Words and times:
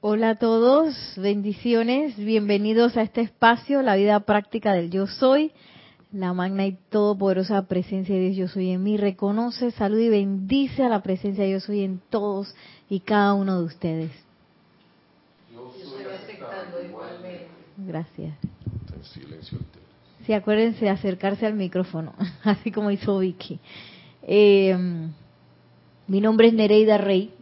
Hola 0.00 0.30
a 0.30 0.34
todos, 0.36 0.94
bendiciones, 1.16 2.16
bienvenidos 2.16 2.96
a 2.96 3.02
este 3.02 3.20
espacio, 3.20 3.82
la 3.82 3.96
vida 3.96 4.20
práctica 4.20 4.72
del 4.72 4.92
yo 4.92 5.08
soy, 5.08 5.50
la 6.12 6.32
magna 6.32 6.66
y 6.66 6.78
todopoderosa 6.88 7.66
presencia 7.66 8.14
de 8.14 8.30
Dios 8.30 8.36
yo 8.36 8.46
soy 8.46 8.70
en 8.70 8.84
mí, 8.84 8.96
reconoce, 8.96 9.72
saluda 9.72 10.02
y 10.02 10.08
bendice 10.08 10.84
a 10.84 10.88
la 10.88 11.02
presencia 11.02 11.42
de 11.42 11.50
yo 11.50 11.58
soy 11.58 11.82
en 11.82 12.00
todos 12.10 12.54
y 12.88 13.00
cada 13.00 13.34
uno 13.34 13.58
de 13.58 13.64
ustedes. 13.64 14.12
Yo 15.52 15.72
soy 15.82 16.04
aceptando 16.04 16.80
igualmente. 16.80 17.48
Gracias. 17.78 18.34
En 18.94 19.02
silencio. 19.02 19.58
Sí, 20.24 20.32
acuérdense 20.32 20.84
de 20.84 20.90
acercarse 20.92 21.44
al 21.44 21.54
micrófono, 21.54 22.14
así 22.44 22.70
como 22.70 22.92
hizo 22.92 23.18
Vicky. 23.18 23.58
Eh, 24.22 24.78
mi 26.06 26.20
nombre 26.20 26.46
es 26.46 26.54
Nereida 26.54 26.98
Rey 26.98 27.32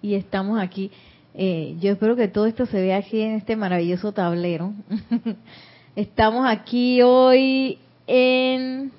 y 0.00 0.14
estamos 0.14 0.60
aquí 0.60 0.92
eh, 1.40 1.76
yo 1.78 1.92
espero 1.92 2.16
que 2.16 2.26
todo 2.26 2.46
esto 2.46 2.66
se 2.66 2.80
vea 2.80 2.96
aquí 2.96 3.20
en 3.20 3.36
este 3.36 3.54
maravilloso 3.54 4.10
tablero. 4.10 4.72
Estamos 5.94 6.44
aquí 6.48 7.00
hoy 7.00 7.78
en... 8.08 8.90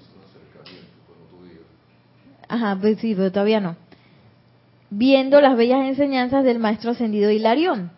Ajá, 2.47 2.77
pues 2.80 2.97
sí, 2.99 3.13
pero 3.13 3.30
todavía 3.33 3.59
no. 3.59 3.75
Viendo 4.89 5.41
las 5.41 5.57
bellas 5.57 5.85
enseñanzas 5.85 6.45
del 6.45 6.59
maestro 6.59 6.91
ascendido 6.91 7.30
Hilarión. 7.30 7.91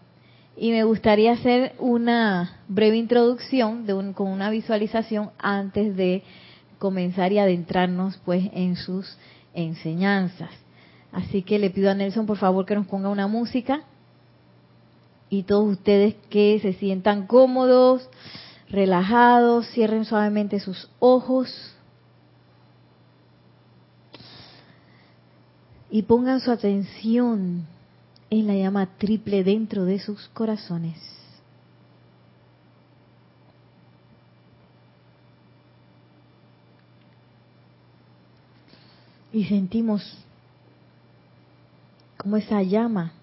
Y 0.57 0.71
me 0.71 0.85
gustaría 0.85 1.33
hacer 1.33 1.73
una 1.77 2.61
breve 2.67 2.97
introducción 2.97 3.85
de 3.85 3.93
con 4.13 4.27
una 4.27 4.49
visualización 4.49 5.29
antes 5.37 5.95
de 5.95 6.23
comenzar 6.79 7.31
y 7.31 7.37
adentrarnos 7.37 8.17
pues 8.25 8.49
en 8.53 8.75
sus 8.75 9.19
enseñanzas. 9.53 10.49
Así 11.11 11.43
que 11.43 11.59
le 11.59 11.69
pido 11.69 11.91
a 11.91 11.93
Nelson 11.93 12.25
por 12.25 12.37
favor 12.37 12.65
que 12.65 12.73
nos 12.73 12.87
ponga 12.87 13.09
una 13.09 13.27
música 13.27 13.83
y 15.31 15.43
todos 15.43 15.77
ustedes 15.77 16.15
que 16.29 16.59
se 16.59 16.73
sientan 16.73 17.25
cómodos, 17.25 18.07
relajados, 18.69 19.65
cierren 19.69 20.03
suavemente 20.03 20.59
sus 20.59 20.89
ojos 20.99 21.73
y 25.89 26.01
pongan 26.01 26.41
su 26.41 26.51
atención 26.51 27.65
en 28.29 28.47
la 28.47 28.55
llama 28.55 28.97
triple 28.97 29.45
dentro 29.45 29.85
de 29.85 29.99
sus 29.99 30.27
corazones. 30.33 30.99
Y 39.31 39.45
sentimos 39.45 40.17
como 42.17 42.35
esa 42.35 42.61
llama 42.63 43.13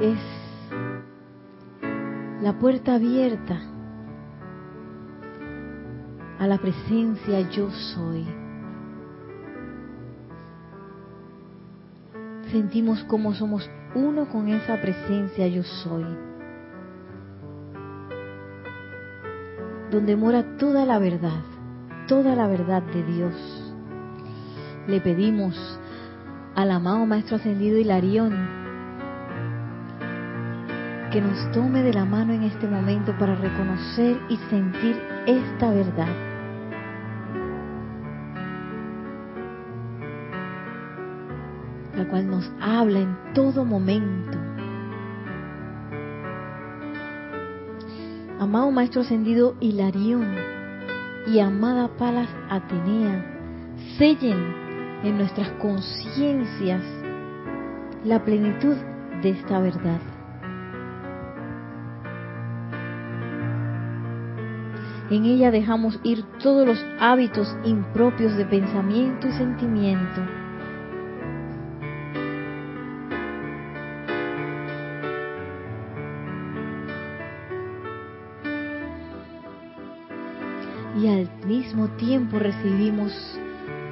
es 0.00 0.18
la 2.42 2.58
puerta 2.58 2.94
abierta 2.94 3.60
a 6.38 6.46
la 6.46 6.58
presencia 6.58 7.40
yo 7.50 7.70
soy. 7.70 8.26
Sentimos 12.50 13.02
como 13.04 13.34
somos 13.34 13.68
uno 13.94 14.28
con 14.28 14.48
esa 14.48 14.80
presencia 14.80 15.46
yo 15.46 15.62
soy. 15.62 16.04
Donde 19.90 20.16
mora 20.16 20.56
toda 20.56 20.84
la 20.84 20.98
verdad, 20.98 21.40
toda 22.08 22.34
la 22.34 22.48
verdad 22.48 22.82
de 22.82 23.04
Dios. 23.04 23.74
Le 24.88 25.00
pedimos 25.00 25.56
al 26.56 26.72
amado 26.72 27.06
Maestro 27.06 27.36
Ascendido 27.36 27.78
Hilarión 27.78 28.63
que 31.14 31.20
nos 31.20 31.48
tome 31.52 31.84
de 31.84 31.92
la 31.92 32.04
mano 32.04 32.32
en 32.32 32.42
este 32.42 32.66
momento 32.66 33.16
para 33.16 33.36
reconocer 33.36 34.20
y 34.28 34.36
sentir 34.50 35.00
esta 35.26 35.70
verdad. 35.70 36.08
La 41.96 42.08
cual 42.08 42.28
nos 42.28 42.50
habla 42.60 42.98
en 42.98 43.16
todo 43.32 43.64
momento. 43.64 44.36
Amado 48.40 48.72
Maestro 48.72 49.02
Ascendido 49.02 49.54
Hilarión 49.60 50.34
y 51.28 51.38
amada 51.38 51.96
Palas 51.96 52.28
Atenea, 52.50 53.24
sellen 53.98 54.52
en 55.04 55.16
nuestras 55.16 55.48
conciencias 55.62 56.82
la 58.02 58.24
plenitud 58.24 58.74
de 59.22 59.30
esta 59.30 59.60
verdad. 59.60 60.13
En 65.10 65.26
ella 65.26 65.50
dejamos 65.50 66.00
ir 66.02 66.24
todos 66.42 66.66
los 66.66 66.82
hábitos 66.98 67.54
impropios 67.64 68.36
de 68.36 68.46
pensamiento 68.46 69.28
y 69.28 69.32
sentimiento. 69.32 70.22
Y 81.02 81.08
al 81.08 81.28
mismo 81.46 81.88
tiempo 81.96 82.38
recibimos 82.38 83.12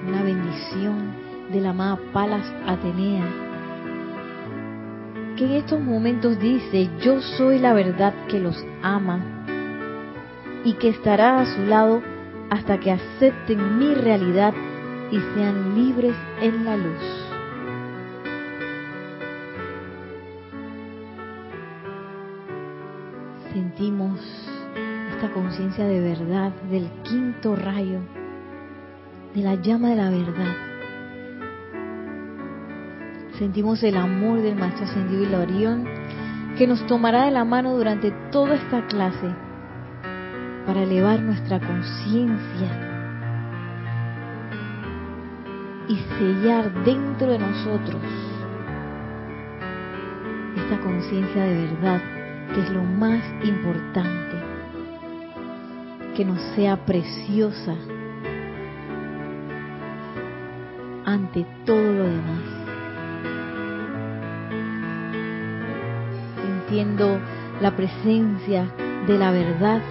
una 0.08 0.22
bendición 0.22 1.12
de 1.52 1.60
la 1.60 1.70
amada 1.70 1.98
Palas 2.14 2.50
Atenea, 2.66 3.26
que 5.36 5.44
en 5.44 5.52
estos 5.52 5.78
momentos 5.78 6.38
dice, 6.38 6.88
yo 7.02 7.20
soy 7.20 7.58
la 7.58 7.74
verdad 7.74 8.14
que 8.28 8.40
los 8.40 8.64
ama 8.82 9.31
y 10.64 10.74
que 10.74 10.90
estará 10.90 11.40
a 11.40 11.46
su 11.46 11.62
lado 11.62 12.02
hasta 12.50 12.78
que 12.78 12.92
acepten 12.92 13.78
mi 13.78 13.94
realidad 13.94 14.54
y 15.10 15.18
sean 15.34 15.74
libres 15.74 16.14
en 16.40 16.64
la 16.64 16.76
luz. 16.76 17.28
Sentimos 23.52 24.20
esta 25.14 25.30
conciencia 25.32 25.84
de 25.84 26.00
verdad 26.00 26.52
del 26.70 26.88
quinto 27.02 27.56
rayo, 27.56 28.00
de 29.34 29.42
la 29.42 29.54
llama 29.56 29.90
de 29.90 29.96
la 29.96 30.10
verdad. 30.10 30.56
Sentimos 33.38 33.82
el 33.82 33.96
amor 33.96 34.40
del 34.40 34.56
Maestro 34.56 34.84
Ascendido 34.84 35.22
Hilarión 35.24 35.84
que 36.56 36.66
nos 36.66 36.86
tomará 36.86 37.24
de 37.24 37.30
la 37.30 37.44
mano 37.44 37.74
durante 37.74 38.10
toda 38.30 38.54
esta 38.54 38.86
clase 38.86 39.34
para 40.66 40.82
elevar 40.82 41.20
nuestra 41.20 41.58
conciencia 41.58 42.92
y 45.88 45.96
sellar 46.18 46.72
dentro 46.84 47.26
de 47.26 47.38
nosotros 47.38 48.02
esta 50.56 50.78
conciencia 50.80 51.44
de 51.44 51.66
verdad, 51.66 52.00
que 52.54 52.60
es 52.60 52.70
lo 52.70 52.82
más 52.84 53.22
importante, 53.42 54.36
que 56.14 56.24
nos 56.24 56.40
sea 56.54 56.76
preciosa 56.84 57.74
ante 61.04 61.44
todo 61.64 61.92
lo 61.92 62.04
demás. 62.04 62.44
Entiendo 66.46 67.18
la 67.60 67.74
presencia 67.74 68.66
de 69.06 69.18
la 69.18 69.32
verdad 69.32 69.82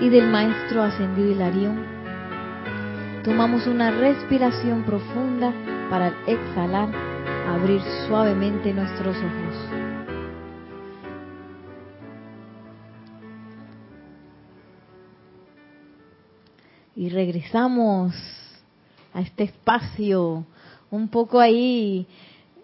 y 0.00 0.10
del 0.10 0.28
Maestro 0.28 0.82
Ascendido 0.82 1.30
Hilarión. 1.30 1.82
Tomamos 3.24 3.66
una 3.66 3.90
respiración 3.90 4.84
profunda 4.84 5.52
para 5.88 6.08
exhalar, 6.26 6.90
abrir 7.48 7.80
suavemente 8.06 8.74
nuestros 8.74 9.16
ojos. 9.16 9.54
Y 16.94 17.08
regresamos 17.08 18.14
a 19.14 19.20
este 19.20 19.44
espacio, 19.44 20.44
un 20.90 21.08
poco 21.08 21.40
ahí 21.40 22.06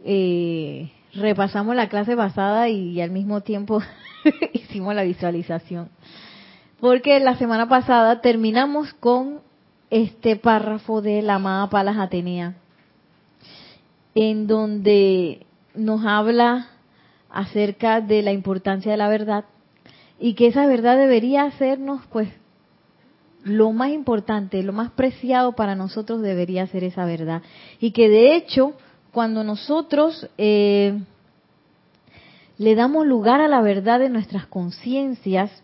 eh, 0.04 0.90
repasamos 1.14 1.76
la 1.76 1.88
clase 1.88 2.14
pasada 2.14 2.68
y 2.68 3.00
al 3.00 3.10
mismo 3.10 3.40
tiempo 3.40 3.82
hicimos 4.52 4.94
la 4.94 5.02
visualización 5.02 5.88
porque 6.82 7.20
la 7.20 7.36
semana 7.36 7.68
pasada 7.68 8.20
terminamos 8.20 8.92
con 8.94 9.38
este 9.88 10.34
párrafo 10.34 11.00
de 11.00 11.22
la 11.22 11.36
amada 11.36 11.70
Palas 11.70 11.96
Atenea, 11.96 12.56
en 14.16 14.48
donde 14.48 15.46
nos 15.76 16.04
habla 16.04 16.70
acerca 17.30 18.00
de 18.00 18.22
la 18.22 18.32
importancia 18.32 18.90
de 18.90 18.98
la 18.98 19.06
verdad 19.06 19.44
y 20.18 20.34
que 20.34 20.48
esa 20.48 20.66
verdad 20.66 20.98
debería 20.98 21.44
hacernos, 21.44 22.04
pues, 22.10 22.28
lo 23.44 23.70
más 23.70 23.90
importante, 23.90 24.60
lo 24.64 24.72
más 24.72 24.90
preciado 24.90 25.52
para 25.52 25.76
nosotros 25.76 26.20
debería 26.20 26.66
ser 26.66 26.82
esa 26.82 27.04
verdad. 27.04 27.42
Y 27.78 27.92
que 27.92 28.08
de 28.08 28.34
hecho, 28.34 28.72
cuando 29.12 29.44
nosotros 29.44 30.28
eh, 30.36 31.00
le 32.58 32.74
damos 32.74 33.06
lugar 33.06 33.40
a 33.40 33.46
la 33.46 33.60
verdad 33.60 34.00
de 34.00 34.08
nuestras 34.08 34.46
conciencias, 34.46 35.62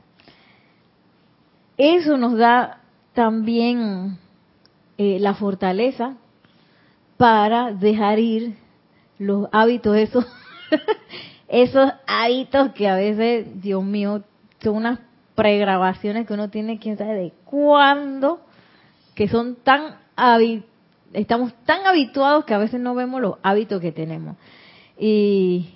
eso 1.78 2.18
nos 2.18 2.36
da 2.36 2.80
también 3.14 4.18
eh, 4.98 5.18
la 5.20 5.34
fortaleza 5.34 6.16
para 7.16 7.72
dejar 7.72 8.18
ir 8.18 8.56
los 9.18 9.48
hábitos, 9.52 9.96
esos, 9.96 10.26
esos 11.48 11.92
hábitos 12.06 12.72
que 12.72 12.88
a 12.88 12.96
veces, 12.96 13.62
Dios 13.62 13.82
mío, 13.82 14.22
son 14.60 14.76
unas 14.76 15.00
pregrabaciones 15.34 16.26
que 16.26 16.34
uno 16.34 16.50
tiene, 16.50 16.78
quién 16.78 16.98
sabe 16.98 17.14
de 17.14 17.32
cuándo, 17.44 18.40
que 19.14 19.28
son 19.28 19.56
tan 19.56 19.96
estamos 21.12 21.52
tan 21.64 21.86
habituados 21.86 22.44
que 22.44 22.54
a 22.54 22.58
veces 22.58 22.80
no 22.80 22.94
vemos 22.94 23.20
los 23.20 23.36
hábitos 23.42 23.80
que 23.80 23.92
tenemos. 23.92 24.36
Y, 24.98 25.74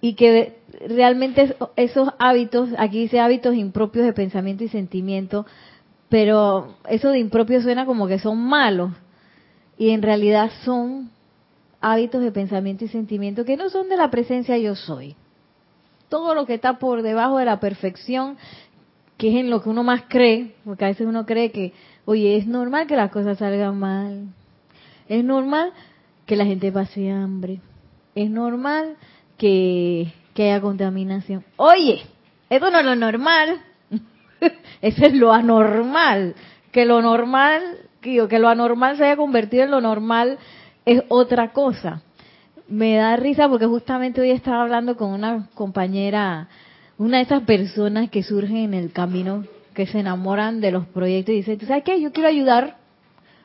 y 0.00 0.14
que 0.14 0.55
realmente 0.88 1.56
esos 1.76 2.08
hábitos, 2.18 2.70
aquí 2.78 3.00
dice 3.00 3.20
hábitos 3.20 3.54
impropios 3.54 4.04
de 4.04 4.12
pensamiento 4.12 4.64
y 4.64 4.68
sentimiento, 4.68 5.46
pero 6.08 6.74
eso 6.88 7.10
de 7.10 7.18
impropio 7.18 7.60
suena 7.62 7.86
como 7.86 8.06
que 8.06 8.18
son 8.18 8.38
malos 8.38 8.92
y 9.78 9.90
en 9.90 10.02
realidad 10.02 10.50
son 10.64 11.10
hábitos 11.80 12.22
de 12.22 12.32
pensamiento 12.32 12.84
y 12.84 12.88
sentimiento 12.88 13.44
que 13.44 13.56
no 13.56 13.68
son 13.70 13.88
de 13.88 13.96
la 13.96 14.10
presencia 14.10 14.56
yo 14.58 14.74
soy. 14.74 15.16
Todo 16.08 16.34
lo 16.34 16.46
que 16.46 16.54
está 16.54 16.78
por 16.78 17.02
debajo 17.02 17.38
de 17.38 17.44
la 17.44 17.58
perfección, 17.58 18.36
que 19.16 19.30
es 19.30 19.36
en 19.36 19.50
lo 19.50 19.62
que 19.62 19.68
uno 19.68 19.82
más 19.82 20.02
cree, 20.08 20.54
porque 20.64 20.84
a 20.84 20.88
veces 20.88 21.06
uno 21.06 21.26
cree 21.26 21.50
que, 21.50 21.72
oye, 22.04 22.36
es 22.36 22.46
normal 22.46 22.86
que 22.86 22.96
las 22.96 23.10
cosas 23.10 23.38
salgan 23.38 23.78
mal, 23.78 24.28
es 25.08 25.24
normal 25.24 25.72
que 26.26 26.36
la 26.36 26.44
gente 26.44 26.70
pase 26.70 27.10
hambre, 27.10 27.60
es 28.14 28.30
normal 28.30 28.96
que, 29.36 30.12
que 30.36 30.44
haya 30.44 30.60
contaminación. 30.60 31.44
Oye, 31.56 32.02
eso 32.48 32.70
no 32.70 32.78
es 32.78 32.84
lo 32.84 32.94
normal, 32.94 33.60
eso 34.80 35.06
es 35.06 35.14
lo 35.14 35.32
anormal, 35.32 36.36
que 36.70 36.84
lo 36.84 37.02
normal 37.02 37.62
que 38.28 38.38
lo 38.38 38.48
anormal 38.48 38.96
se 38.96 39.04
haya 39.04 39.16
convertido 39.16 39.64
en 39.64 39.70
lo 39.70 39.80
normal 39.80 40.38
es 40.84 41.02
otra 41.08 41.52
cosa. 41.52 42.02
Me 42.68 42.96
da 42.96 43.16
risa 43.16 43.48
porque 43.48 43.66
justamente 43.66 44.20
hoy 44.20 44.30
estaba 44.30 44.62
hablando 44.62 44.96
con 44.96 45.10
una 45.10 45.48
compañera, 45.54 46.48
una 46.98 47.18
de 47.18 47.24
esas 47.24 47.42
personas 47.42 48.10
que 48.10 48.22
surgen 48.22 48.56
en 48.56 48.74
el 48.74 48.92
camino, 48.92 49.44
que 49.74 49.86
se 49.86 50.00
enamoran 50.00 50.60
de 50.60 50.72
los 50.72 50.86
proyectos 50.86 51.32
y 51.32 51.38
dice, 51.38 51.56
¿tú 51.56 51.66
sabes 51.66 51.84
qué? 51.84 52.00
Yo 52.00 52.12
quiero 52.12 52.28
ayudar, 52.28 52.76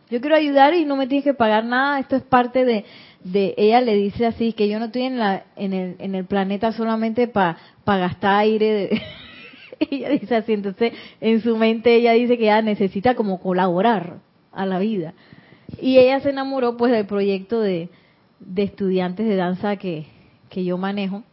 yo 0.09 0.21
quiero 0.21 0.35
ayudar 0.35 0.73
y 0.73 0.85
no 0.85 0.95
me 0.95 1.07
tienes 1.07 1.23
que 1.23 1.33
pagar 1.33 1.65
nada, 1.65 1.99
esto 1.99 2.15
es 2.15 2.23
parte 2.23 2.65
de, 2.65 2.85
de 3.23 3.53
ella 3.57 3.81
le 3.81 3.95
dice 3.95 4.25
así, 4.25 4.53
que 4.53 4.67
yo 4.67 4.79
no 4.79 4.85
estoy 4.85 5.03
en, 5.03 5.19
la, 5.19 5.45
en, 5.55 5.73
el, 5.73 5.95
en 5.99 6.15
el 6.15 6.25
planeta 6.25 6.71
solamente 6.71 7.27
para 7.27 7.57
gastar 7.85 8.39
aire. 8.39 8.89
Ella 9.89 10.09
dice 10.09 10.35
así, 10.35 10.53
entonces 10.53 10.93
en 11.19 11.41
su 11.41 11.57
mente 11.57 11.95
ella 11.95 12.11
dice 12.11 12.37
que 12.37 12.43
ella 12.43 12.61
necesita 12.61 13.15
como 13.15 13.41
colaborar 13.41 14.19
a 14.51 14.67
la 14.67 14.77
vida. 14.77 15.15
Y 15.81 15.97
ella 15.97 16.19
se 16.19 16.29
enamoró 16.29 16.77
pues 16.77 16.91
del 16.91 17.07
proyecto 17.07 17.59
de, 17.59 17.89
de 18.39 18.63
estudiantes 18.63 19.27
de 19.27 19.35
danza 19.35 19.77
que, 19.77 20.05
que 20.49 20.63
yo 20.63 20.77
manejo. 20.77 21.23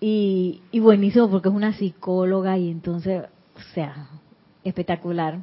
Y, 0.00 0.60
y, 0.70 0.78
buenísimo 0.78 1.28
porque 1.28 1.48
es 1.48 1.54
una 1.54 1.72
psicóloga 1.72 2.56
y 2.56 2.70
entonces, 2.70 3.24
o 3.56 3.74
sea, 3.74 4.06
espectacular. 4.62 5.40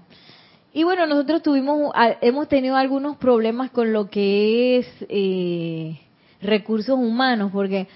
Y 0.77 0.83
bueno, 0.83 1.07
nosotros 1.07 1.42
tuvimos, 1.42 1.94
hemos 2.19 2.50
tenido 2.50 2.75
algunos 2.75 3.16
problemas 3.16 3.72
con 3.72 3.94
lo 3.94 4.10
que 4.10 4.80
es 4.80 4.88
eh, 5.07 6.01
recursos 6.42 7.00
humanos, 7.00 7.51
porque 7.54 7.88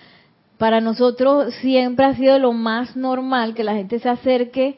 para 0.57 0.79
nosotros 0.79 1.53
siempre 1.55 2.05
ha 2.05 2.15
sido 2.15 2.39
lo 2.39 2.53
más 2.53 2.95
normal 2.95 3.53
que 3.53 3.65
la 3.65 3.73
gente 3.73 3.99
se 3.99 4.07
acerque, 4.07 4.77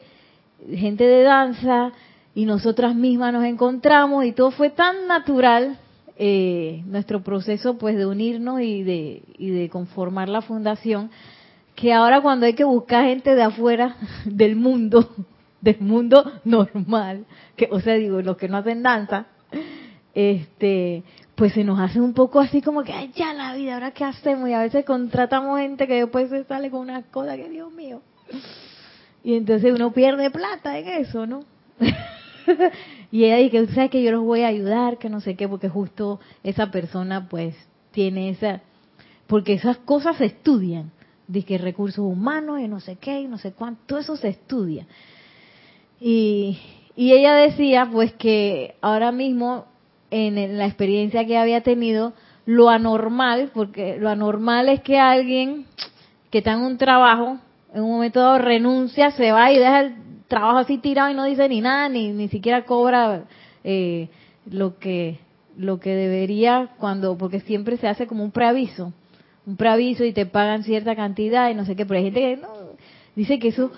gente 0.74 1.04
de 1.04 1.22
danza, 1.22 1.92
y 2.34 2.44
nosotras 2.44 2.96
mismas 2.96 3.32
nos 3.32 3.44
encontramos 3.44 4.24
y 4.24 4.32
todo 4.32 4.50
fue 4.50 4.70
tan 4.70 5.06
natural 5.06 5.78
eh, 6.16 6.82
nuestro 6.86 7.22
proceso 7.22 7.78
pues 7.78 7.96
de 7.96 8.06
unirnos 8.06 8.62
y 8.62 8.82
de, 8.82 9.22
y 9.38 9.50
de 9.50 9.68
conformar 9.68 10.28
la 10.28 10.42
fundación 10.42 11.08
que 11.76 11.92
ahora 11.92 12.20
cuando 12.20 12.46
hay 12.46 12.54
que 12.54 12.64
buscar 12.64 13.04
gente 13.04 13.36
de 13.36 13.42
afuera 13.42 13.94
del 14.24 14.56
mundo 14.56 15.08
del 15.62 15.80
mundo 15.80 16.40
normal 16.44 17.24
que 17.56 17.68
o 17.70 17.80
sea 17.80 17.94
digo 17.94 18.20
los 18.20 18.36
que 18.36 18.48
no 18.48 18.58
hacen 18.58 18.82
danza 18.82 19.26
este 20.14 21.02
pues 21.34 21.54
se 21.54 21.64
nos 21.64 21.80
hace 21.80 22.00
un 22.00 22.12
poco 22.12 22.38
así 22.40 22.60
como 22.60 22.82
que 22.82 22.92
ay 22.92 23.10
ya 23.14 23.32
la 23.32 23.54
vida 23.54 23.74
ahora 23.74 23.92
qué 23.92 24.04
hacemos 24.04 24.50
y 24.50 24.52
a 24.52 24.60
veces 24.60 24.84
contratamos 24.84 25.58
gente 25.58 25.86
que 25.86 25.94
después 25.94 26.28
se 26.28 26.44
sale 26.44 26.70
con 26.70 26.80
una 26.80 27.02
cosa 27.04 27.36
que 27.36 27.48
Dios 27.48 27.72
mío 27.72 28.02
y 29.24 29.36
entonces 29.36 29.72
uno 29.74 29.92
pierde 29.92 30.30
plata 30.30 30.78
en 30.78 30.88
eso 30.88 31.26
no 31.26 31.44
y 33.10 33.24
ella 33.24 33.36
dice, 33.36 33.74
¿sabes 33.74 33.90
que 33.90 34.02
yo 34.02 34.10
los 34.10 34.22
voy 34.22 34.42
a 34.42 34.48
ayudar? 34.48 34.98
Que 34.98 35.08
no 35.08 35.20
sé 35.20 35.36
qué, 35.36 35.48
porque 35.48 35.68
justo 35.68 36.20
esa 36.42 36.70
persona 36.70 37.28
pues 37.28 37.54
tiene 37.90 38.30
esa... 38.30 38.62
Porque 39.26 39.54
esas 39.54 39.78
cosas 39.78 40.16
se 40.16 40.26
estudian. 40.26 40.90
Dice 41.26 41.46
que 41.46 41.58
recursos 41.58 42.04
humanos 42.04 42.60
y 42.60 42.68
no 42.68 42.80
sé 42.80 42.96
qué 42.96 43.20
y 43.20 43.28
no 43.28 43.38
sé 43.38 43.52
cuánto, 43.52 43.80
todo 43.86 43.98
eso 43.98 44.16
se 44.16 44.28
estudia. 44.28 44.86
Y, 46.04 46.58
y 46.96 47.12
ella 47.12 47.34
decía 47.34 47.88
pues 47.90 48.12
que 48.14 48.74
ahora 48.80 49.12
mismo 49.12 49.66
en 50.10 50.58
la 50.58 50.66
experiencia 50.66 51.24
que 51.26 51.38
había 51.38 51.62
tenido, 51.62 52.12
lo 52.44 52.68
anormal, 52.68 53.50
porque 53.54 53.96
lo 53.98 54.10
anormal 54.10 54.68
es 54.68 54.82
que 54.82 54.98
alguien 54.98 55.64
que 56.30 56.38
está 56.38 56.52
en 56.52 56.60
un 56.60 56.76
trabajo, 56.76 57.38
en 57.72 57.82
un 57.82 57.92
momento 57.92 58.20
dado 58.20 58.38
renuncia, 58.38 59.10
se 59.12 59.32
va 59.32 59.50
y 59.52 59.58
deja 59.58 59.80
el 59.80 59.94
trabajo 60.28 60.58
así 60.58 60.78
tirado 60.78 61.10
y 61.10 61.14
no 61.14 61.24
dice 61.24 61.48
ni 61.48 61.60
nada, 61.60 61.88
ni, 61.88 62.08
ni 62.12 62.28
siquiera 62.28 62.64
cobra 62.64 63.24
eh, 63.64 64.08
lo 64.50 64.78
que 64.78 65.18
lo 65.56 65.78
que 65.80 65.94
debería 65.94 66.70
cuando, 66.78 67.16
porque 67.16 67.40
siempre 67.40 67.76
se 67.76 67.86
hace 67.86 68.06
como 68.06 68.24
un 68.24 68.32
preaviso, 68.32 68.92
un 69.46 69.56
preaviso 69.56 70.04
y 70.04 70.12
te 70.12 70.26
pagan 70.26 70.64
cierta 70.64 70.96
cantidad 70.96 71.50
y 71.50 71.54
no 71.54 71.64
sé 71.64 71.76
qué, 71.76 71.86
pero 71.86 71.98
hay 71.98 72.04
gente 72.04 72.20
que 72.20 72.36
no, 72.38 72.48
dice 73.14 73.38
que 73.38 73.48
eso 73.48 73.70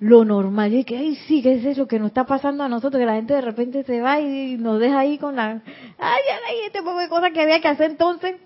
lo 0.00 0.24
normal, 0.24 0.72
y 0.74 0.84
que, 0.84 0.96
ay, 0.96 1.16
sí, 1.26 1.42
que 1.42 1.54
es 1.54 1.64
eso 1.64 1.88
que 1.88 1.98
nos 1.98 2.08
está 2.08 2.24
pasando 2.24 2.62
a 2.62 2.68
nosotros, 2.68 3.00
que 3.00 3.06
la 3.06 3.16
gente 3.16 3.34
de 3.34 3.40
repente 3.40 3.82
se 3.82 4.00
va 4.00 4.20
y 4.20 4.56
nos 4.56 4.78
deja 4.78 5.00
ahí 5.00 5.18
con 5.18 5.36
la, 5.36 5.60
ay, 5.98 6.22
ay, 6.48 6.56
este 6.66 6.82
poco 6.82 6.98
de 6.98 7.08
cosas 7.08 7.32
que 7.32 7.40
había 7.40 7.60
que 7.60 7.68
hacer 7.68 7.90
entonces. 7.90 8.36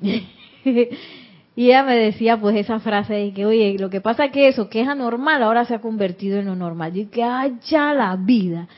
Y 1.54 1.66
ella 1.66 1.82
me 1.82 1.96
decía 1.96 2.40
pues 2.40 2.56
esa 2.56 2.80
frase 2.80 3.12
de 3.12 3.32
que, 3.32 3.44
oye, 3.44 3.76
lo 3.78 3.90
que 3.90 4.00
pasa 4.00 4.26
es 4.26 4.32
que 4.32 4.48
eso, 4.48 4.70
que 4.70 4.80
es 4.80 4.88
anormal, 4.88 5.42
ahora 5.42 5.64
se 5.66 5.74
ha 5.74 5.80
convertido 5.80 6.38
en 6.38 6.46
lo 6.46 6.56
normal. 6.56 6.96
Y 6.96 7.06
que, 7.06 7.22
ay, 7.22 7.58
ya 7.68 7.92
la 7.92 8.16
vida. 8.16 8.68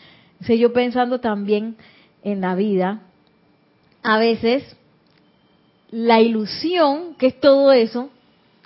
O 0.40 0.52
yo 0.52 0.72
pensando 0.72 1.20
también 1.20 1.76
en 2.22 2.40
la 2.40 2.54
vida, 2.54 3.02
a 4.02 4.18
veces 4.18 4.76
la 5.90 6.20
ilusión, 6.20 7.14
que 7.16 7.28
es 7.28 7.40
todo 7.40 7.72
eso, 7.72 8.10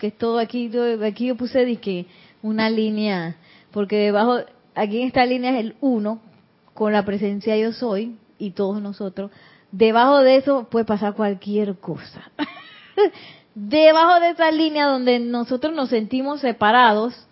que 0.01 0.09
es 0.09 0.17
todo 0.17 0.39
aquí, 0.39 0.71
aquí 1.05 1.27
yo 1.27 1.37
puse 1.37 1.77
que 1.77 2.07
una 2.43 2.71
línea, 2.71 3.37
porque 3.73 3.97
debajo, 3.97 4.39
aquí 4.75 5.01
en 5.01 5.09
esta 5.09 5.27
línea 5.27 5.53
es 5.59 5.65
el 5.65 5.77
uno, 5.81 6.21
con 6.75 6.93
la 6.93 7.05
presencia 7.05 7.57
yo 7.57 7.73
soy, 7.73 8.17
y 8.39 8.53
todos 8.53 8.81
nosotros, 8.81 9.31
debajo 9.73 10.21
de 10.21 10.37
eso 10.37 10.69
puede 10.71 10.85
pasar 10.85 11.15
cualquier 11.15 11.77
cosa. 11.79 12.31
debajo 13.55 14.21
de 14.21 14.31
esa 14.31 14.51
línea 14.51 14.87
donde 14.87 15.19
nosotros 15.19 15.75
nos 15.75 15.91
sentimos 15.91 16.41
separados 16.41 17.27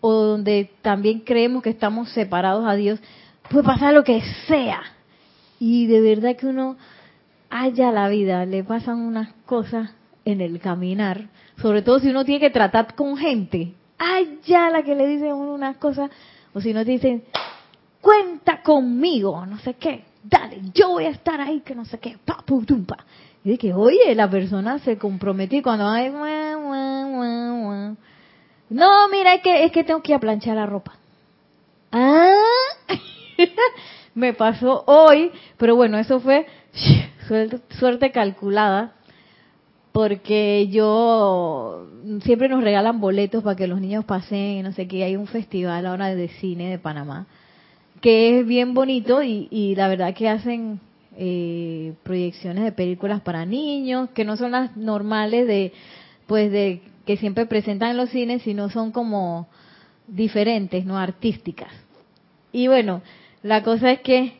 o 0.00 0.12
donde 0.12 0.70
también 0.82 1.20
creemos 1.20 1.62
que 1.62 1.70
estamos 1.70 2.08
separados 2.10 2.66
a 2.66 2.74
Dios, 2.74 3.00
puede 3.50 3.64
pasar 3.64 3.94
lo 3.94 4.04
que 4.04 4.22
sea. 4.46 4.80
Y 5.58 5.86
de 5.86 6.00
verdad 6.00 6.36
que 6.36 6.46
uno 6.46 6.76
haya 7.50 7.90
la 7.90 8.08
vida, 8.08 8.46
le 8.46 8.62
pasan 8.62 9.00
unas 9.00 9.32
cosas 9.44 9.90
en 10.24 10.40
el 10.40 10.60
caminar, 10.60 11.28
sobre 11.60 11.82
todo 11.82 11.98
si 11.98 12.08
uno 12.08 12.24
tiene 12.24 12.40
que 12.40 12.50
tratar 12.50 12.94
con 12.94 13.16
gente. 13.16 13.74
Ya 14.44 14.70
la 14.70 14.82
que 14.82 14.94
le 14.94 15.06
dicen 15.06 15.32
unas 15.32 15.76
cosas, 15.76 16.10
o 16.52 16.60
si 16.60 16.72
no 16.72 16.84
te 16.84 16.92
dicen, 16.92 17.24
cuenta 18.00 18.62
conmigo, 18.62 19.44
no 19.46 19.58
sé 19.58 19.74
qué, 19.74 20.04
dale, 20.22 20.60
yo 20.74 20.90
voy 20.90 21.04
a 21.04 21.10
estar 21.10 21.40
ahí, 21.40 21.60
que 21.60 21.74
no 21.74 21.84
sé 21.84 21.98
qué, 21.98 22.16
pa, 22.24 22.38
pum, 22.44 22.64
tum, 22.64 22.84
pa. 22.84 22.98
Y 23.44 23.50
de 23.50 23.58
que, 23.58 23.72
oye, 23.72 24.14
la 24.14 24.28
persona 24.28 24.78
se 24.80 24.98
comprometió 24.98 25.62
cuando 25.62 25.88
hay... 25.88 26.10
No, 28.70 29.08
mira, 29.08 29.34
es 29.34 29.42
que, 29.42 29.64
es 29.64 29.72
que 29.72 29.84
tengo 29.84 30.02
que 30.02 30.12
ir 30.12 30.16
a 30.16 30.20
planchar 30.20 30.56
la 30.56 30.66
ropa. 30.66 30.92
Ah, 31.92 32.34
me 34.14 34.34
pasó 34.34 34.84
hoy, 34.86 35.32
pero 35.56 35.76
bueno, 35.76 35.98
eso 35.98 36.20
fue 36.20 36.46
suerte, 37.78 38.10
calculada, 38.10 38.92
porque 39.98 40.68
yo 40.68 41.88
siempre 42.22 42.48
nos 42.48 42.62
regalan 42.62 43.00
boletos 43.00 43.42
para 43.42 43.56
que 43.56 43.66
los 43.66 43.80
niños 43.80 44.04
pasen, 44.04 44.62
no 44.62 44.70
sé 44.70 44.86
qué, 44.86 45.02
hay 45.02 45.16
un 45.16 45.26
festival 45.26 45.86
ahora 45.86 46.14
de 46.14 46.28
cine 46.28 46.70
de 46.70 46.78
Panamá, 46.78 47.26
que 48.00 48.38
es 48.38 48.46
bien 48.46 48.74
bonito 48.74 49.24
y, 49.24 49.48
y 49.50 49.74
la 49.74 49.88
verdad 49.88 50.14
que 50.14 50.28
hacen 50.28 50.78
eh, 51.16 51.94
proyecciones 52.04 52.62
de 52.62 52.70
películas 52.70 53.22
para 53.22 53.44
niños, 53.44 54.10
que 54.10 54.24
no 54.24 54.36
son 54.36 54.52
las 54.52 54.76
normales 54.76 55.48
de 55.48 55.72
pues 56.28 56.52
de 56.52 56.80
que 57.04 57.16
siempre 57.16 57.46
presentan 57.46 57.90
en 57.90 57.96
los 57.96 58.10
cines, 58.10 58.42
sino 58.42 58.70
son 58.70 58.92
como 58.92 59.48
diferentes, 60.06 60.84
no 60.86 60.96
artísticas. 60.96 61.72
Y 62.52 62.68
bueno, 62.68 63.02
la 63.42 63.64
cosa 63.64 63.90
es 63.90 64.00
que 64.02 64.34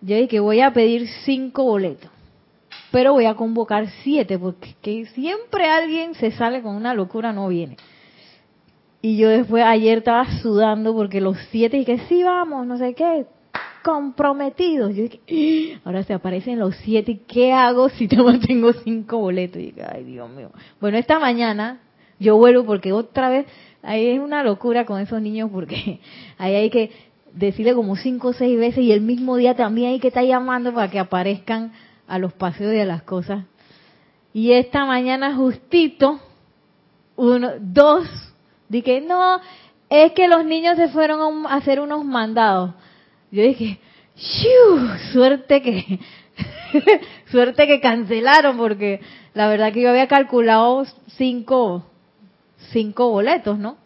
yo 0.00 0.14
dije 0.14 0.28
que 0.28 0.38
voy 0.38 0.60
a 0.60 0.72
pedir 0.72 1.08
cinco 1.24 1.64
boletos, 1.64 2.08
pero 2.92 3.14
voy 3.14 3.24
a 3.24 3.34
convocar 3.34 3.88
siete, 4.04 4.38
porque 4.38 5.06
siempre 5.06 5.68
alguien 5.68 6.14
se 6.14 6.30
sale 6.30 6.62
con 6.62 6.76
una 6.76 6.94
locura, 6.94 7.32
no 7.32 7.48
viene. 7.48 7.76
Y 9.00 9.16
yo 9.16 9.30
después 9.30 9.64
ayer 9.64 9.98
estaba 9.98 10.26
sudando 10.42 10.94
porque 10.94 11.20
los 11.20 11.36
siete 11.50 11.78
y 11.78 11.84
que 11.84 11.98
sí 12.00 12.22
vamos, 12.22 12.66
no 12.66 12.76
sé 12.76 12.94
qué, 12.94 13.26
comprometidos. 13.82 14.94
Yo 14.94 15.04
dije, 15.04 15.74
ah, 15.74 15.80
ahora 15.86 16.04
se 16.04 16.12
aparecen 16.12 16.58
los 16.58 16.76
siete, 16.76 17.20
¿qué 17.26 17.52
hago 17.52 17.88
si 17.88 18.06
tengo 18.46 18.72
cinco 18.72 19.18
boletos? 19.18 19.60
Y 19.60 19.72
dije, 19.72 19.82
ay 19.90 20.04
Dios 20.04 20.30
mío. 20.30 20.50
Bueno, 20.80 20.98
esta 20.98 21.18
mañana 21.18 21.80
yo 22.20 22.36
vuelvo 22.36 22.64
porque 22.64 22.92
otra 22.92 23.30
vez, 23.30 23.46
ahí 23.82 24.06
es 24.06 24.20
una 24.20 24.44
locura 24.44 24.84
con 24.84 25.00
esos 25.00 25.20
niños 25.20 25.50
porque 25.50 25.98
ahí 26.38 26.54
hay 26.54 26.70
que 26.70 26.90
decirle 27.32 27.74
como 27.74 27.96
cinco 27.96 28.28
o 28.28 28.32
seis 28.34 28.58
veces 28.58 28.84
y 28.84 28.92
el 28.92 29.00
mismo 29.00 29.36
día 29.36 29.56
también 29.56 29.92
hay 29.92 29.98
que 29.98 30.08
estar 30.08 30.24
llamando 30.24 30.74
para 30.74 30.90
que 30.90 30.98
aparezcan 30.98 31.72
a 32.06 32.18
los 32.18 32.32
paseos 32.32 32.74
y 32.74 32.80
a 32.80 32.84
las 32.84 33.02
cosas. 33.02 33.44
Y 34.32 34.52
esta 34.52 34.84
mañana 34.84 35.34
justito, 35.34 36.20
uno, 37.16 37.50
dos, 37.60 38.08
dije, 38.68 39.00
no, 39.00 39.40
es 39.90 40.12
que 40.12 40.28
los 40.28 40.44
niños 40.44 40.76
se 40.76 40.88
fueron 40.88 41.46
a 41.46 41.54
hacer 41.54 41.80
unos 41.80 42.04
mandados. 42.04 42.74
Yo 43.30 43.42
dije, 43.42 43.78
suerte 45.12 45.62
que, 45.62 46.00
suerte 47.30 47.66
que 47.66 47.80
cancelaron 47.80 48.56
porque 48.56 49.00
la 49.34 49.48
verdad 49.48 49.72
que 49.72 49.82
yo 49.82 49.90
había 49.90 50.08
calculado 50.08 50.84
cinco, 51.16 51.84
cinco 52.70 53.10
boletos, 53.10 53.58
¿no? 53.58 53.76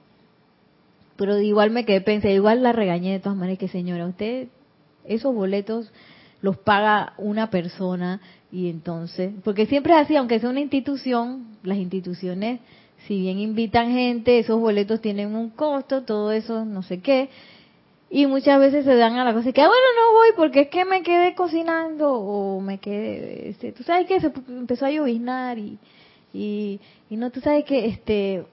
Pero 1.17 1.41
igual 1.41 1.71
me 1.71 1.85
quedé 1.85 2.01
pensé, 2.01 2.33
igual 2.33 2.63
la 2.63 2.73
regañé 2.73 3.13
de 3.13 3.21
todas 3.21 3.39
maneras 3.39 3.59
que 3.59 3.69
señora, 3.69 4.07
usted 4.07 4.49
esos 5.05 5.35
boletos 5.35 5.91
los 6.41 6.57
paga 6.59 7.15
una 7.19 7.51
persona 7.51 8.21
y 8.53 8.69
entonces, 8.71 9.33
porque 9.45 9.67
siempre 9.67 9.95
es 9.95 10.01
así, 10.01 10.17
aunque 10.17 10.39
sea 10.39 10.51
una 10.51 10.61
institución, 10.61 11.47
las 11.63 11.79
instituciones, 11.79 12.61
si 13.07 13.21
bien 13.21 13.39
invitan 13.39 13.93
gente, 13.93 14.39
esos 14.39 14.59
boletos 14.61 15.01
tienen 15.01 15.35
un 15.35 15.51
costo, 15.51 16.03
todo 16.03 16.33
eso, 16.33 16.65
no 16.65 16.83
sé 16.83 17.01
qué, 17.01 17.29
y 18.09 18.27
muchas 18.27 18.61
veces 18.61 18.85
se 18.85 18.95
dan 18.95 19.17
a 19.17 19.25
la 19.25 19.35
cosa 19.35 19.53
que, 19.53 19.61
ah, 19.61 19.69
bueno, 19.69 19.83
no 19.97 20.13
voy 20.13 20.29
porque 20.37 20.63
es 20.63 20.69
que 20.69 20.85
me 20.85 21.03
quedé 21.03 21.35
cocinando 21.35 22.13
o 22.13 22.61
me 22.61 22.79
quedé, 22.79 23.51
este, 23.51 23.73
tú 23.73 23.83
sabes 23.83 24.07
que 24.07 24.21
se 24.21 24.33
empezó 24.49 24.87
a 24.87 24.91
lloviznar 24.91 25.59
y, 25.59 25.79
y, 26.33 26.81
y 27.11 27.17
no, 27.17 27.31
tú 27.31 27.41
sabes 27.41 27.65
que, 27.65 27.87
este, 27.87 28.45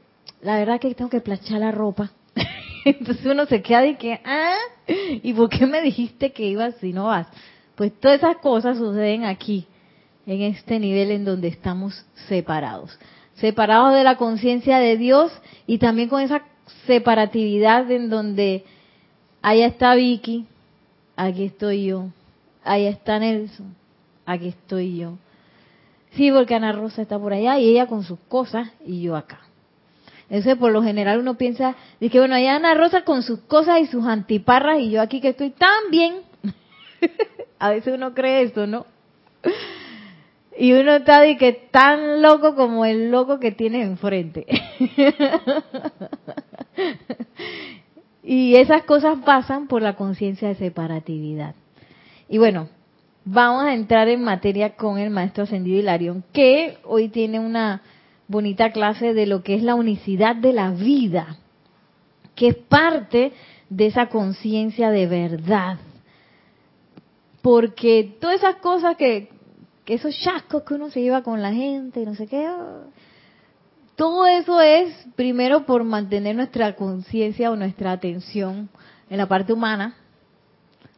la 0.42 0.58
verdad 0.58 0.80
que 0.80 0.94
tengo 0.96 1.10
que 1.10 1.22
planchar 1.22 1.60
la 1.60 1.72
ropa. 1.72 2.12
Entonces 2.86 3.26
uno 3.26 3.46
se 3.46 3.62
queda 3.62 3.86
y 3.86 3.96
que, 3.96 4.20
ah, 4.26 4.58
¿y 4.88 5.34
por 5.34 5.50
qué 5.50 5.66
me 5.66 5.82
dijiste 5.82 6.32
que 6.32 6.46
ibas 6.46 6.76
si 6.82 6.92
no 6.92 7.06
vas? 7.06 7.28
Pues 7.76 7.92
todas 8.00 8.20
esas 8.20 8.38
cosas 8.38 8.78
suceden 8.78 9.24
aquí, 9.24 9.66
en 10.26 10.42
este 10.42 10.80
nivel 10.80 11.12
en 11.12 11.26
donde 11.26 11.48
estamos 11.48 12.06
separados. 12.28 12.98
Separados 13.36 13.94
de 13.94 14.04
la 14.04 14.18
conciencia 14.18 14.78
de 14.78 14.98
Dios 14.98 15.32
y 15.66 15.80
también 15.80 16.10
con 16.10 16.22
esa 16.22 16.44
separatividad 16.86 17.90
en 17.92 18.10
donde 18.10 18.64
allá 19.42 19.68
está 19.68 19.96
Vicky, 19.96 20.46
aquí 21.16 21.46
estoy 21.46 21.86
yo. 21.86 22.08
Allá 22.64 22.90
está 22.90 23.20
Nelson, 23.20 23.76
aquí 24.26 24.50
estoy 24.50 24.98
yo. 24.98 25.18
Sí, 26.12 26.32
porque 26.32 26.56
Ana 26.56 26.72
Rosa 26.72 27.02
está 27.02 27.18
por 27.18 27.34
allá 27.34 27.60
y 27.60 27.70
ella 27.70 27.88
con 27.88 28.04
sus 28.04 28.20
cosas 28.30 28.70
y 28.86 29.02
yo 29.02 29.16
acá. 29.16 29.40
Entonces, 30.30 30.58
por 30.58 30.72
lo 30.72 30.82
general 30.82 31.20
uno 31.20 31.36
piensa, 31.36 31.76
dice, 32.00 32.20
bueno, 32.20 32.36
allá 32.36 32.56
Ana 32.56 32.74
Rosa 32.76 33.04
con 33.04 33.24
sus 33.24 33.40
cosas 33.42 33.82
y 33.82 33.88
sus 33.88 34.06
antiparras 34.06 34.80
y 34.80 34.92
yo 34.92 35.02
aquí 35.02 35.20
que 35.20 35.30
estoy 35.30 35.50
tan 35.50 35.92
bien. 35.92 36.16
A 37.60 37.70
veces 37.70 37.94
uno 37.94 38.14
cree 38.14 38.44
eso, 38.44 38.68
¿no? 38.68 38.86
Y 40.58 40.74
uno 40.74 40.96
está 40.98 41.22
de 41.22 41.38
que 41.38 41.54
tan 41.54 42.22
loco 42.22 42.56
como 42.56 42.86
el 42.86 43.10
loco 43.10 43.40
que 43.40 43.52
tiene 43.52 43.82
enfrente. 43.82 44.46
y 48.24 48.56
esas 48.56 48.84
cosas 48.84 49.20
pasan 49.26 49.68
por 49.68 49.82
la 49.82 49.96
conciencia 49.96 50.50
de 50.50 50.56
separatividad. 50.56 51.56
Y 52.30 52.38
bueno, 52.38 52.70
vamos 53.26 53.64
a 53.64 53.74
entrar 53.74 54.08
en 54.10 54.24
materia 54.24 54.76
con 54.76 55.00
el 55.00 55.10
maestro 55.10 55.44
ascendido 55.44 55.80
Hilarión, 55.80 56.24
que 56.34 56.78
hoy 56.84 57.10
tiene 57.10 57.40
una 57.40 57.82
bonita 58.28 58.72
clase 58.72 59.14
de 59.14 59.26
lo 59.26 59.44
que 59.44 59.56
es 59.56 59.64
la 59.64 59.76
unicidad 59.76 60.36
de 60.36 60.54
la 60.54 60.70
vida, 60.72 61.38
que 62.36 62.50
es 62.50 62.56
parte 62.56 63.34
de 63.70 63.88
esa 63.88 64.08
conciencia 64.08 64.92
de 64.92 65.08
verdad. 65.08 65.78
Porque 67.44 68.16
todas 68.22 68.38
esas 68.38 68.56
cosas 68.56 68.96
que, 68.96 69.30
que 69.84 69.96
esos 69.96 70.18
chascos 70.18 70.64
que 70.64 70.76
uno 70.76 70.90
se 70.90 71.02
lleva 71.02 71.24
con 71.24 71.42
la 71.42 71.52
gente, 71.52 72.06
no 72.06 72.16
sé 72.16 72.26
qué, 72.26 72.50
todo 73.98 74.26
eso 74.26 74.62
es 74.62 74.96
primero 75.18 75.66
por 75.66 75.84
mantener 75.84 76.38
nuestra 76.38 76.74
conciencia 76.78 77.52
o 77.52 77.58
nuestra 77.58 77.92
atención 77.92 78.70
en 79.10 79.18
la 79.18 79.28
parte 79.28 79.52
humana, 79.52 79.94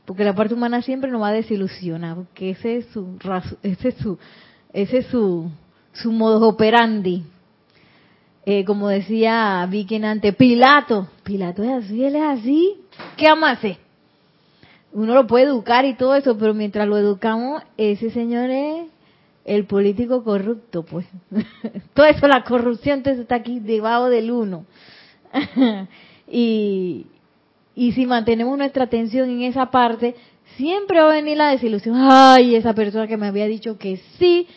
porque 0.06 0.24
la 0.24 0.36
parte 0.36 0.54
humana 0.54 0.84
siempre 0.84 1.10
nos 1.10 1.20
va 1.20 1.30
a 1.30 1.34
desilusionar, 1.34 2.16
porque 2.16 2.52
ese 2.52 2.78
es 2.78 2.86
su, 2.94 3.18
ese 3.64 3.88
es 3.88 3.96
su, 3.96 4.20
ese 4.72 4.98
es 5.00 5.08
su, 5.08 5.50
su 5.94 6.12
modo 6.12 6.48
operandi. 6.48 7.24
Eh, 8.46 8.66
como 8.66 8.90
decía 8.90 9.68
Vicky 9.68 9.96
antes, 9.96 10.36
Pilato, 10.36 11.08
Pilato 11.24 11.64
es 11.64 11.86
así, 11.86 12.04
él 12.04 12.16
es 12.16 12.22
así, 12.22 12.76
¿qué 13.18 13.30
vamos 13.30 13.50
a 13.50 13.54
hacer? 13.54 13.85
Uno 14.96 15.14
lo 15.14 15.28
puede 15.28 15.44
educar 15.44 15.84
y 15.84 15.96
todo 15.96 16.16
eso, 16.16 16.38
pero 16.38 16.54
mientras 16.54 16.88
lo 16.88 16.98
educamos, 16.98 17.62
ese 17.76 18.12
señor 18.12 18.50
es 18.50 18.88
el 19.44 19.66
político 19.66 20.24
corrupto, 20.24 20.84
pues. 20.84 21.06
todo 21.94 22.06
eso, 22.06 22.26
la 22.30 22.46
corrupción, 22.46 23.00
entonces 23.00 23.24
está 23.24 23.36
aquí 23.36 23.60
debajo 23.60 24.10
del 24.10 24.32
uno. 24.32 24.66
y, 26.32 27.08
y 27.76 27.92
si 27.92 28.06
mantenemos 28.06 28.58
nuestra 28.58 28.86
atención 28.86 29.30
en 29.30 29.42
esa 29.42 29.70
parte, 29.70 30.16
siempre 30.56 31.02
va 31.02 31.12
a 31.12 31.16
venir 31.16 31.36
la 31.36 31.50
desilusión. 31.50 31.98
Ay, 31.98 32.56
esa 32.56 32.74
persona 32.74 33.06
que 33.06 33.18
me 33.18 33.28
había 33.28 33.48
dicho 33.48 33.78
que 33.78 34.00
sí, 34.18 34.48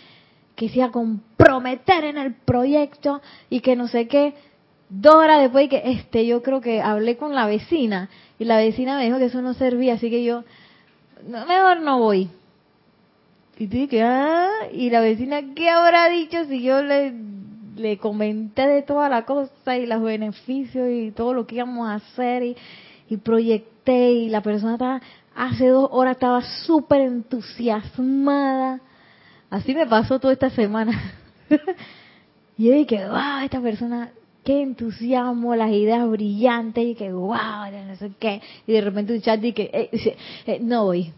que 0.54 0.68
se 0.68 0.76
iba 0.76 0.86
a 0.86 0.92
comprometer 0.92 2.04
en 2.04 2.16
el 2.16 2.34
proyecto 2.34 3.20
y 3.50 3.58
que 3.58 3.74
no 3.74 3.88
sé 3.88 4.06
qué. 4.06 4.34
Dos 4.90 5.14
horas 5.14 5.42
después 5.42 5.68
que 5.68 5.82
este, 5.84 6.26
yo 6.26 6.42
creo 6.42 6.60
que 6.60 6.80
hablé 6.80 7.16
con 7.16 7.34
la 7.34 7.46
vecina 7.46 8.08
y 8.38 8.44
la 8.44 8.56
vecina 8.56 8.96
me 8.96 9.04
dijo 9.04 9.18
que 9.18 9.26
eso 9.26 9.42
no 9.42 9.54
servía, 9.54 9.94
así 9.94 10.10
que 10.10 10.24
yo, 10.24 10.44
mejor 11.26 11.80
no 11.80 11.98
voy. 11.98 12.28
Y 13.58 13.66
dije, 13.66 14.02
ah, 14.02 14.48
y 14.72 14.90
la 14.90 15.00
vecina, 15.00 15.42
¿qué 15.54 15.68
habrá 15.68 16.08
dicho 16.08 16.44
si 16.44 16.62
yo 16.62 16.82
le, 16.82 17.12
le 17.76 17.98
comenté 17.98 18.66
de 18.66 18.82
toda 18.82 19.08
la 19.08 19.24
cosa 19.24 19.76
y 19.76 19.86
los 19.86 20.02
beneficios 20.02 20.88
y 20.90 21.10
todo 21.10 21.34
lo 21.34 21.46
que 21.46 21.56
íbamos 21.56 21.88
a 21.88 21.94
hacer 21.94 22.42
y, 22.42 22.56
y 23.08 23.16
proyecté 23.16 24.12
y 24.12 24.28
la 24.28 24.42
persona 24.42 24.74
estaba, 24.74 25.02
hace 25.34 25.66
dos 25.68 25.88
horas 25.92 26.16
estaba 26.16 26.42
súper 26.64 27.00
entusiasmada 27.00 28.80
Así 29.50 29.74
me 29.74 29.86
pasó 29.86 30.18
toda 30.18 30.34
esta 30.34 30.50
semana. 30.50 30.92
y 32.58 32.66
yo 32.66 32.74
dije, 32.74 33.08
wow, 33.08 33.42
esta 33.42 33.60
persona, 33.60 34.10
qué 34.48 34.62
entusiasmo, 34.62 35.54
las 35.54 35.70
ideas 35.70 36.08
brillantes, 36.08 36.82
y 36.82 36.94
que 36.94 37.12
wow, 37.12 37.36
no 37.86 37.96
sé 37.96 38.12
qué. 38.18 38.40
Y 38.66 38.72
de 38.72 38.80
repente 38.80 39.12
un 39.12 39.20
chat 39.20 39.38
dije, 39.38 39.68
eh, 39.78 40.16
eh, 40.46 40.58
no 40.62 40.84
voy. 40.84 41.12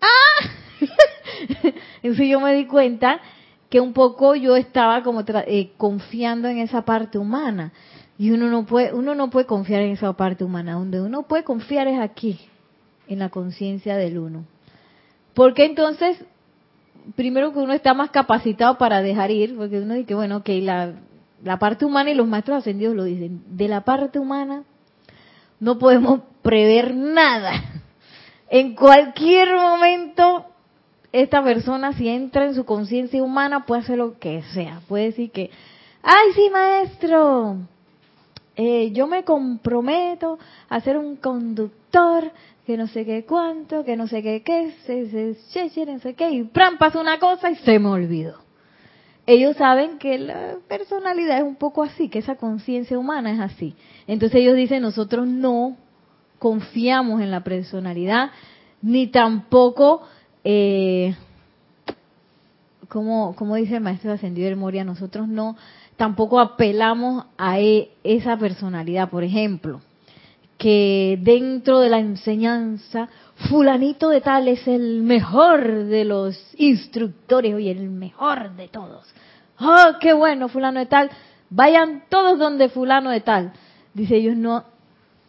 ¡Ah! 0.00 0.46
Entonces 2.02 2.28
yo 2.30 2.40
me 2.40 2.54
di 2.54 2.64
cuenta 2.64 3.20
que 3.68 3.80
un 3.80 3.92
poco 3.92 4.34
yo 4.34 4.56
estaba 4.56 5.02
como 5.02 5.22
eh, 5.28 5.72
confiando 5.76 6.48
en 6.48 6.56
esa 6.56 6.80
parte 6.86 7.18
humana. 7.18 7.70
Y 8.16 8.30
uno 8.30 8.48
no 8.48 8.64
puede, 8.64 8.94
uno 8.94 9.14
no 9.14 9.28
puede 9.28 9.44
confiar 9.44 9.82
en 9.82 9.90
esa 9.90 10.14
parte 10.14 10.42
humana. 10.42 10.72
Donde 10.72 11.02
uno 11.02 11.24
puede 11.24 11.44
confiar 11.44 11.86
es 11.86 12.00
aquí, 12.00 12.40
en 13.08 13.18
la 13.18 13.28
conciencia 13.28 13.98
del 13.98 14.16
uno. 14.16 14.46
Porque 15.34 15.66
entonces 15.66 16.16
primero 17.14 17.52
que 17.52 17.58
uno 17.58 17.74
está 17.74 17.92
más 17.92 18.08
capacitado 18.08 18.78
para 18.78 19.02
dejar 19.02 19.30
ir, 19.30 19.54
porque 19.54 19.80
uno 19.80 19.92
dice, 19.92 20.14
bueno, 20.14 20.42
que 20.42 20.62
la, 20.62 20.94
la 21.42 21.58
parte 21.58 21.84
humana 21.84 22.10
y 22.10 22.14
los 22.14 22.26
maestros 22.26 22.58
ascendidos 22.58 22.94
lo 22.94 23.04
dicen, 23.04 23.42
de 23.48 23.68
la 23.68 23.82
parte 23.82 24.18
humana 24.18 24.64
no 25.58 25.78
podemos 25.78 26.20
prever 26.42 26.94
nada. 26.94 27.52
En 28.48 28.74
cualquier 28.74 29.54
momento, 29.54 30.46
esta 31.12 31.42
persona, 31.42 31.92
si 31.92 32.08
entra 32.08 32.46
en 32.46 32.54
su 32.54 32.64
conciencia 32.64 33.22
humana, 33.22 33.64
puede 33.64 33.82
hacer 33.82 33.98
lo 33.98 34.18
que 34.18 34.42
sea. 34.54 34.80
Puede 34.88 35.04
decir 35.04 35.30
que, 35.30 35.50
ay, 36.02 36.32
sí, 36.34 36.50
maestro, 36.50 37.58
eh, 38.56 38.90
yo 38.92 39.06
me 39.06 39.24
comprometo 39.24 40.38
a 40.68 40.80
ser 40.80 40.98
un 40.98 41.16
conductor 41.16 42.32
que 42.66 42.76
no 42.76 42.86
sé 42.86 43.04
qué 43.04 43.24
cuánto, 43.24 43.84
que 43.84 43.96
no 43.96 44.06
sé 44.06 44.22
qué 44.22 44.42
qué, 44.42 44.72
se, 44.86 45.34
se, 45.70 45.86
no 45.86 45.98
sé 45.98 46.14
qué, 46.14 46.30
y 46.30 46.44
pram, 46.44 46.78
pasa 46.78 47.00
una 47.00 47.18
cosa 47.18 47.50
y 47.50 47.56
se 47.56 47.78
me 47.78 47.88
olvidó. 47.88 48.49
Ellos 49.32 49.56
saben 49.56 49.98
que 49.98 50.18
la 50.18 50.56
personalidad 50.66 51.38
es 51.38 51.44
un 51.44 51.54
poco 51.54 51.84
así, 51.84 52.08
que 52.08 52.18
esa 52.18 52.34
conciencia 52.34 52.98
humana 52.98 53.30
es 53.32 53.38
así. 53.38 53.74
Entonces 54.06 54.40
ellos 54.40 54.56
dicen, 54.56 54.82
nosotros 54.82 55.26
no 55.26 55.76
confiamos 56.40 57.20
en 57.20 57.30
la 57.30 57.44
personalidad, 57.44 58.30
ni 58.82 59.06
tampoco, 59.06 60.02
eh, 60.42 61.14
como, 62.88 63.54
dice 63.54 63.76
el 63.76 63.82
maestro 63.82 64.12
ascendido 64.12 64.48
del 64.48 64.56
Moria, 64.56 64.82
nosotros 64.82 65.28
no, 65.28 65.56
tampoco 65.96 66.40
apelamos 66.40 67.26
a 67.38 67.60
e, 67.60 67.90
esa 68.02 68.36
personalidad. 68.36 69.10
Por 69.10 69.22
ejemplo, 69.22 69.80
que 70.58 71.20
dentro 71.22 71.78
de 71.78 71.88
la 71.88 72.00
enseñanza, 72.00 73.08
fulanito 73.48 74.10
de 74.10 74.20
tal 74.20 74.48
es 74.48 74.66
el 74.68 75.02
mejor 75.02 75.84
de 75.84 76.04
los 76.04 76.38
instructores 76.56 77.58
y 77.60 77.68
el 77.68 77.88
mejor 77.88 78.54
de 78.56 78.68
todos. 78.68 79.06
¡Oh, 79.58 79.98
qué 80.00 80.12
bueno, 80.12 80.48
fulano 80.48 80.80
de 80.80 80.86
tal! 80.86 81.10
Vayan 81.50 82.04
todos 82.08 82.38
donde 82.38 82.68
fulano 82.68 83.10
de 83.10 83.20
tal. 83.20 83.52
Dice, 83.92 84.16
ellos 84.16 84.36
no, 84.36 84.64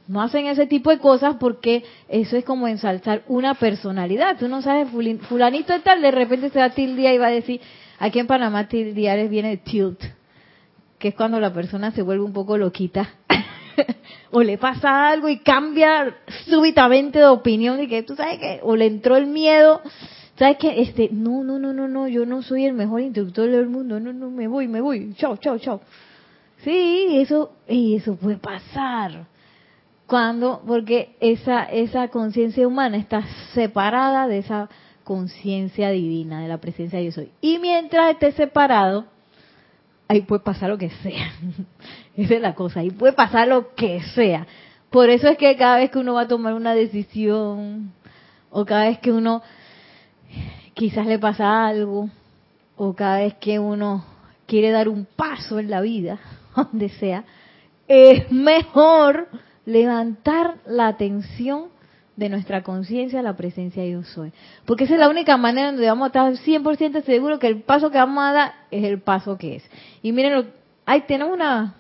no 0.07 0.21
hacen 0.21 0.45
ese 0.47 0.67
tipo 0.67 0.89
de 0.89 0.99
cosas 0.99 1.37
porque 1.39 1.83
eso 2.07 2.37
es 2.37 2.45
como 2.45 2.67
ensalzar 2.67 3.23
una 3.27 3.55
personalidad. 3.55 4.37
Tú 4.37 4.47
no 4.47 4.61
sabes, 4.61 4.89
fulanito 5.27 5.73
de 5.73 5.79
tal, 5.79 6.01
de 6.01 6.11
repente 6.11 6.49
se 6.49 6.59
va 6.59 6.65
a 6.65 6.69
tildear 6.71 7.13
y 7.13 7.17
va 7.17 7.27
a 7.27 7.31
decir, 7.31 7.61
aquí 7.97 8.19
en 8.19 8.27
Panamá 8.27 8.67
tildear 8.67 9.27
viene 9.29 9.57
tilt, 9.57 9.99
que 10.99 11.09
es 11.09 11.15
cuando 11.15 11.39
la 11.39 11.53
persona 11.53 11.91
se 11.91 12.01
vuelve 12.01 12.23
un 12.23 12.33
poco 12.33 12.57
loquita 12.57 13.09
o 14.31 14.41
le 14.41 14.57
pasa 14.57 15.09
algo 15.09 15.29
y 15.29 15.39
cambia 15.39 16.15
súbitamente 16.47 17.19
de 17.19 17.25
opinión 17.25 17.79
y 17.81 17.87
que 17.87 18.03
tú 18.03 18.15
sabes 18.15 18.39
que 18.39 18.59
o 18.63 18.75
le 18.75 18.87
entró 18.87 19.15
el 19.17 19.27
miedo. 19.27 19.81
Sabes 20.37 20.57
que 20.57 20.81
este 20.81 21.09
no 21.11 21.43
no 21.43 21.59
no 21.59 21.73
no 21.73 21.87
no 21.87 22.07
yo 22.07 22.25
no 22.25 22.41
soy 22.41 22.65
el 22.65 22.73
mejor 22.73 23.01
instructor 23.01 23.49
del 23.49 23.67
mundo. 23.67 23.99
No 23.99 24.13
no 24.13 24.29
me 24.29 24.47
voy 24.47 24.67
me 24.67 24.81
voy. 24.81 25.13
Chao 25.15 25.37
chao 25.37 25.57
chao. 25.59 25.81
Sí 26.63 27.17
eso 27.17 27.53
y 27.67 27.95
eso 27.95 28.15
puede 28.15 28.37
pasar. 28.37 29.25
Cuando 30.07 30.61
porque 30.65 31.15
esa 31.19 31.63
esa 31.63 32.07
conciencia 32.09 32.67
humana 32.67 32.97
está 32.97 33.23
separada 33.53 34.27
de 34.27 34.39
esa 34.39 34.69
conciencia 35.03 35.89
divina 35.89 36.41
de 36.41 36.47
la 36.47 36.59
presencia 36.59 36.99
de 36.99 37.05
yo 37.05 37.11
soy. 37.11 37.31
Y 37.41 37.59
mientras 37.59 38.11
esté 38.11 38.31
separado 38.31 39.05
ahí 40.11 40.21
puede 40.21 40.43
pasar 40.43 40.69
lo 40.69 40.77
que 40.77 40.89
sea. 40.89 41.31
Esa 42.15 42.35
es 42.35 42.41
la 42.41 42.55
cosa, 42.55 42.81
ahí 42.81 42.91
puede 42.91 43.13
pasar 43.13 43.47
lo 43.47 43.73
que 43.73 44.01
sea. 44.15 44.45
Por 44.89 45.09
eso 45.09 45.29
es 45.29 45.37
que 45.37 45.55
cada 45.55 45.77
vez 45.77 45.89
que 45.89 45.99
uno 45.99 46.13
va 46.13 46.21
a 46.21 46.27
tomar 46.27 46.53
una 46.53 46.73
decisión, 46.73 47.93
o 48.49 48.65
cada 48.65 48.89
vez 48.89 48.99
que 48.99 49.11
uno 49.11 49.41
quizás 50.73 51.07
le 51.07 51.19
pasa 51.19 51.65
algo, 51.65 52.09
o 52.75 52.93
cada 52.93 53.19
vez 53.19 53.35
que 53.35 53.59
uno 53.59 54.03
quiere 54.45 54.71
dar 54.71 54.89
un 54.89 55.05
paso 55.15 55.59
en 55.59 55.69
la 55.69 55.81
vida, 55.81 56.19
donde 56.55 56.89
sea, 56.89 57.23
es 57.87 58.31
mejor 58.31 59.29
levantar 59.65 60.55
la 60.65 60.87
atención 60.87 61.69
de 62.15 62.29
nuestra 62.29 62.61
conciencia 62.61 63.21
la 63.21 63.35
presencia 63.35 63.81
de 63.83 63.91
yo 63.91 64.03
soy. 64.03 64.31
Porque 64.65 64.83
esa 64.83 64.93
es 64.93 64.99
la 64.99 65.09
única 65.09 65.37
manera 65.37 65.71
donde 65.71 65.87
vamos 65.87 66.05
a 66.05 66.07
estar 66.07 66.33
100% 66.33 67.03
seguros 67.03 67.39
que 67.39 67.47
el 67.47 67.61
paso 67.61 67.89
que 67.89 67.97
vamos 67.97 68.23
a 68.23 68.33
dar 68.33 68.53
es 68.69 68.83
el 68.83 68.99
paso 68.99 69.37
que 69.37 69.55
es. 69.55 69.63
Y 70.01 70.11
miren, 70.11 70.51
ahí 70.85 71.01
tenemos 71.01 71.33
una... 71.33 71.75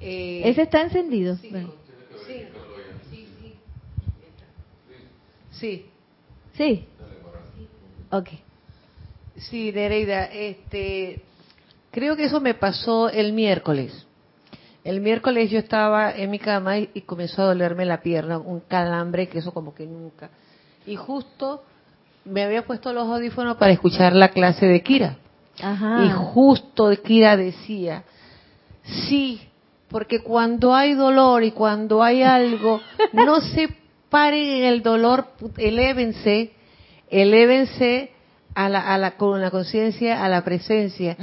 Sí. 0.00 0.06
Eh, 0.06 0.48
ese 0.48 0.62
está 0.62 0.82
encendido. 0.82 1.36
Sí. 1.36 1.52
Sí. 5.52 5.86
Sí. 6.56 6.86
Ok. 8.10 8.28
Sí, 9.36 9.72
Nereida, 9.72 10.24
este, 10.24 11.22
creo 11.90 12.16
que 12.16 12.24
eso 12.24 12.40
me 12.40 12.54
pasó 12.54 13.08
el 13.08 13.32
miércoles. 13.32 14.06
El 14.84 15.00
miércoles 15.00 15.50
yo 15.50 15.58
estaba 15.58 16.12
en 16.12 16.30
mi 16.30 16.38
cama 16.38 16.78
y, 16.78 17.02
comenzó 17.02 17.42
a 17.42 17.46
dolerme 17.46 17.84
la 17.84 18.00
pierna, 18.00 18.38
un 18.38 18.60
calambre 18.60 19.28
que 19.28 19.38
eso 19.38 19.52
como 19.52 19.74
que 19.74 19.86
nunca. 19.86 20.30
Y 20.86 20.96
justo 20.96 21.62
me 22.24 22.42
había 22.42 22.64
puesto 22.64 22.92
los 22.92 23.06
audífonos 23.06 23.56
para 23.58 23.72
escuchar 23.72 24.14
la 24.14 24.30
clase 24.30 24.66
de 24.66 24.82
Kira. 24.82 25.18
Y 25.58 26.10
justo 26.10 26.90
Kira 27.02 27.36
decía, 27.36 28.04
sí, 28.82 29.49
porque 29.90 30.20
cuando 30.20 30.74
hay 30.74 30.94
dolor 30.94 31.42
y 31.42 31.50
cuando 31.50 32.02
hay 32.02 32.22
algo, 32.22 32.80
no 33.12 33.40
se 33.40 33.68
paren 34.08 34.48
en 34.48 34.64
el 34.64 34.82
dolor, 34.82 35.26
elévense, 35.58 36.52
elévense 37.10 38.10
a 38.54 38.68
la, 38.68 38.94
a 38.94 38.98
la, 38.98 39.12
con 39.12 39.40
la 39.40 39.50
conciencia, 39.50 40.24
a 40.24 40.28
la 40.28 40.42
presencia. 40.44 41.16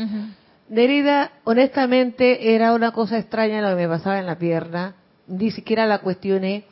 Derida, 0.68 1.32
honestamente, 1.46 2.54
era 2.54 2.74
una 2.74 2.92
cosa 2.92 3.18
extraña 3.18 3.62
lo 3.62 3.70
que 3.70 3.84
me 3.84 3.88
pasaba 3.88 4.20
en 4.20 4.26
la 4.26 4.38
pierna. 4.38 4.96
Ni 5.28 5.52
siquiera 5.52 5.86
la 5.86 6.00
cuestioné 6.00 6.66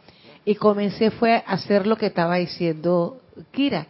y 0.43 0.55
comencé 0.55 1.11
fue 1.11 1.33
a 1.33 1.39
hacer 1.39 1.87
lo 1.87 1.97
que 1.97 2.07
estaba 2.07 2.35
diciendo 2.35 3.21
Kira. 3.51 3.87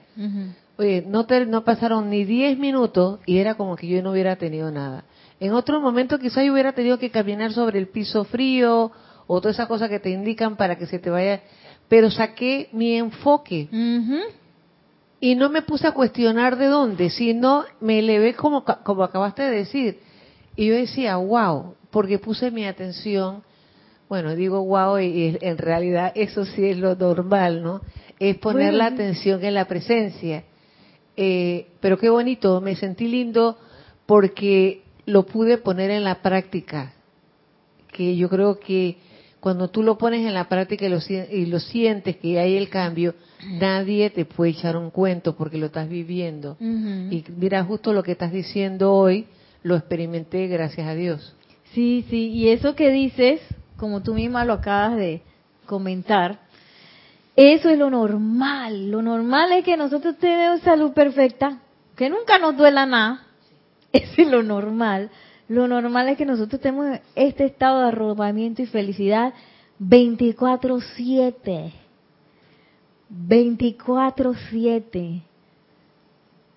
Oye, 0.77 1.03
no, 1.07 1.25
no 1.47 1.63
pasaron 1.63 2.09
ni 2.09 2.23
10 2.23 2.57
minutos 2.59 3.19
y 3.25 3.37
era 3.37 3.55
como 3.55 3.75
que 3.75 3.87
yo 3.87 4.01
no 4.03 4.11
hubiera 4.11 4.35
tenido 4.35 4.71
nada. 4.71 5.05
En 5.39 5.53
otro 5.53 5.81
momento 5.81 6.17
quizás 6.17 6.45
yo 6.45 6.53
hubiera 6.53 6.73
tenido 6.73 6.97
que 6.97 7.11
caminar 7.11 7.51
sobre 7.51 7.79
el 7.79 7.87
piso 7.87 8.23
frío 8.23 8.91
o 9.27 9.41
todas 9.41 9.57
esas 9.57 9.67
cosas 9.67 9.89
que 9.89 9.99
te 9.99 10.09
indican 10.09 10.55
para 10.55 10.77
que 10.77 10.85
se 10.85 10.99
te 10.99 11.09
vaya. 11.09 11.41
Pero 11.87 12.09
saqué 12.09 12.69
mi 12.71 12.95
enfoque. 12.95 13.67
Y 15.19 15.35
no 15.35 15.49
me 15.49 15.61
puse 15.61 15.87
a 15.87 15.91
cuestionar 15.91 16.57
de 16.57 16.67
dónde, 16.67 17.09
sino 17.09 17.65
me 17.81 17.99
elevé 17.99 18.33
como, 18.33 18.63
como 18.63 19.03
acabaste 19.03 19.43
de 19.43 19.57
decir. 19.57 19.99
Y 20.55 20.67
yo 20.67 20.75
decía, 20.75 21.17
wow, 21.17 21.75
porque 21.91 22.19
puse 22.19 22.51
mi 22.51 22.65
atención, 22.65 23.43
bueno, 24.07 24.35
digo 24.35 24.63
wow, 24.63 24.99
y, 24.99 25.37
en 25.41 25.57
realidad 25.57 26.11
eso 26.15 26.45
sí 26.45 26.65
es 26.65 26.77
lo 26.77 26.95
normal, 26.95 27.61
¿no? 27.61 27.81
Es 28.19 28.37
poner 28.37 28.73
la 28.73 28.87
atención 28.87 29.43
en 29.43 29.53
la 29.53 29.65
presencia. 29.65 30.43
Eh, 31.17 31.67
pero 31.81 31.97
qué 31.97 32.09
bonito, 32.09 32.61
me 32.61 32.75
sentí 32.75 33.07
lindo 33.07 33.57
porque 34.05 34.84
lo 35.05 35.25
pude 35.25 35.57
poner 35.57 35.91
en 35.91 36.03
la 36.03 36.21
práctica. 36.21 36.93
Que 37.91 38.15
yo 38.15 38.29
creo 38.29 38.59
que 38.59 38.97
cuando 39.39 39.67
tú 39.69 39.83
lo 39.83 39.97
pones 39.97 40.25
en 40.25 40.33
la 40.33 40.49
práctica 40.49 40.87
y 40.87 40.89
lo, 40.89 40.99
y 41.07 41.45
lo 41.45 41.59
sientes 41.59 42.17
que 42.17 42.39
hay 42.39 42.57
el 42.57 42.69
cambio, 42.69 43.13
nadie 43.59 44.09
te 44.09 44.25
puede 44.25 44.51
echar 44.51 44.75
un 44.75 44.89
cuento 44.89 45.35
porque 45.35 45.57
lo 45.57 45.67
estás 45.67 45.87
viviendo. 45.87 46.57
Y 46.59 47.23
mira, 47.37 47.63
justo 47.63 47.93
lo 47.93 48.01
que 48.01 48.13
estás 48.13 48.31
diciendo 48.31 48.91
hoy, 48.91 49.27
lo 49.61 49.75
experimenté 49.75 50.47
gracias 50.47 50.87
a 50.87 50.95
Dios. 50.95 51.35
Sí, 51.73 52.05
sí, 52.09 52.29
y 52.29 52.49
eso 52.49 52.75
que 52.75 52.89
dices, 52.89 53.41
como 53.77 54.01
tú 54.01 54.13
misma 54.13 54.45
lo 54.45 54.53
acabas 54.53 54.97
de 54.97 55.21
comentar, 55.65 56.39
eso 57.35 57.69
es 57.69 57.77
lo 57.77 57.89
normal. 57.89 58.89
Lo 58.89 59.01
normal 59.01 59.51
es 59.51 59.63
que 59.63 59.77
nosotros 59.77 60.17
tenemos 60.17 60.61
salud 60.61 60.93
perfecta, 60.93 61.59
que 61.95 62.09
nunca 62.09 62.39
nos 62.39 62.57
duela 62.57 62.85
nada. 62.85 63.24
Es 63.95 64.27
lo 64.27 64.43
normal. 64.43 65.09
Lo 65.47 65.67
normal 65.67 66.09
es 66.09 66.17
que 66.17 66.25
nosotros 66.25 66.59
tenemos 66.59 66.99
este 67.15 67.45
estado 67.45 67.81
de 67.81 67.87
arrobamiento 67.89 68.61
y 68.61 68.65
felicidad 68.65 69.33
24/7. 69.79 71.71
24-7. 73.09 75.21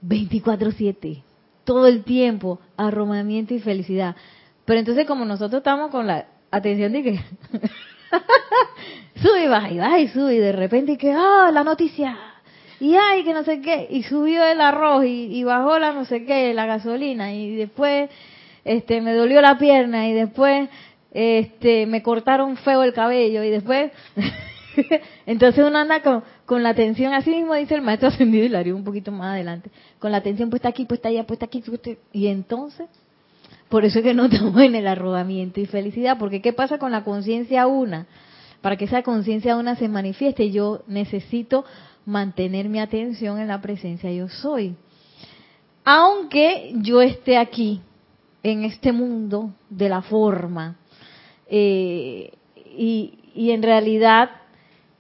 24-7. 0.02 1.22
Todo 1.64 1.86
el 1.86 2.04
tiempo, 2.04 2.60
arromamiento 2.76 3.54
y 3.54 3.60
felicidad. 3.60 4.16
Pero 4.64 4.80
entonces 4.80 5.06
como 5.06 5.24
nosotros 5.24 5.60
estamos 5.60 5.90
con 5.90 6.06
la 6.06 6.26
atención 6.50 6.92
de 6.92 7.02
que 7.02 7.20
sube 9.22 9.44
y 9.44 9.48
baja 9.48 9.70
y 9.70 9.78
baja 9.78 9.98
y 10.00 10.08
sube 10.08 10.34
y 10.34 10.38
de 10.38 10.52
repente 10.52 10.96
que, 10.96 11.12
ah, 11.12 11.50
la 11.52 11.62
noticia. 11.62 12.16
Y 12.80 12.94
ay, 12.94 13.24
que 13.24 13.32
no 13.32 13.44
sé 13.44 13.60
qué. 13.60 13.88
Y 13.90 14.02
subió 14.04 14.44
el 14.44 14.60
arroz 14.60 15.04
y, 15.06 15.42
bajó 15.44 15.78
la 15.78 15.92
no 15.92 16.04
sé 16.04 16.24
qué, 16.24 16.54
la 16.54 16.66
gasolina. 16.66 17.32
Y 17.32 17.56
después 17.56 18.10
este 18.64 19.00
me 19.00 19.14
dolió 19.14 19.40
la 19.40 19.58
pierna 19.58 20.08
y 20.08 20.12
después 20.12 20.68
este 21.12 21.86
me 21.86 22.02
cortaron 22.02 22.56
feo 22.58 22.82
el 22.82 22.92
cabello 22.92 23.42
y 23.42 23.50
después 23.50 23.90
Entonces 25.26 25.64
uno 25.64 25.78
anda 25.78 26.02
con, 26.46 26.62
la 26.62 26.70
atención, 26.70 27.12
así 27.12 27.30
mismo 27.30 27.54
dice 27.54 27.74
el 27.74 27.82
maestro 27.82 28.08
ascendido 28.08 28.44
y 28.44 28.48
lo 28.48 28.58
haría 28.58 28.74
un 28.74 28.84
poquito 28.84 29.12
más 29.12 29.32
adelante, 29.32 29.70
con 29.98 30.12
la 30.12 30.18
atención 30.18 30.50
puesta 30.50 30.68
aquí, 30.68 30.84
puesta 30.84 31.08
allá, 31.08 31.26
puesta 31.26 31.46
aquí, 31.46 31.62
y 32.12 32.26
entonces, 32.28 32.88
por 33.68 33.84
eso 33.84 33.98
es 33.98 34.04
que 34.04 34.14
no 34.14 34.24
estamos 34.30 34.60
en 34.60 34.74
el 34.74 34.86
arrobamiento 34.86 35.60
y 35.60 35.66
felicidad, 35.66 36.18
porque 36.18 36.40
¿qué 36.40 36.52
pasa 36.52 36.78
con 36.78 36.92
la 36.92 37.04
conciencia 37.04 37.66
una? 37.66 38.06
Para 38.60 38.76
que 38.76 38.86
esa 38.86 39.02
conciencia 39.02 39.56
una 39.56 39.76
se 39.76 39.88
manifieste, 39.88 40.50
yo 40.50 40.82
necesito 40.88 41.64
mantener 42.08 42.70
mi 42.70 42.80
atención 42.80 43.38
en 43.38 43.48
la 43.48 43.60
presencia 43.60 44.10
yo 44.10 44.30
soy. 44.30 44.74
Aunque 45.84 46.72
yo 46.76 47.02
esté 47.02 47.36
aquí, 47.36 47.82
en 48.42 48.64
este 48.64 48.92
mundo 48.92 49.50
de 49.68 49.90
la 49.90 50.00
forma, 50.00 50.76
eh, 51.48 52.32
y, 52.76 53.18
y 53.34 53.50
en 53.50 53.62
realidad 53.62 54.30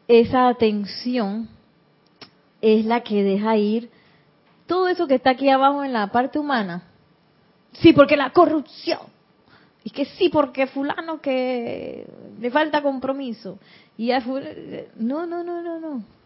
esa 0.06 0.48
atención 0.48 1.48
es 2.60 2.84
la 2.84 3.00
que 3.02 3.22
deja 3.22 3.56
ir 3.56 3.88
todo 4.66 4.88
eso 4.88 5.06
que 5.06 5.14
está 5.14 5.30
aquí 5.30 5.48
abajo 5.48 5.82
en 5.84 5.94
la 5.94 6.08
parte 6.08 6.38
humana. 6.38 6.82
Sí, 7.80 7.94
porque 7.94 8.18
la 8.18 8.30
corrupción. 8.30 9.00
Y 9.82 9.90
que 9.90 10.04
sí, 10.04 10.28
porque 10.28 10.66
fulano 10.66 11.22
que 11.22 12.06
le 12.38 12.50
falta 12.50 12.82
compromiso. 12.82 13.58
Y 13.96 14.08
ya 14.08 14.20
no, 14.20 15.26
no, 15.26 15.42
no, 15.42 15.62
no, 15.62 15.80
no. 15.80 16.17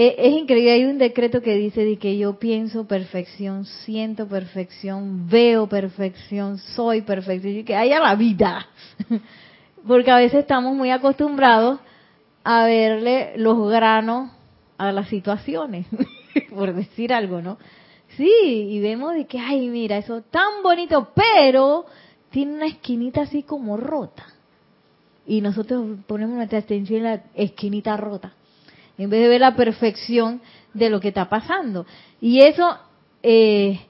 Es, 0.00 0.14
es, 0.16 0.32
increíble, 0.32 0.70
hay 0.70 0.84
un 0.84 0.96
decreto 0.96 1.42
que 1.42 1.56
dice 1.56 1.84
de 1.84 1.96
que 1.96 2.16
yo 2.16 2.38
pienso 2.38 2.86
perfección, 2.86 3.64
siento 3.64 4.28
perfección, 4.28 5.28
veo 5.28 5.66
perfección, 5.66 6.58
soy 6.58 7.02
perfección, 7.02 7.56
y 7.56 7.64
que 7.64 7.74
haya 7.74 7.98
la 7.98 8.14
vida. 8.14 8.68
Porque 9.88 10.12
a 10.12 10.18
veces 10.18 10.38
estamos 10.38 10.76
muy 10.76 10.92
acostumbrados 10.92 11.80
a 12.44 12.64
verle 12.64 13.32
los 13.38 13.68
granos 13.68 14.30
a 14.76 14.92
las 14.92 15.08
situaciones, 15.08 15.86
por 16.54 16.72
decir 16.74 17.12
algo, 17.12 17.42
¿no? 17.42 17.58
Sí, 18.16 18.30
y 18.70 18.78
vemos 18.78 19.14
de 19.14 19.26
que, 19.26 19.40
ay, 19.40 19.66
mira, 19.66 19.96
eso 19.96 20.22
tan 20.22 20.62
bonito, 20.62 21.08
pero 21.12 21.86
tiene 22.30 22.54
una 22.54 22.66
esquinita 22.66 23.22
así 23.22 23.42
como 23.42 23.76
rota. 23.76 24.26
Y 25.26 25.40
nosotros 25.40 25.98
ponemos 26.06 26.36
nuestra 26.36 26.60
atención 26.60 26.98
en 26.98 27.04
la 27.04 27.22
esquinita 27.34 27.96
rota, 27.96 28.32
en 28.98 29.08
vez 29.08 29.22
de 29.22 29.28
ver 29.28 29.40
la 29.40 29.56
perfección 29.56 30.42
de 30.74 30.90
lo 30.90 31.00
que 31.00 31.08
está 31.08 31.28
pasando. 31.28 31.86
Y 32.20 32.40
eso, 32.40 32.76
eh, 33.22 33.80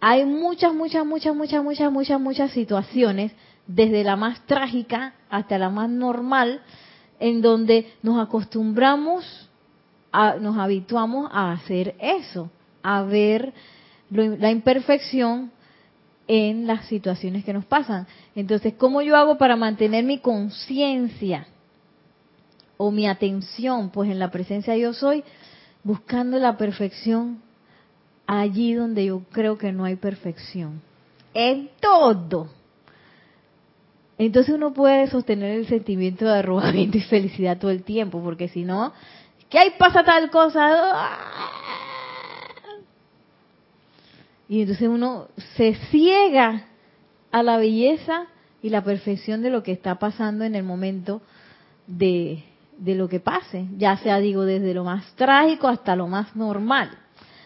hay 0.00 0.24
muchas, 0.24 0.74
muchas, 0.74 1.04
muchas, 1.04 1.34
muchas, 1.36 1.62
muchas, 1.62 1.92
muchas, 1.92 2.20
muchas 2.20 2.50
situaciones, 2.52 3.32
desde 3.66 4.02
la 4.02 4.16
más 4.16 4.44
trágica 4.46 5.14
hasta 5.28 5.58
la 5.58 5.70
más 5.70 5.90
normal, 5.90 6.62
en 7.20 7.42
donde 7.42 7.92
nos 8.02 8.18
acostumbramos, 8.18 9.48
a, 10.12 10.36
nos 10.36 10.56
habituamos 10.56 11.28
a 11.32 11.52
hacer 11.52 11.94
eso 12.00 12.50
a 12.82 13.02
ver 13.02 13.52
la 14.10 14.50
imperfección 14.52 15.50
en 16.28 16.66
las 16.66 16.86
situaciones 16.86 17.44
que 17.44 17.52
nos 17.52 17.64
pasan. 17.64 18.06
Entonces, 18.36 18.74
¿cómo 18.78 19.02
yo 19.02 19.16
hago 19.16 19.36
para 19.38 19.56
mantener 19.56 20.04
mi 20.04 20.18
conciencia 20.18 21.48
o 22.76 22.90
mi 22.90 23.06
atención? 23.06 23.90
Pues 23.90 24.10
en 24.10 24.18
la 24.18 24.30
presencia 24.30 24.76
yo 24.76 24.92
soy, 24.92 25.24
buscando 25.82 26.38
la 26.38 26.56
perfección 26.56 27.42
allí 28.26 28.74
donde 28.74 29.06
yo 29.06 29.22
creo 29.30 29.56
que 29.58 29.72
no 29.72 29.84
hay 29.84 29.96
perfección. 29.96 30.82
En 31.34 31.70
todo. 31.80 32.48
Entonces 34.18 34.54
uno 34.54 34.72
puede 34.72 35.08
sostener 35.08 35.52
el 35.58 35.66
sentimiento 35.66 36.24
de 36.24 36.38
arrobamiento 36.38 36.96
y 36.98 37.02
felicidad 37.02 37.58
todo 37.58 37.70
el 37.70 37.82
tiempo, 37.82 38.22
porque 38.22 38.48
si 38.48 38.64
no, 38.64 38.92
¿qué 39.50 39.58
hay 39.58 39.70
pasa 39.78 40.02
tal 40.04 40.30
cosa? 40.30 41.10
Y 44.48 44.62
entonces 44.62 44.88
uno 44.88 45.28
se 45.56 45.74
ciega 45.90 46.66
a 47.30 47.42
la 47.42 47.58
belleza 47.58 48.26
y 48.62 48.70
la 48.70 48.82
perfección 48.82 49.42
de 49.42 49.50
lo 49.50 49.62
que 49.62 49.72
está 49.72 49.98
pasando 49.98 50.44
en 50.44 50.54
el 50.54 50.62
momento 50.62 51.20
de, 51.86 52.42
de 52.78 52.94
lo 52.94 53.08
que 53.08 53.20
pase, 53.20 53.66
ya 53.76 53.96
sea, 53.96 54.18
digo, 54.18 54.44
desde 54.44 54.74
lo 54.74 54.84
más 54.84 55.14
trágico 55.14 55.68
hasta 55.68 55.96
lo 55.96 56.08
más 56.08 56.34
normal. 56.36 56.90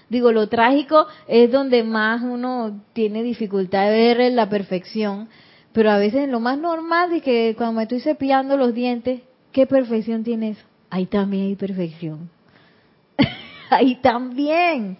Digo, 0.09 0.33
lo 0.33 0.49
trágico 0.49 1.07
es 1.29 1.53
donde 1.53 1.85
más 1.85 2.23
uno 2.23 2.83
tiene 2.93 3.23
dificultad 3.23 3.89
de 3.91 4.15
ver 4.15 4.33
la 4.33 4.49
perfección, 4.49 5.29
pero 5.73 5.91
a 5.91 5.99
veces 5.99 6.29
lo 6.29 6.41
más 6.41 6.59
normal, 6.59 7.11
de 7.11 7.21
que 7.21 7.55
cuando 7.57 7.75
me 7.75 7.85
estoy 7.85 8.01
cepillando 8.01 8.57
los 8.57 8.75
dientes, 8.75 9.23
¿qué 9.53 9.67
perfección 9.67 10.25
tiene 10.25 10.51
eso? 10.51 10.65
Ahí 10.91 11.07
también 11.07 11.47
hay 11.47 11.55
perfección. 11.55 12.29
Ahí 13.71 13.97
también. 13.97 14.99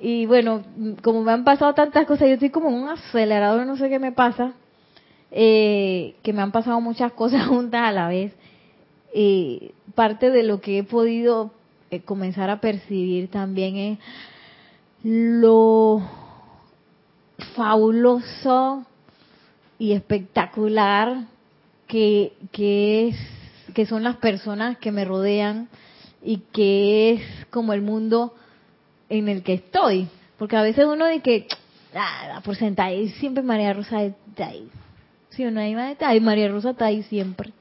Y 0.00 0.26
bueno, 0.26 0.64
como 1.02 1.22
me 1.22 1.30
han 1.30 1.44
pasado 1.44 1.72
tantas 1.74 2.06
cosas, 2.06 2.26
yo 2.26 2.34
estoy 2.34 2.50
como 2.50 2.68
un 2.68 2.88
acelerador, 2.88 3.64
no 3.64 3.76
sé 3.76 3.88
qué 3.88 4.00
me 4.00 4.10
pasa, 4.10 4.54
eh, 5.30 6.16
que 6.24 6.32
me 6.32 6.42
han 6.42 6.50
pasado 6.50 6.80
muchas 6.80 7.12
cosas 7.14 7.46
juntas 7.46 7.82
a 7.82 7.92
la 7.92 8.08
vez. 8.08 8.34
Eh, 9.14 9.72
parte 9.94 10.30
de 10.30 10.42
lo 10.42 10.60
que 10.60 10.78
he 10.78 10.84
podido 10.84 11.50
eh, 11.90 12.00
comenzar 12.00 12.48
a 12.50 12.60
percibir 12.60 13.28
también 13.28 13.76
es 13.76 13.98
lo 15.02 16.02
fabuloso 17.54 18.86
y 19.78 19.92
espectacular 19.92 21.24
que, 21.88 22.32
que 22.52 23.08
es 23.08 23.16
que 23.74 23.86
son 23.86 24.02
las 24.02 24.16
personas 24.16 24.78
que 24.78 24.92
me 24.92 25.04
rodean 25.04 25.68
y 26.22 26.38
que 26.52 27.12
es 27.12 27.46
como 27.50 27.72
el 27.72 27.82
mundo 27.82 28.34
en 29.08 29.28
el 29.28 29.42
que 29.42 29.54
estoy. 29.54 30.08
Porque 30.38 30.56
a 30.56 30.62
veces 30.62 30.84
uno 30.84 31.06
dice 31.06 31.22
que, 31.22 31.46
ah, 31.94 32.40
por 32.44 32.56
sentada, 32.56 32.90
siempre 33.18 33.42
María 33.42 33.72
Rosa 33.72 34.02
está 34.02 34.48
ahí. 34.48 34.68
Si 35.30 35.44
uno 35.44 35.60
hay 35.60 35.74
ahí, 35.74 36.20
María 36.20 36.48
Rosa 36.48 36.70
está 36.70 36.86
ahí 36.86 37.02
siempre. 37.04 37.52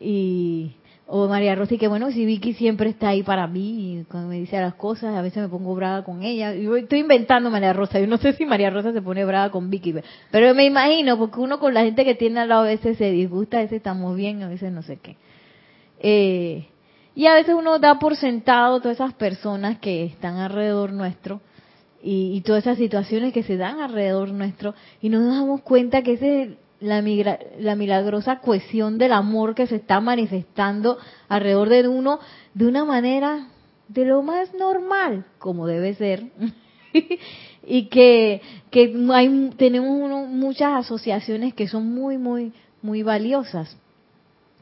Y, 0.00 0.76
o 1.06 1.28
María 1.28 1.54
Rosa, 1.54 1.74
y 1.74 1.78
que 1.78 1.86
bueno, 1.86 2.10
si 2.10 2.24
Vicky 2.24 2.52
siempre 2.54 2.90
está 2.90 3.10
ahí 3.10 3.22
para 3.22 3.46
mí, 3.46 4.04
cuando 4.10 4.28
me 4.28 4.40
dice 4.40 4.60
las 4.60 4.74
cosas, 4.74 5.14
a 5.14 5.22
veces 5.22 5.42
me 5.42 5.48
pongo 5.48 5.74
brava 5.74 6.04
con 6.04 6.22
ella. 6.22 6.52
Yo 6.54 6.76
estoy 6.76 7.00
inventando 7.00 7.48
María 7.48 7.72
Rosa, 7.72 8.00
yo 8.00 8.08
no 8.08 8.18
sé 8.18 8.32
si 8.32 8.44
María 8.44 8.70
Rosa 8.70 8.92
se 8.92 9.00
pone 9.00 9.24
brava 9.24 9.50
con 9.50 9.70
Vicky, 9.70 9.94
pero 10.32 10.52
me 10.54 10.64
imagino, 10.64 11.16
porque 11.16 11.38
uno 11.38 11.60
con 11.60 11.74
la 11.74 11.82
gente 11.82 12.04
que 12.04 12.16
tiene 12.16 12.40
al 12.40 12.48
lado 12.48 12.62
a 12.62 12.66
veces 12.66 12.98
se 12.98 13.10
disgusta, 13.12 13.58
a 13.58 13.60
veces 13.60 13.76
estamos 13.76 14.16
bien, 14.16 14.42
a 14.42 14.48
veces 14.48 14.72
no 14.72 14.82
sé 14.82 14.96
qué. 14.96 15.16
Eh, 16.00 16.66
y 17.14 17.26
a 17.26 17.34
veces 17.34 17.54
uno 17.54 17.78
da 17.78 17.98
por 17.98 18.16
sentado 18.16 18.80
todas 18.80 18.96
esas 18.96 19.14
personas 19.14 19.78
que 19.78 20.04
están 20.04 20.36
alrededor 20.36 20.92
nuestro 20.92 21.40
y, 22.02 22.40
todas 22.42 22.64
esas 22.64 22.78
situaciones 22.78 23.32
que 23.32 23.42
se 23.42 23.56
dan 23.56 23.80
alrededor 23.80 24.30
nuestro 24.30 24.74
y 25.00 25.08
no 25.08 25.20
nos 25.20 25.34
damos 25.34 25.62
cuenta 25.62 26.02
que 26.02 26.12
es 26.12 26.56
la, 26.80 27.02
la 27.58 27.76
milagrosa 27.76 28.40
cohesión 28.40 28.98
del 28.98 29.12
amor 29.12 29.54
que 29.54 29.66
se 29.66 29.76
está 29.76 30.00
manifestando 30.00 30.98
alrededor 31.28 31.68
de 31.68 31.88
uno 31.88 32.20
de 32.54 32.66
una 32.66 32.84
manera 32.84 33.48
de 33.88 34.04
lo 34.04 34.22
más 34.22 34.52
normal, 34.54 35.24
como 35.38 35.66
debe 35.66 35.94
ser. 35.94 36.24
y 37.66 37.86
que, 37.86 38.40
que 38.70 38.94
hay, 39.12 39.50
tenemos 39.56 40.28
muchas 40.28 40.84
asociaciones 40.84 41.54
que 41.54 41.68
son 41.68 41.92
muy, 41.94 42.18
muy, 42.18 42.52
muy 42.82 43.02
valiosas 43.02 43.76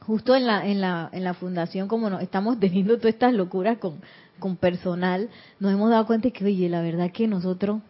justo 0.07 0.35
en 0.35 0.47
la, 0.47 0.67
en 0.67 0.81
la, 0.81 1.09
en 1.13 1.25
la 1.25 1.35
fundación, 1.35 1.89
como 1.89 2.11
no, 2.11 2.21
estamos 2.21 2.61
teniendo 2.61 2.99
todas 2.99 3.15
estas 3.15 3.33
locuras 3.33 3.79
con, 3.79 4.01
con 4.39 4.57
personal, 4.57 5.31
nos 5.59 5.73
hemos 5.73 5.91
dado 5.91 6.07
cuenta 6.07 6.31
que, 6.31 6.45
oye, 6.45 6.69
la 6.69 6.83
verdad 6.83 7.11
que 7.11 7.27
nosotros, 7.27 7.81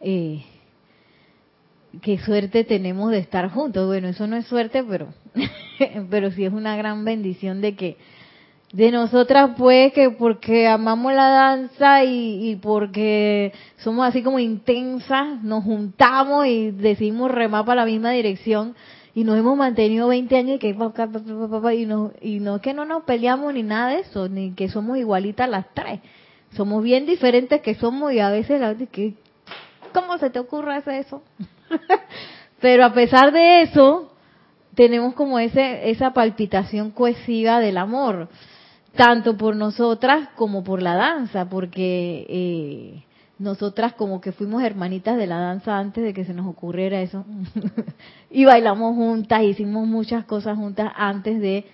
eh, 0.00 0.44
qué 2.02 2.18
suerte 2.18 2.64
tenemos 2.64 3.10
de 3.10 3.18
estar 3.18 3.50
juntos. 3.50 3.86
Bueno, 3.86 4.08
eso 4.08 4.26
no 4.26 4.36
es 4.36 4.46
suerte, 4.46 4.82
pero, 4.84 5.08
pero 6.10 6.30
sí 6.30 6.44
es 6.44 6.52
una 6.52 6.76
gran 6.76 7.04
bendición 7.04 7.60
de 7.60 7.74
que, 7.74 7.96
de 8.72 8.90
nosotras 8.90 9.52
pues 9.56 9.92
que 9.92 10.10
porque 10.10 10.66
amamos 10.66 11.12
la 11.12 11.28
danza 11.28 12.04
y, 12.04 12.56
porque 12.56 13.52
somos 13.78 14.06
así 14.06 14.22
como 14.22 14.38
intensas, 14.38 15.42
nos 15.42 15.64
juntamos 15.64 16.46
y 16.46 16.72
decidimos 16.72 17.30
remar 17.30 17.64
para 17.64 17.82
la 17.82 17.86
misma 17.86 18.10
dirección 18.10 18.74
y 19.14 19.24
nos 19.24 19.38
hemos 19.38 19.56
mantenido 19.56 20.08
20 20.08 20.36
años 20.36 20.56
y 20.56 20.58
que 20.58 20.68
y 20.68 21.86
no 21.86 22.12
y 22.20 22.40
no 22.40 22.60
que 22.60 22.74
no 22.74 22.84
nos 22.84 23.04
peleamos 23.04 23.54
ni 23.54 23.62
nada 23.62 23.92
de 23.92 24.00
eso 24.00 24.28
ni 24.28 24.52
que 24.52 24.68
somos 24.68 24.98
igualitas 24.98 25.48
las 25.48 25.66
tres. 25.72 26.00
Somos 26.54 26.82
bien 26.82 27.06
diferentes 27.06 27.60
que 27.62 27.74
somos 27.74 28.12
y 28.12 28.20
a 28.20 28.30
veces 28.30 28.60
la 28.60 28.74
que 28.74 29.14
cómo 29.92 30.18
se 30.18 30.28
te 30.30 30.38
ocurre 30.38 30.74
hacer 30.74 30.94
eso 30.94 31.22
pero 32.60 32.84
a 32.84 32.92
pesar 32.92 33.32
de 33.32 33.62
eso 33.62 34.12
tenemos 34.74 35.14
como 35.14 35.38
ese 35.38 35.90
esa 35.90 36.12
palpitación 36.12 36.90
cohesiva 36.90 37.60
del 37.60 37.78
amor 37.78 38.28
tanto 38.94 39.36
por 39.36 39.56
nosotras 39.56 40.28
como 40.36 40.64
por 40.64 40.82
la 40.82 40.94
danza 40.94 41.48
porque 41.48 42.26
eh, 42.28 43.02
nosotras 43.38 43.92
como 43.92 44.20
que 44.20 44.32
fuimos 44.32 44.62
hermanitas 44.62 45.16
de 45.16 45.26
la 45.26 45.38
danza 45.38 45.78
antes 45.78 46.02
de 46.02 46.14
que 46.14 46.24
se 46.24 46.32
nos 46.32 46.46
ocurriera 46.46 47.00
eso. 47.00 47.24
y 48.30 48.44
bailamos 48.44 48.94
juntas, 48.94 49.42
hicimos 49.42 49.86
muchas 49.86 50.24
cosas 50.24 50.56
juntas 50.56 50.90
antes 50.96 51.40
de, 51.40 51.66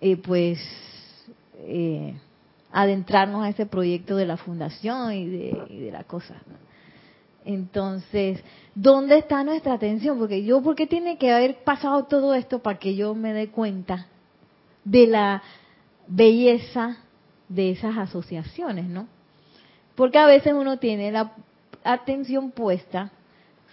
eh, 0.00 0.16
pues, 0.16 0.58
eh, 1.60 2.14
adentrarnos 2.72 3.44
a 3.44 3.48
ese 3.48 3.66
proyecto 3.66 4.16
de 4.16 4.26
la 4.26 4.36
fundación 4.36 5.12
y 5.12 5.26
de, 5.26 5.90
la 5.90 6.04
cosa. 6.04 6.34
Entonces, 7.44 8.42
¿dónde 8.74 9.18
está 9.18 9.42
nuestra 9.44 9.74
atención? 9.74 10.18
Porque 10.18 10.44
yo, 10.44 10.62
¿por 10.62 10.76
qué 10.76 10.86
tiene 10.86 11.18
que 11.18 11.32
haber 11.32 11.64
pasado 11.64 12.04
todo 12.04 12.34
esto 12.34 12.60
para 12.60 12.78
que 12.78 12.94
yo 12.94 13.14
me 13.14 13.32
dé 13.32 13.48
cuenta 13.48 14.06
de 14.84 15.06
la 15.06 15.42
belleza 16.06 16.98
de 17.48 17.70
esas 17.70 17.96
asociaciones, 17.96 18.86
¿no? 18.86 19.08
Porque 19.94 20.18
a 20.18 20.26
veces 20.26 20.52
uno 20.52 20.78
tiene 20.78 21.12
la 21.12 21.32
atención 21.84 22.50
puesta 22.50 23.10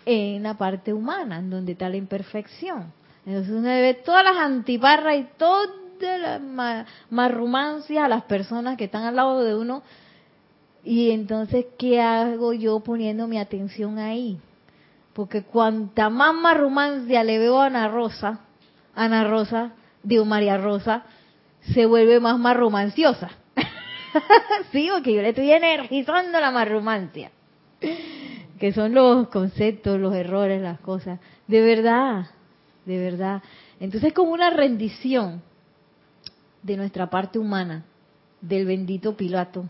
en 0.06 0.44
la 0.44 0.58
parte 0.58 0.94
humana, 0.94 1.38
en 1.40 1.50
donde 1.50 1.74
está 1.74 1.90
la 1.90 1.98
imperfección. 1.98 2.92
Entonces 3.26 3.54
uno 3.54 3.68
ve 3.68 4.02
todas 4.06 4.24
las 4.24 4.38
antiparras 4.38 5.18
y 5.18 5.28
todas 5.38 5.70
las 6.02 6.88
marrumancias 7.10 8.04
a 8.04 8.08
las 8.08 8.24
personas 8.24 8.78
que 8.78 8.86
están 8.86 9.04
al 9.04 9.16
lado 9.16 9.44
de 9.44 9.56
uno 9.56 9.84
Y 10.84 11.12
entonces, 11.12 11.65
¿qué 11.78 12.02
hago 12.02 12.54
yo 12.54 12.80
poniendo 12.80 13.28
mi 13.28 13.38
atención 13.38 13.98
ahí? 14.00 14.39
Porque 15.13 15.44
cuanta 15.44 16.10
más 16.10 16.34
marrumancia 16.34 17.24
le 17.24 17.39
veo 17.39 17.60
a 17.60 17.65
Ana 17.65 17.89
Rosa, 17.89 18.42
Ana 18.96 19.26
Rosa, 19.26 19.74
digo 20.04 20.26
María 20.26 20.58
Rosa, 20.58 21.04
se 21.74 21.86
vuelve 21.86 22.20
más 22.20 22.39
marrumanciosa. 22.39 23.30
sí, 24.72 24.89
porque 24.92 25.13
yo 25.13 25.22
le 25.22 25.30
estoy 25.30 25.52
energizando 25.52 26.39
la 26.39 26.52
marrumancia. 26.52 27.32
Que 28.60 28.74
son 28.74 28.94
los 28.94 29.28
conceptos, 29.30 30.00
los 30.00 30.13
errores, 30.13 30.62
las 30.62 30.80
cosas. 30.80 31.20
De 31.48 31.62
verdad, 31.62 32.28
de 32.86 33.00
verdad. 33.00 33.42
Entonces 33.80 34.10
es 34.10 34.13
como 34.13 34.32
una 34.32 34.50
rendición 34.50 35.42
de 36.63 36.78
nuestra 36.78 37.10
parte 37.10 37.39
humana, 37.39 37.86
del 38.42 38.65
bendito 38.65 39.15
Pilato. 39.15 39.65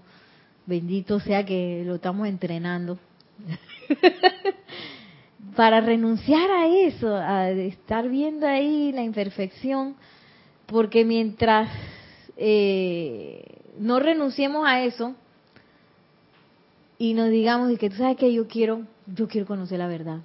Bendito 0.70 1.20
sea 1.20 1.44
que 1.44 1.82
lo 1.84 1.96
estamos 1.96 2.28
entrenando. 2.28 3.00
Para 5.56 5.82
renunciar 5.82 6.52
a 6.52 6.68
eso, 6.68 7.16
a 7.16 7.50
estar 7.50 8.08
viendo 8.08 8.46
ahí 8.46 8.92
la 8.92 9.02
imperfección, 9.02 9.96
porque 10.68 11.06
mientras 11.06 11.72
eh, 12.38 13.44
no 13.80 14.00
renunciemos 14.00 14.68
a 14.68 14.84
eso 14.84 15.16
y 17.00 17.16
nos 17.16 17.32
digamos 17.32 17.76
que 17.80 17.90
tú 17.90 17.96
sabes 17.96 18.18
que 18.18 18.32
yo 18.32 18.48
quiero, 18.48 18.84
yo 19.08 19.28
quiero 19.28 19.48
conocer 19.48 19.80
la 19.80 19.88
verdad. 19.88 20.20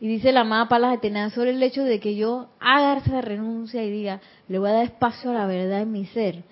Y 0.00 0.08
dice 0.08 0.32
la 0.32 0.40
amada 0.40 0.68
Palas 0.68 0.98
Atenea 0.98 1.30
sobre 1.30 1.50
el 1.50 1.62
hecho 1.62 1.84
de 1.84 2.00
que 2.00 2.16
yo 2.16 2.48
haga 2.58 2.96
esa 2.96 3.20
renuncia 3.20 3.84
y 3.84 3.92
diga, 3.92 4.20
le 4.48 4.58
voy 4.58 4.70
a 4.70 4.72
dar 4.72 4.84
espacio 4.86 5.30
a 5.30 5.34
la 5.34 5.46
verdad 5.46 5.82
en 5.82 5.92
mi 5.92 6.06
ser. 6.06 6.42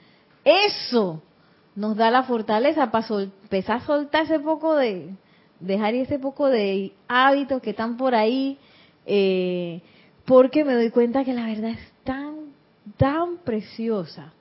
Eso 0.44 1.22
nos 1.78 1.96
da 1.96 2.10
la 2.10 2.24
fortaleza 2.24 2.90
para 2.90 3.06
empezar 3.22 3.76
a 3.76 3.86
soltar 3.86 4.24
ese 4.24 4.40
poco 4.40 4.74
de, 4.74 5.14
dejar 5.60 5.94
ese 5.94 6.18
poco 6.18 6.48
de 6.48 6.92
hábitos 7.06 7.62
que 7.62 7.70
están 7.70 7.96
por 7.96 8.16
ahí, 8.16 8.58
eh, 9.06 9.80
porque 10.24 10.64
me 10.64 10.74
doy 10.74 10.90
cuenta 10.90 11.24
que 11.24 11.32
la 11.32 11.46
verdad 11.46 11.70
es 11.70 11.92
tan, 12.02 12.52
tan 12.96 13.36
preciosa. 13.38 14.32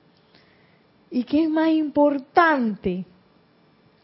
Y 1.12 1.22
que 1.22 1.44
es 1.44 1.48
más 1.48 1.70
importante 1.70 3.04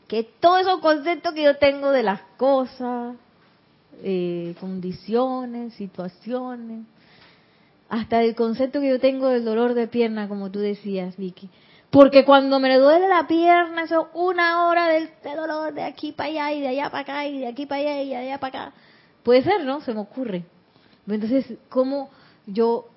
que 0.06 0.22
todos 0.38 0.60
esos 0.60 0.78
conceptos 0.78 1.34
que 1.34 1.42
yo 1.42 1.56
tengo 1.56 1.90
de 1.90 2.04
las 2.04 2.20
cosas, 2.36 3.16
eh, 4.04 4.54
condiciones, 4.60 5.74
situaciones, 5.74 6.86
hasta 7.88 8.22
el 8.22 8.36
concepto 8.36 8.80
que 8.80 8.90
yo 8.90 9.00
tengo 9.00 9.26
del 9.26 9.44
dolor 9.44 9.74
de 9.74 9.88
pierna, 9.88 10.28
como 10.28 10.52
tú 10.52 10.60
decías, 10.60 11.16
Vicky. 11.16 11.50
Porque 11.94 12.24
cuando 12.24 12.58
me 12.58 12.76
duele 12.76 13.06
la 13.06 13.28
pierna, 13.28 13.84
eso 13.84 14.08
una 14.14 14.66
hora 14.66 14.88
del, 14.88 15.10
de 15.22 15.36
dolor 15.36 15.72
de 15.72 15.84
aquí 15.84 16.10
para 16.10 16.28
allá 16.28 16.52
y 16.52 16.60
de 16.60 16.66
allá 16.66 16.90
para 16.90 17.02
acá 17.02 17.26
y 17.28 17.38
de 17.38 17.46
aquí 17.46 17.66
para 17.66 17.82
allá 17.82 18.02
y 18.02 18.08
de 18.08 18.16
allá 18.16 18.38
para 18.40 18.64
acá. 18.64 18.74
Puede 19.22 19.44
ser, 19.44 19.64
¿no? 19.64 19.80
Se 19.80 19.94
me 19.94 20.00
ocurre. 20.00 20.44
Entonces, 21.06 21.56
¿cómo 21.68 22.10
yo, 22.46 22.88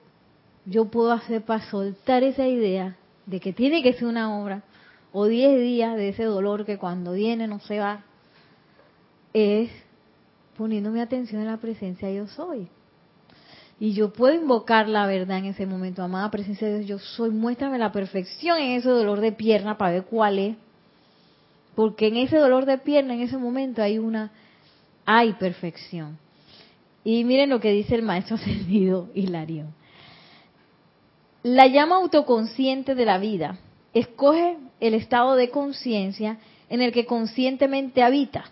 yo 0.66 0.86
puedo 0.86 1.12
hacer 1.12 1.44
para 1.44 1.70
soltar 1.70 2.24
esa 2.24 2.48
idea 2.48 2.98
de 3.28 3.40
que 3.40 3.54
tiene 3.54 3.84
que 3.84 3.94
ser 3.94 4.06
una 4.06 4.36
hora 4.40 4.64
o 5.12 5.28
diez 5.28 5.60
días 5.62 5.96
de 5.96 6.10
ese 6.10 6.24
dolor 6.24 6.66
que 6.66 6.80
cuando 6.80 7.14
viene 7.14 7.48
no 7.48 7.60
se 7.60 7.78
va? 7.78 8.04
Es 9.32 9.70
poniendo 10.58 10.90
mi 10.90 11.02
atención 11.02 11.42
en 11.42 11.50
la 11.50 11.58
presencia 11.58 12.10
yo 12.10 12.26
soy. 12.26 12.68
Y 13.80 13.94
yo 13.94 14.12
puedo 14.12 14.34
invocar 14.34 14.90
la 14.90 15.06
verdad 15.06 15.38
en 15.38 15.46
ese 15.46 15.66
momento. 15.66 16.02
Amada 16.02 16.32
presencia 16.32 16.68
de 16.68 16.80
Dios, 16.80 16.88
yo 16.88 17.00
soy. 17.00 17.30
Muéstrame 17.30 17.78
la 17.78 17.92
perfección 17.92 18.58
en 18.58 18.72
ese 18.72 18.90
dolor 18.90 19.20
de 19.20 19.32
pierna 19.32 19.78
para 19.78 19.92
ver 19.92 20.06
cuál 20.06 20.40
es. 20.40 20.56
Porque 21.76 22.08
en 22.08 22.18
ese 22.18 22.38
dolor 22.38 22.66
de 22.66 22.80
pierna, 22.80 23.14
en 23.14 23.22
ese 23.22 23.38
momento, 23.38 23.84
hay 23.84 24.00
una, 24.00 24.32
hay 25.06 25.34
perfección. 25.34 26.18
Y 27.04 27.24
miren 27.24 27.52
lo 27.52 27.60
que 27.60 27.72
dice 27.72 27.94
el 27.94 28.02
maestro 28.02 28.36
ascendido 28.38 29.10
Hilario. 29.14 29.66
La 31.44 31.68
llama 31.68 31.98
autoconsciente 31.98 32.96
de 32.96 33.06
la 33.06 33.20
vida 33.20 33.60
escoge 33.94 34.58
el 34.80 34.96
estado 34.96 35.36
de 35.36 35.50
conciencia 35.50 36.40
en 36.70 36.82
el 36.82 36.92
que 36.92 37.06
conscientemente 37.06 38.04
habita 38.04 38.46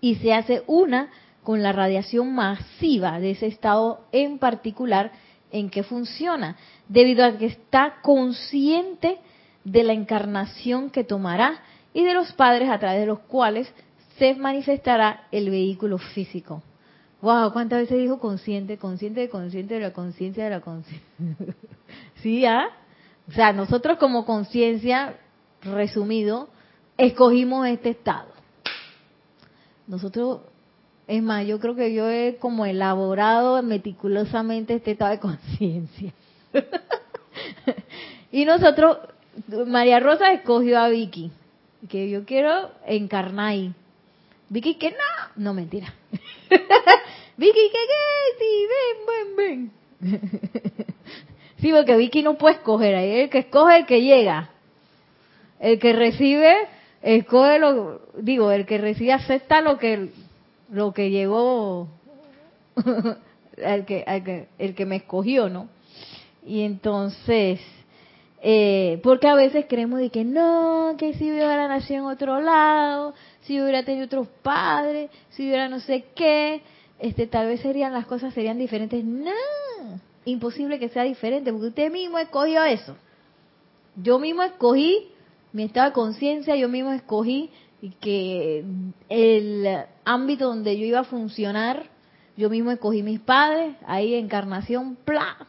y 0.00 0.16
se 0.16 0.32
hace 0.34 0.62
una 0.66 1.10
con 1.42 1.62
la 1.62 1.72
radiación 1.72 2.34
masiva 2.34 3.18
de 3.20 3.32
ese 3.32 3.46
estado 3.46 4.04
en 4.12 4.38
particular 4.38 5.12
en 5.52 5.70
que 5.70 5.82
funciona, 5.82 6.56
debido 6.88 7.24
a 7.24 7.36
que 7.36 7.46
está 7.46 7.96
consciente 8.02 9.18
de 9.64 9.82
la 9.82 9.92
encarnación 9.92 10.90
que 10.90 11.04
tomará 11.04 11.60
y 11.92 12.04
de 12.04 12.14
los 12.14 12.32
padres 12.32 12.70
a 12.70 12.78
través 12.78 13.00
de 13.00 13.06
los 13.06 13.20
cuales 13.20 13.72
se 14.18 14.34
manifestará 14.34 15.26
el 15.32 15.50
vehículo 15.50 15.98
físico. 15.98 16.62
Wow, 17.22 17.52
¿cuántas 17.52 17.80
veces 17.80 17.98
dijo 17.98 18.18
consciente, 18.18 18.78
consciente 18.78 19.28
consciente 19.28 19.74
de 19.74 19.80
la 19.80 19.92
conciencia 19.92 20.44
de 20.44 20.50
la 20.50 20.60
conciencia? 20.60 21.06
¿Sí, 22.22 22.46
ah? 22.46 22.68
O 23.28 23.32
sea, 23.32 23.52
nosotros 23.52 23.98
como 23.98 24.24
conciencia, 24.24 25.18
resumido, 25.62 26.48
escogimos 26.96 27.66
este 27.66 27.90
estado. 27.90 28.28
Nosotros 29.86 30.40
es 31.10 31.24
más, 31.24 31.44
yo 31.44 31.58
creo 31.58 31.74
que 31.74 31.92
yo 31.92 32.08
he 32.08 32.36
como 32.36 32.64
elaborado 32.66 33.60
meticulosamente 33.64 34.76
este 34.76 34.92
estado 34.92 35.10
de 35.10 35.18
conciencia. 35.18 36.12
y 38.30 38.44
nosotros, 38.44 38.96
María 39.66 39.98
Rosa 39.98 40.32
escogió 40.32 40.78
a 40.78 40.88
Vicky, 40.88 41.32
que 41.88 42.08
yo 42.08 42.24
quiero 42.24 42.70
encarnar 42.86 43.46
ahí. 43.46 43.74
Vicky 44.50 44.76
que 44.76 44.90
no, 44.92 44.96
no 45.34 45.52
mentira. 45.52 45.92
Vicky 47.36 47.70
que 47.72 47.78
sí, 48.38 48.66
ven, 48.70 49.36
ven, 49.36 49.72
ven. 50.00 50.20
sí, 51.60 51.72
porque 51.72 51.96
Vicky 51.96 52.22
no 52.22 52.38
puede 52.38 52.54
escoger, 52.54 52.94
ahí 52.94 53.22
el 53.22 53.30
que 53.30 53.38
escoge 53.38 53.78
el 53.78 53.86
que 53.86 54.00
llega. 54.00 54.50
El 55.58 55.80
que 55.80 55.92
recibe, 55.92 56.54
escoge 57.02 57.58
lo, 57.58 58.00
digo, 58.16 58.52
el 58.52 58.64
que 58.64 58.78
recibe 58.78 59.12
acepta 59.12 59.60
lo 59.60 59.76
que 59.76 60.10
lo 60.70 60.92
que 60.92 61.10
llegó, 61.10 61.88
el, 63.56 63.84
que, 63.84 64.48
el 64.58 64.74
que 64.74 64.86
me 64.86 64.96
escogió, 64.96 65.48
¿no? 65.48 65.68
Y 66.46 66.62
entonces, 66.62 67.60
eh, 68.42 69.00
porque 69.02 69.28
a 69.28 69.34
veces 69.34 69.66
creemos 69.68 70.00
de 70.00 70.10
que 70.10 70.24
no, 70.24 70.94
que 70.96 71.14
si 71.14 71.30
hubiera 71.30 71.68
nacido 71.68 72.00
en 72.00 72.06
otro 72.06 72.40
lado, 72.40 73.14
si 73.42 73.60
hubiera 73.60 73.84
tenido 73.84 74.06
otros 74.06 74.28
padres, 74.42 75.10
si 75.30 75.46
hubiera 75.46 75.68
no 75.68 75.80
sé 75.80 76.06
qué, 76.14 76.62
este, 76.98 77.26
tal 77.26 77.46
vez 77.46 77.60
serían 77.60 77.92
las 77.92 78.06
cosas 78.06 78.32
serían 78.32 78.58
diferentes. 78.58 79.04
No, 79.04 79.30
imposible 80.24 80.78
que 80.78 80.88
sea 80.88 81.02
diferente, 81.02 81.52
porque 81.52 81.68
usted 81.68 81.92
mismo 81.92 82.18
escogió 82.18 82.64
eso. 82.64 82.96
Yo 83.96 84.18
mismo 84.18 84.42
escogí 84.42 85.08
mi 85.52 85.64
estado 85.64 85.88
de 85.88 85.92
conciencia, 85.92 86.56
yo 86.56 86.68
mismo 86.68 86.92
escogí 86.92 87.50
y 87.82 87.90
que 87.90 88.64
el 89.08 89.84
ámbito 90.04 90.48
donde 90.48 90.78
yo 90.78 90.84
iba 90.84 91.00
a 91.00 91.04
funcionar, 91.04 91.84
yo 92.36 92.50
mismo 92.50 92.70
escogí 92.70 93.02
mis 93.02 93.20
padres, 93.20 93.76
ahí 93.86 94.14
encarnación, 94.14 94.96
¡pla! 94.96 95.46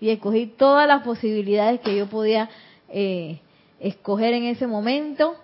y 0.00 0.10
escogí 0.10 0.46
todas 0.46 0.86
las 0.86 1.02
posibilidades 1.02 1.80
que 1.80 1.96
yo 1.96 2.06
podía 2.08 2.50
eh, 2.90 3.40
escoger 3.80 4.34
en 4.34 4.44
ese 4.44 4.66
momento 4.66 5.34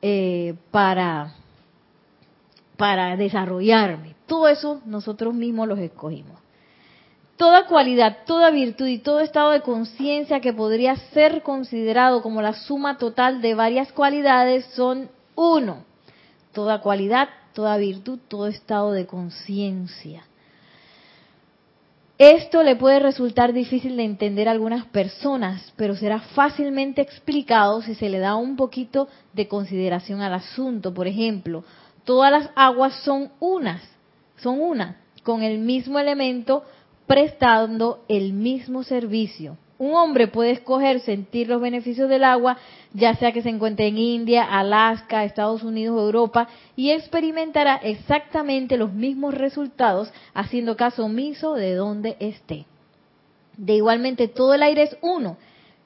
eh, 0.00 0.54
para, 0.70 1.34
para 2.76 3.16
desarrollarme. 3.16 4.14
Todo 4.26 4.48
eso 4.48 4.80
nosotros 4.86 5.34
mismos 5.34 5.68
los 5.68 5.78
escogimos. 5.78 6.38
Toda 7.36 7.66
cualidad, 7.66 8.18
toda 8.26 8.50
virtud 8.50 8.86
y 8.86 8.98
todo 8.98 9.20
estado 9.20 9.50
de 9.50 9.60
conciencia 9.60 10.40
que 10.40 10.52
podría 10.52 10.96
ser 11.12 11.42
considerado 11.42 12.22
como 12.22 12.40
la 12.40 12.54
suma 12.54 12.96
total 12.96 13.42
de 13.42 13.54
varias 13.54 13.92
cualidades 13.92 14.64
son 14.74 15.10
uno, 15.34 15.84
toda 16.52 16.80
cualidad, 16.80 17.28
toda 17.52 17.76
virtud, 17.76 18.18
todo 18.28 18.46
estado 18.46 18.92
de 18.92 19.06
conciencia. 19.06 20.24
Esto 22.18 22.62
le 22.62 22.76
puede 22.76 23.00
resultar 23.00 23.52
difícil 23.52 23.96
de 23.96 24.04
entender 24.04 24.48
a 24.48 24.52
algunas 24.52 24.86
personas, 24.86 25.72
pero 25.76 25.96
será 25.96 26.20
fácilmente 26.20 27.02
explicado 27.02 27.82
si 27.82 27.96
se 27.96 28.08
le 28.08 28.20
da 28.20 28.36
un 28.36 28.54
poquito 28.56 29.08
de 29.32 29.48
consideración 29.48 30.20
al 30.20 30.34
asunto. 30.34 30.94
Por 30.94 31.08
ejemplo, 31.08 31.64
todas 32.04 32.30
las 32.30 32.50
aguas 32.54 32.94
son 33.02 33.32
unas, 33.40 33.82
son 34.36 34.60
una, 34.60 35.00
con 35.24 35.42
el 35.42 35.58
mismo 35.58 35.98
elemento 35.98 36.62
prestando 37.06 38.04
el 38.08 38.32
mismo 38.32 38.84
servicio. 38.84 39.58
Un 39.78 39.94
hombre 39.94 40.28
puede 40.28 40.52
escoger 40.52 41.00
sentir 41.00 41.48
los 41.48 41.60
beneficios 41.60 42.08
del 42.08 42.22
agua, 42.22 42.58
ya 42.92 43.14
sea 43.16 43.32
que 43.32 43.42
se 43.42 43.48
encuentre 43.48 43.88
en 43.88 43.98
India, 43.98 44.44
Alaska, 44.44 45.24
Estados 45.24 45.64
Unidos 45.64 45.98
o 45.98 46.04
Europa, 46.04 46.48
y 46.76 46.90
experimentará 46.90 47.76
exactamente 47.76 48.76
los 48.76 48.92
mismos 48.92 49.34
resultados 49.34 50.12
haciendo 50.32 50.76
caso 50.76 51.04
omiso 51.04 51.54
de 51.54 51.74
donde 51.74 52.16
esté. 52.20 52.66
De 53.56 53.74
igualmente, 53.74 54.28
todo 54.28 54.54
el 54.54 54.62
aire 54.62 54.84
es 54.84 54.96
uno, 55.02 55.36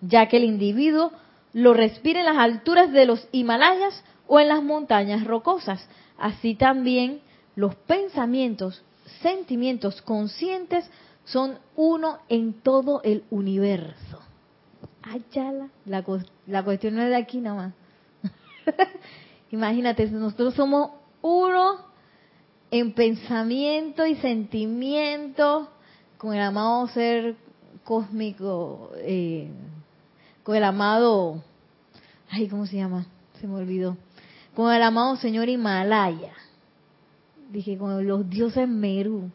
ya 0.03 0.29
que 0.29 0.37
el 0.37 0.45
individuo 0.45 1.13
lo 1.55 1.73
respira 1.73 2.21
en 2.21 2.27
las 2.27 2.39
alturas 2.39 2.93
de 2.93 3.07
los 3.07 3.27
Himalayas 3.33 4.05
o 4.27 4.39
en 4.39 4.49
las 4.49 4.63
montañas 4.63 5.25
rocosas. 5.25 5.89
Así 6.19 6.55
también 6.55 7.21
los 7.57 7.75
pensamientos, 7.75 8.83
sentimientos 9.23 10.03
conscientes 10.03 10.89
son 11.33 11.59
uno 11.77 12.19
en 12.29 12.55
todo 12.55 13.03
el 13.03 13.25
universo. 13.31 14.21
Ayala, 15.03 15.69
la, 15.85 16.05
la 16.47 16.65
cuestión 16.65 16.97
no 16.97 17.03
es 17.03 17.09
de 17.09 17.17
aquí 17.17 17.41
nada 17.41 17.57
más. 17.57 17.75
Imagínate, 19.51 20.11
nosotros 20.11 20.55
somos 20.55 20.91
uno 21.23 21.87
en 22.71 22.93
pensamiento 22.93 24.07
y 24.07 24.17
sentimiento 24.17 25.71
con 26.19 26.35
el 26.35 26.43
amado 26.43 26.87
ser 26.89 27.37
cósmico, 27.85 28.91
eh, 28.97 29.51
con 30.43 30.57
el 30.57 30.65
amado, 30.65 31.43
ay, 32.31 32.49
¿cómo 32.49 32.67
se 32.67 32.77
llama? 32.77 33.07
Se 33.41 33.47
me 33.47 33.55
olvidó. 33.55 33.97
Con 34.55 34.73
el 34.73 34.83
amado 34.83 35.17
Señor 35.17 35.49
Himalaya. 35.49 36.33
Dije, 37.51 37.79
con 37.79 38.07
los 38.07 38.29
dioses 38.29 38.69
Merú. 38.69 39.31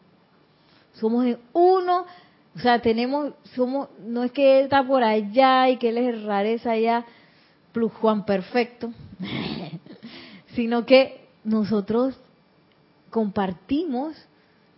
Somos 0.94 1.26
uno, 1.52 2.06
o 2.54 2.58
sea, 2.58 2.80
tenemos, 2.80 3.34
somos, 3.54 3.88
no 4.00 4.22
es 4.22 4.32
que 4.32 4.58
Él 4.58 4.64
está 4.64 4.86
por 4.86 5.02
allá 5.02 5.68
y 5.68 5.76
que 5.76 5.88
Él 5.88 5.98
es 5.98 6.22
rareza 6.22 6.72
allá, 6.72 7.04
plus 7.72 7.92
Juan 7.92 8.24
perfecto, 8.24 8.92
sino 10.54 10.86
que 10.86 11.26
nosotros 11.42 12.16
compartimos 13.10 14.16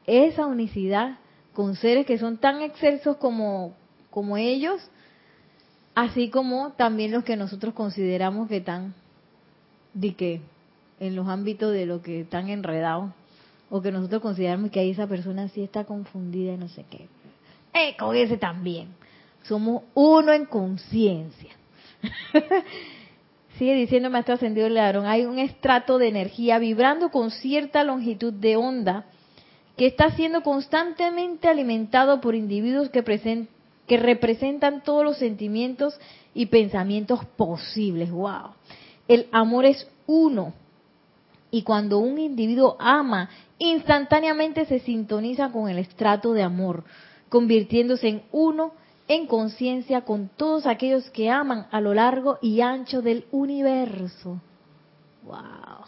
esa 0.06 0.46
unicidad 0.46 1.18
con 1.52 1.74
seres 1.76 2.06
que 2.06 2.18
son 2.18 2.38
tan 2.38 2.62
excelsos 2.62 3.16
como, 3.16 3.74
como 4.10 4.36
ellos, 4.36 4.90
así 5.94 6.28
como 6.30 6.72
también 6.72 7.12
los 7.12 7.24
que 7.24 7.36
nosotros 7.36 7.74
consideramos 7.74 8.48
que 8.48 8.58
están 8.58 8.94
de 9.94 10.14
que 10.14 10.40
en 11.00 11.16
los 11.16 11.28
ámbitos 11.28 11.72
de 11.72 11.86
lo 11.86 12.02
que 12.02 12.22
están 12.22 12.48
enredados 12.48 13.10
o 13.70 13.82
que 13.82 13.90
nosotros 13.90 14.22
consideramos 14.22 14.70
que 14.70 14.80
ahí 14.80 14.90
esa 14.90 15.06
persona 15.06 15.48
sí 15.48 15.62
está 15.62 15.84
confundida 15.84 16.52
y 16.52 16.56
no 16.56 16.68
sé 16.68 16.84
qué. 16.90 17.08
Eh, 17.74 17.96
con 17.98 18.16
ese 18.16 18.36
también. 18.36 18.88
Somos 19.42 19.82
uno 19.94 20.32
en 20.32 20.46
conciencia. 20.46 21.50
Sigue 23.58 23.74
diciendo 23.74 24.10
Maestro 24.10 24.34
Ascendido 24.34 24.68
Learón, 24.68 25.06
hay 25.06 25.24
un 25.24 25.38
estrato 25.38 25.98
de 25.98 26.08
energía 26.08 26.58
vibrando 26.58 27.10
con 27.10 27.30
cierta 27.30 27.84
longitud 27.84 28.32
de 28.32 28.56
onda 28.56 29.06
que 29.76 29.86
está 29.86 30.10
siendo 30.10 30.42
constantemente 30.42 31.48
alimentado 31.48 32.20
por 32.20 32.34
individuos 32.34 32.90
que, 32.90 33.02
que 33.86 33.96
representan 33.96 34.82
todos 34.82 35.04
los 35.04 35.18
sentimientos 35.18 35.98
y 36.34 36.46
pensamientos 36.46 37.24
posibles. 37.36 38.10
¡Wow! 38.10 38.50
El 39.08 39.26
amor 39.32 39.64
es 39.64 39.86
uno. 40.06 40.52
Y 41.56 41.62
cuando 41.62 42.00
un 42.00 42.18
individuo 42.18 42.76
ama, 42.78 43.30
instantáneamente 43.56 44.66
se 44.66 44.78
sintoniza 44.80 45.50
con 45.50 45.70
el 45.70 45.78
estrato 45.78 46.34
de 46.34 46.42
amor, 46.42 46.84
convirtiéndose 47.30 48.08
en 48.08 48.22
uno 48.30 48.72
en 49.08 49.26
conciencia 49.26 50.02
con 50.02 50.28
todos 50.28 50.66
aquellos 50.66 51.08
que 51.08 51.30
aman 51.30 51.66
a 51.70 51.80
lo 51.80 51.94
largo 51.94 52.38
y 52.42 52.60
ancho 52.60 53.00
del 53.00 53.24
universo. 53.30 54.38
¡Wow! 55.22 55.86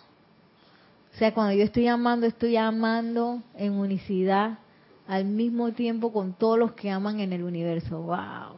O 1.13 1.19
sea, 1.19 1.35
cuando 1.35 1.53
yo 1.53 1.65
estoy 1.65 1.87
amando, 1.87 2.27
estoy 2.27 2.57
amando 2.57 3.43
en 3.55 3.75
unicidad 3.75 4.61
al 5.07 5.27
mismo 5.27 5.73
tiempo 5.73 6.15
con 6.15 6.33
todos 6.33 6.59
los 6.59 6.73
que 6.73 6.89
aman 6.91 7.21
en 7.21 7.35
el 7.35 7.43
universo. 7.43 8.01
¡Wow! 8.01 8.57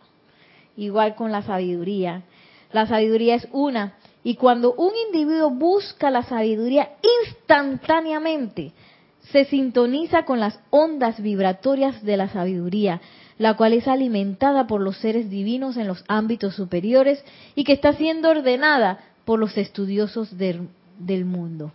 Igual 0.77 1.17
con 1.17 1.33
la 1.33 1.43
sabiduría. 1.43 2.23
La 2.71 2.87
sabiduría 2.87 3.35
es 3.35 3.49
una. 3.51 3.95
Y 4.23 4.35
cuando 4.35 4.75
un 4.75 4.93
individuo 5.07 5.51
busca 5.51 6.11
la 6.11 6.23
sabiduría 6.23 6.91
instantáneamente, 7.25 8.73
se 9.31 9.45
sintoniza 9.45 10.25
con 10.25 10.41
las 10.41 10.59
ondas 10.71 11.23
vibratorias 11.23 12.03
de 12.03 12.17
la 12.17 12.29
sabiduría, 12.29 13.01
la 13.39 13.57
cual 13.57 13.73
es 13.73 13.89
alimentada 13.89 14.67
por 14.67 14.81
los 14.81 14.99
seres 14.99 15.31
divinos 15.31 15.77
en 15.77 15.87
los 15.87 16.05
ámbitos 16.09 16.55
superiores 16.55 17.25
y 17.55 17.65
que 17.65 17.73
está 17.73 17.95
siendo 17.95 18.29
ordenada 18.29 18.99
por 19.25 19.39
los 19.39 19.57
estudiosos 19.57 20.37
del, 20.37 20.69
mundo. 21.25 21.73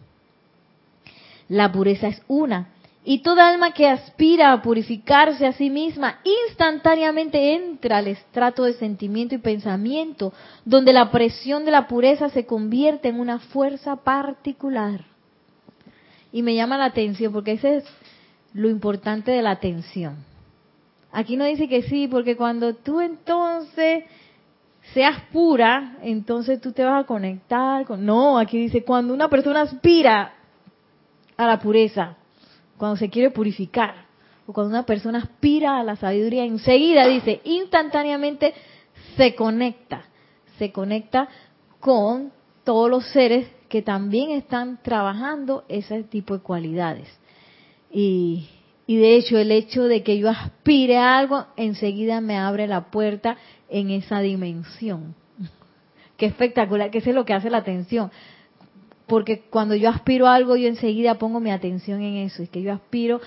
La 1.47 1.71
pureza 1.71 2.07
es 2.07 2.21
una. 2.27 2.69
Y 3.07 3.19
toda 3.19 3.47
alma 3.47 3.71
que 3.71 3.87
aspira 3.87 4.51
a 4.51 4.63
purificarse 4.63 5.45
a 5.45 5.53
sí 5.53 5.69
misma 5.69 6.21
instantáneamente 6.47 7.53
entra 7.53 7.97
al 7.97 8.07
estrato 8.07 8.63
de 8.63 8.73
sentimiento 8.73 9.35
y 9.35 9.37
pensamiento, 9.37 10.33
donde 10.65 10.91
la 10.91 11.11
presión 11.11 11.65
de 11.65 11.71
la 11.71 11.87
pureza 11.87 12.29
se 12.29 12.47
convierte 12.47 13.09
en 13.09 13.19
una 13.19 13.37
fuerza 13.37 13.97
particular. 13.97 15.05
Y 16.31 16.41
me 16.41 16.55
llama 16.55 16.79
la 16.79 16.85
atención 16.85 17.31
porque 17.31 17.51
ese 17.51 17.77
es 17.77 17.83
lo 18.53 18.69
importante 18.69 19.29
de 19.29 19.43
la 19.43 19.51
atención. 19.51 20.15
Aquí 21.11 21.37
no 21.37 21.45
dice 21.45 21.69
que 21.69 21.83
sí, 21.83 22.07
porque 22.07 22.35
cuando 22.35 22.73
tú 22.73 23.01
entonces 23.01 24.03
seas 24.95 25.21
pura, 25.31 25.97
entonces 26.01 26.59
tú 26.59 26.71
te 26.71 26.83
vas 26.83 27.03
a 27.03 27.07
conectar 27.07 27.85
con... 27.85 28.03
No, 28.03 28.39
aquí 28.39 28.57
dice, 28.57 28.83
cuando 28.83 29.13
una 29.13 29.29
persona 29.29 29.61
aspira 29.61 30.33
a 31.37 31.45
la 31.45 31.59
pureza, 31.59 32.17
cuando 32.77 32.97
se 32.97 33.09
quiere 33.09 33.31
purificar, 33.31 34.05
o 34.47 34.53
cuando 34.53 34.69
una 34.69 34.85
persona 34.85 35.19
aspira 35.19 35.79
a 35.79 35.83
la 35.83 35.95
sabiduría, 35.95 36.45
enseguida 36.45 37.07
dice, 37.07 37.41
instantáneamente 37.43 38.53
se 39.17 39.33
conecta, 39.35 40.05
se 40.59 40.71
conecta 40.71 41.27
con 41.79 42.31
todos 42.63 42.89
los 42.89 43.05
seres 43.07 43.47
que 43.69 43.81
también 43.81 44.31
están 44.31 44.79
trabajando 44.81 45.63
ese 45.67 46.03
tipo 46.03 46.35
de 46.35 46.43
cualidades. 46.43 47.07
Y, 47.91 48.49
y 48.87 48.97
de 48.97 49.15
hecho 49.15 49.37
el 49.37 49.51
hecho 49.51 49.83
de 49.83 50.03
que 50.03 50.17
yo 50.17 50.29
aspire 50.29 50.97
a 50.97 51.17
algo, 51.17 51.45
enseguida 51.55 52.21
me 52.21 52.37
abre 52.37 52.67
la 52.67 52.91
puerta 52.91 53.37
en 53.69 53.89
esa 53.89 54.19
dimensión. 54.19 55.15
Qué 56.17 56.27
espectacular, 56.27 56.91
que 56.91 56.99
eso 56.99 57.09
es 57.09 57.15
lo 57.15 57.25
que 57.25 57.33
hace 57.33 57.49
la 57.49 57.57
atención 57.57 58.11
porque 59.07 59.41
cuando 59.49 59.75
yo 59.75 59.89
aspiro 59.89 60.27
a 60.27 60.35
algo, 60.35 60.55
yo 60.55 60.67
enseguida 60.67 61.15
pongo 61.15 61.39
mi 61.39 61.51
atención 61.51 62.01
en 62.01 62.17
eso, 62.17 62.43
es 62.43 62.49
que 62.49 62.61
yo 62.61 62.73
aspiro 62.73 63.21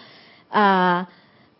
a, 0.51 1.09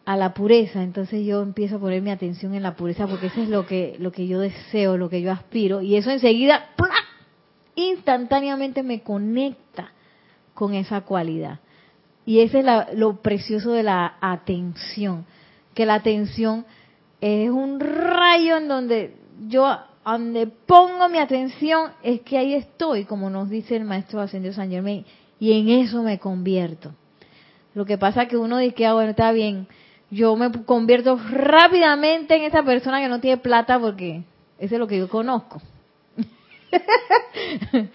la 0.07 0.33
pureza, 0.33 0.83
entonces 0.83 1.27
yo 1.27 1.43
empiezo 1.43 1.77
a 1.77 1.81
poner 1.81 2.01
mi 2.01 2.11
atención 2.11 2.55
en 2.55 2.63
la 2.63 2.77
pureza, 2.77 3.07
porque 3.07 3.27
eso 3.27 3.43
es 3.43 3.51
lo 3.51 3.67
que, 3.67 3.95
lo 3.99 4.11
que 4.11 4.27
yo 4.27 4.41
deseo, 4.41 4.97
lo 4.97 5.11
que 5.11 5.21
yo 5.21 5.31
aspiro, 5.31 5.83
y 5.83 5.97
eso 5.97 6.11
enseguida, 6.11 6.71
instantáneamente 7.75 8.83
me 8.83 9.03
conecta 9.03 9.93
con 10.55 10.73
esa 10.73 11.03
cualidad. 11.03 11.61
Y 12.25 12.41
ese 12.41 12.61
es 12.61 12.67
lo 12.95 13.21
precioso 13.21 13.73
de 13.73 13.83
la 13.83 14.17
atención, 14.21 15.27
que 15.75 15.85
la 15.85 15.95
atención 15.95 16.65
es 17.21 17.51
un 17.51 17.79
rayo 17.79 18.57
en 18.57 18.69
donde 18.69 19.17
yo 19.47 19.79
donde 20.13 20.47
pongo 20.47 21.09
mi 21.09 21.19
atención 21.19 21.91
es 22.03 22.21
que 22.23 22.39
ahí 22.39 22.55
estoy, 22.55 23.05
como 23.05 23.29
nos 23.31 23.51
dice 23.51 23.77
el 23.77 23.85
maestro 23.85 24.21
ascendido 24.21 24.55
San 24.55 24.71
Germain, 24.71 25.05
y 25.39 25.53
en 25.53 25.69
eso 25.69 26.03
me 26.03 26.19
convierto. 26.19 26.93
Lo 27.75 27.85
que 27.85 27.99
pasa 27.99 28.27
que 28.27 28.37
uno 28.37 28.59
dice, 28.59 28.87
ah, 28.87 28.95
bueno, 28.95 29.11
está 29.11 29.33
bien, 29.33 29.69
yo 30.11 30.35
me 30.37 30.51
convierto 30.65 31.21
rápidamente 31.31 32.37
en 32.37 32.45
esa 32.45 32.63
persona 32.63 33.01
que 33.01 33.09
no 33.09 33.21
tiene 33.21 33.37
plata 33.37 33.79
porque 33.79 34.23
eso 34.59 34.75
es 34.75 34.79
lo 34.79 34.87
que 34.87 34.99
yo 34.99 35.09
conozco. 35.09 35.61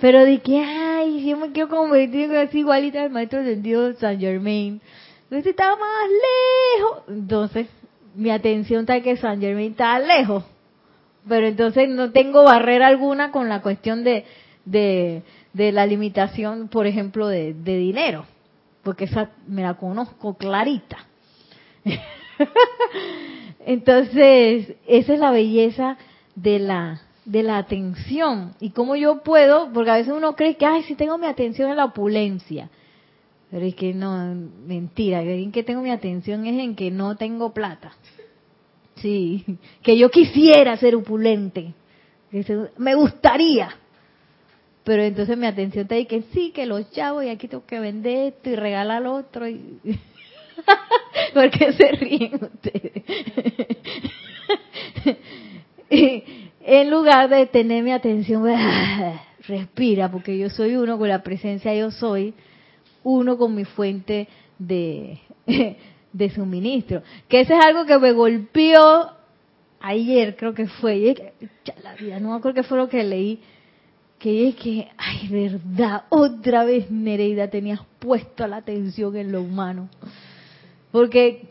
Pero 0.00 0.24
de 0.24 0.38
que, 0.38 0.58
ay, 0.60 1.28
yo 1.28 1.36
me 1.36 1.52
quiero 1.52 1.68
convertir 1.68 2.34
así 2.36 2.60
igualita 2.60 3.02
al 3.02 3.10
maestro 3.10 3.40
ascendido 3.40 3.92
San 3.94 4.18
Germain. 4.18 4.80
Entonces 5.24 5.50
está 5.50 5.76
más 5.76 6.08
lejos. 6.78 7.02
Entonces, 7.08 7.66
mi 8.14 8.30
atención 8.30 8.80
está 8.80 9.00
que 9.02 9.18
San 9.18 9.40
Germain 9.40 9.72
está 9.72 9.98
lejos 9.98 10.42
pero 11.30 11.46
entonces 11.46 11.88
no 11.88 12.10
tengo 12.10 12.42
barrera 12.42 12.88
alguna 12.88 13.30
con 13.30 13.48
la 13.48 13.62
cuestión 13.62 14.02
de, 14.02 14.24
de, 14.64 15.22
la 15.54 15.86
limitación, 15.86 16.66
por 16.66 16.88
ejemplo, 16.88 17.28
de, 17.28 17.54
de 17.54 17.76
dinero, 17.76 18.26
porque 18.82 19.04
esa 19.04 19.30
me 19.46 19.62
la 19.62 19.74
conozco 19.74 20.34
clarita. 20.34 21.06
entonces, 23.64 24.74
esa 24.88 25.14
es 25.14 25.20
la 25.20 25.30
belleza 25.30 25.96
de 26.34 26.58
la 26.58 27.00
de 27.24 27.44
la 27.44 27.58
atención 27.58 28.54
y 28.58 28.70
cómo 28.70 28.96
yo 28.96 29.22
puedo, 29.22 29.70
porque 29.72 29.90
a 29.90 29.98
veces 29.98 30.12
uno 30.12 30.34
cree 30.34 30.56
que, 30.56 30.66
ay, 30.66 30.82
si 30.82 30.96
tengo 30.96 31.16
mi 31.16 31.28
atención 31.28 31.70
en 31.70 31.76
la 31.76 31.84
opulencia, 31.84 32.70
pero 33.52 33.64
es 33.64 33.76
que 33.76 33.94
no, 33.94 34.34
mentira, 34.66 35.22
en 35.22 35.52
que 35.52 35.62
tengo 35.62 35.80
mi 35.80 35.92
atención 35.92 36.44
es 36.44 36.58
en 36.58 36.74
que 36.74 36.90
no 36.90 37.16
tengo 37.16 37.54
plata. 37.54 37.92
Sí, 39.00 39.44
que 39.82 39.96
yo 39.96 40.10
quisiera 40.10 40.76
ser 40.76 40.94
opulente. 40.94 41.72
Me 42.78 42.94
gustaría. 42.94 43.70
Pero 44.84 45.02
entonces 45.02 45.36
mi 45.36 45.46
atención 45.46 45.82
está 45.82 45.94
ahí 45.94 46.06
que 46.06 46.22
sí, 46.32 46.52
que 46.52 46.66
los 46.66 46.90
chavos 46.90 47.24
y 47.24 47.28
aquí 47.28 47.48
tengo 47.48 47.66
que 47.66 47.80
vender 47.80 48.32
esto 48.34 48.50
y 48.50 48.56
regalar 48.56 48.98
al 48.98 49.06
otro. 49.06 49.48
Y... 49.48 49.78
¿Por 51.34 51.50
qué 51.50 51.72
se 51.72 51.92
ríen 51.92 52.34
ustedes? 52.34 52.92
en 56.62 56.90
lugar 56.90 57.28
de 57.28 57.46
tener 57.46 57.82
mi 57.82 57.92
atención, 57.92 58.44
respira, 59.46 60.10
porque 60.10 60.38
yo 60.38 60.48
soy 60.50 60.76
uno 60.76 60.98
con 60.98 61.08
la 61.08 61.22
presencia, 61.22 61.74
yo 61.74 61.90
soy 61.90 62.34
uno 63.02 63.36
con 63.36 63.54
mi 63.54 63.64
fuente 63.64 64.28
de, 64.58 65.18
de 66.12 66.30
suministro. 66.30 67.02
Que 67.28 67.40
ese 67.40 67.54
es 67.54 67.64
algo 67.64 67.84
que 67.86 67.98
me 67.98 68.12
golpeó 68.12 69.10
ayer, 69.80 70.36
creo 70.36 70.54
que 70.54 70.66
fue, 70.66 71.34
la 71.82 71.94
vida, 71.94 72.20
no 72.20 72.30
me 72.30 72.36
acuerdo 72.36 72.62
qué 72.62 72.68
fue 72.68 72.78
lo 72.78 72.88
que 72.88 73.02
leí, 73.02 73.40
que 74.18 74.48
es 74.48 74.56
que, 74.56 74.88
ay, 74.98 75.28
verdad, 75.28 76.04
otra 76.10 76.64
vez 76.64 76.90
Nereida 76.90 77.48
tenías 77.48 77.80
puesto 77.98 78.46
la 78.46 78.58
atención 78.58 79.16
en 79.16 79.32
lo 79.32 79.40
humano. 79.42 79.88
Porque 80.92 81.48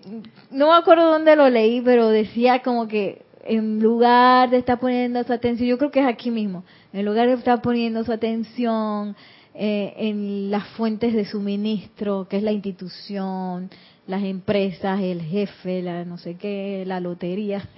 no 0.52 0.68
me 0.68 0.78
acuerdo 0.78 1.10
dónde 1.10 1.36
lo 1.36 1.50
leí, 1.50 1.82
pero 1.82 2.10
decía 2.10 2.62
como 2.62 2.88
que 2.88 3.24
en 3.46 3.82
lugar 3.82 4.52
de 4.52 4.58
estar 4.58 4.80
poniendo 4.80 5.24
su 5.24 5.34
atención, 5.34 5.68
yo 5.68 5.78
creo 5.78 5.92
que 5.92 6.02
es 6.02 6.06
aquí 6.06 6.30
mismo, 6.30 6.64
en 6.94 7.06
lugar 7.06 7.28
de 7.28 7.34
estar 7.34 7.62
poniendo 7.62 8.04
su 8.04 8.12
atención 8.12 9.16
eh, 9.56 9.94
en 9.98 10.52
las 10.52 10.68
fuentes 10.70 11.14
de 11.14 11.26
suministro, 11.26 12.28
que 12.30 12.38
es 12.38 12.44
la 12.44 12.52
institución, 12.52 13.70
las 14.10 14.24
empresas, 14.24 15.00
el 15.02 15.22
jefe, 15.22 15.84
la 15.84 16.04
no 16.04 16.18
sé 16.18 16.36
qué, 16.36 16.84
la 16.88 17.00
lotería. 17.00 17.62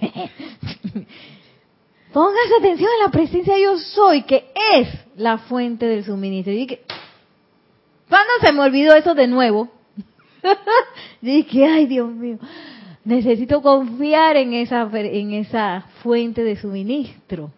Póngase 2.10 2.54
atención 2.58 2.88
en 2.90 3.04
la 3.04 3.10
presencia 3.10 3.58
yo 3.58 3.78
soy, 3.78 4.22
que 4.22 4.46
es 4.72 4.88
la 5.16 5.36
fuente 5.36 5.84
del 5.84 6.04
suministro. 6.04 6.54
Y 6.54 6.66
que, 6.66 6.80
¿Cuándo 8.08 8.32
se 8.40 8.50
me 8.50 8.62
olvidó 8.62 8.94
eso 8.94 9.14
de 9.14 9.26
nuevo? 9.26 9.68
dije, 11.20 11.66
ay 11.66 11.84
Dios 11.84 12.10
mío, 12.10 12.38
necesito 13.04 13.60
confiar 13.60 14.38
en 14.38 14.54
esa, 14.54 14.88
en 14.90 15.34
esa 15.34 15.82
fuente 16.02 16.42
de 16.42 16.56
suministro. 16.56 17.50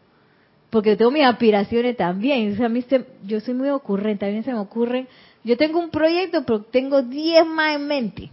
Porque 0.70 0.96
tengo 0.96 1.12
mis 1.12 1.24
aspiraciones 1.24 1.96
también. 1.96 2.60
O 2.60 2.68
mí 2.68 2.84
yo 3.24 3.38
soy 3.38 3.54
muy 3.54 3.68
ocurrente, 3.68 4.26
también 4.26 4.42
se 4.42 4.52
me 4.52 4.58
ocurre. 4.58 5.06
Yo 5.44 5.56
tengo 5.56 5.78
un 5.78 5.90
proyecto, 5.90 6.42
pero 6.44 6.62
tengo 6.62 7.02
10 7.02 7.46
más 7.46 7.76
en 7.76 7.86
mente. 7.86 8.30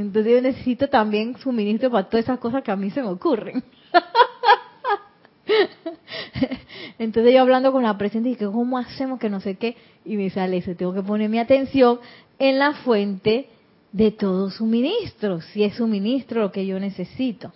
Entonces 0.00 0.32
yo 0.32 0.40
necesito 0.40 0.88
también 0.88 1.36
suministro 1.38 1.90
para 1.90 2.08
todas 2.08 2.24
esas 2.24 2.38
cosas 2.38 2.62
que 2.62 2.70
a 2.70 2.76
mí 2.76 2.90
se 2.90 3.02
me 3.02 3.08
ocurren. 3.08 3.62
Entonces 6.98 7.34
yo 7.34 7.42
hablando 7.42 7.72
con 7.72 7.82
la 7.82 7.98
presencia 7.98 8.32
y 8.32 8.36
que 8.36 8.46
cómo 8.46 8.78
hacemos 8.78 9.18
que 9.18 9.28
no 9.28 9.40
sé 9.40 9.56
qué 9.56 9.76
y 10.04 10.16
me 10.16 10.30
sale 10.30 10.58
eso, 10.58 10.74
tengo 10.74 10.94
que 10.94 11.02
poner 11.02 11.28
mi 11.28 11.38
atención 11.38 12.00
en 12.38 12.58
la 12.58 12.72
fuente 12.72 13.48
de 13.92 14.12
todo 14.12 14.50
suministro, 14.50 15.40
si 15.40 15.64
es 15.64 15.74
suministro 15.74 16.42
lo 16.42 16.52
que 16.52 16.64
yo 16.64 16.78
necesito. 16.80 17.52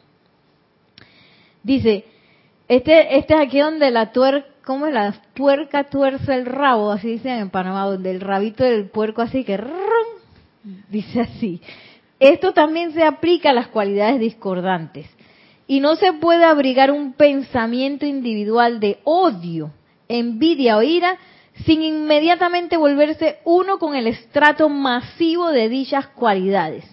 Dice, 1.62 2.04
este, 2.68 3.18
este 3.18 3.34
es 3.34 3.40
aquí 3.40 3.60
donde 3.60 3.90
la 3.90 4.12
tuerca, 4.12 4.48
¿cómo 4.64 4.86
es? 4.86 4.92
La 4.92 5.14
puerca 5.34 5.84
tuerce 5.84 6.34
el 6.34 6.44
rabo, 6.44 6.90
así 6.90 7.08
dicen 7.08 7.38
en 7.38 7.50
Panamá, 7.50 7.84
donde 7.84 8.10
el 8.10 8.20
rabito 8.20 8.64
del 8.64 8.90
puerco 8.90 9.22
así 9.22 9.44
que 9.44 9.58
dice 10.90 11.20
así. 11.20 11.62
Esto 12.20 12.52
también 12.52 12.92
se 12.92 13.02
aplica 13.02 13.50
a 13.50 13.54
las 13.54 13.68
cualidades 13.68 14.20
discordantes. 14.20 15.06
Y 15.66 15.80
no 15.80 15.96
se 15.96 16.12
puede 16.12 16.44
abrigar 16.44 16.90
un 16.90 17.14
pensamiento 17.14 18.06
individual 18.06 18.80
de 18.80 18.98
odio, 19.04 19.72
envidia 20.08 20.76
o 20.76 20.82
ira 20.82 21.18
sin 21.64 21.82
inmediatamente 21.82 22.76
volverse 22.76 23.38
uno 23.44 23.78
con 23.78 23.94
el 23.94 24.06
estrato 24.06 24.68
masivo 24.68 25.50
de 25.50 25.68
dichas 25.68 26.08
cualidades 26.08 26.84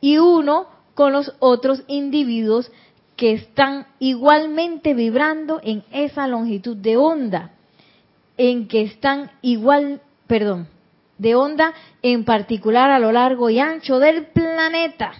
y 0.00 0.18
uno 0.18 0.66
con 0.94 1.12
los 1.12 1.34
otros 1.38 1.82
individuos 1.88 2.70
que 3.16 3.32
están 3.32 3.86
igualmente 3.98 4.92
vibrando 4.94 5.60
en 5.62 5.82
esa 5.92 6.26
longitud 6.26 6.76
de 6.76 6.96
onda, 6.96 7.52
en 8.36 8.68
que 8.68 8.82
están 8.82 9.30
igual, 9.40 10.02
perdón, 10.26 10.68
de 11.18 11.34
onda 11.34 11.72
en 12.02 12.24
particular 12.24 12.90
a 12.90 12.98
lo 12.98 13.12
largo 13.12 13.50
y 13.50 13.58
ancho 13.58 13.98
del 13.98 14.26
planeta. 14.26 15.12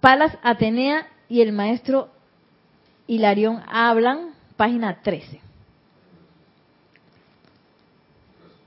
Palas 0.00 0.36
Atenea 0.42 1.06
y 1.28 1.42
el 1.42 1.52
maestro 1.52 2.08
Hilarión 3.06 3.62
hablan, 3.68 4.30
página 4.56 5.02
13. 5.02 5.40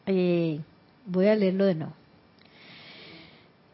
Eh, 0.05 0.59
voy 1.05 1.27
a 1.27 1.35
leerlo 1.35 1.65
de 1.65 1.75
nuevo. 1.75 1.93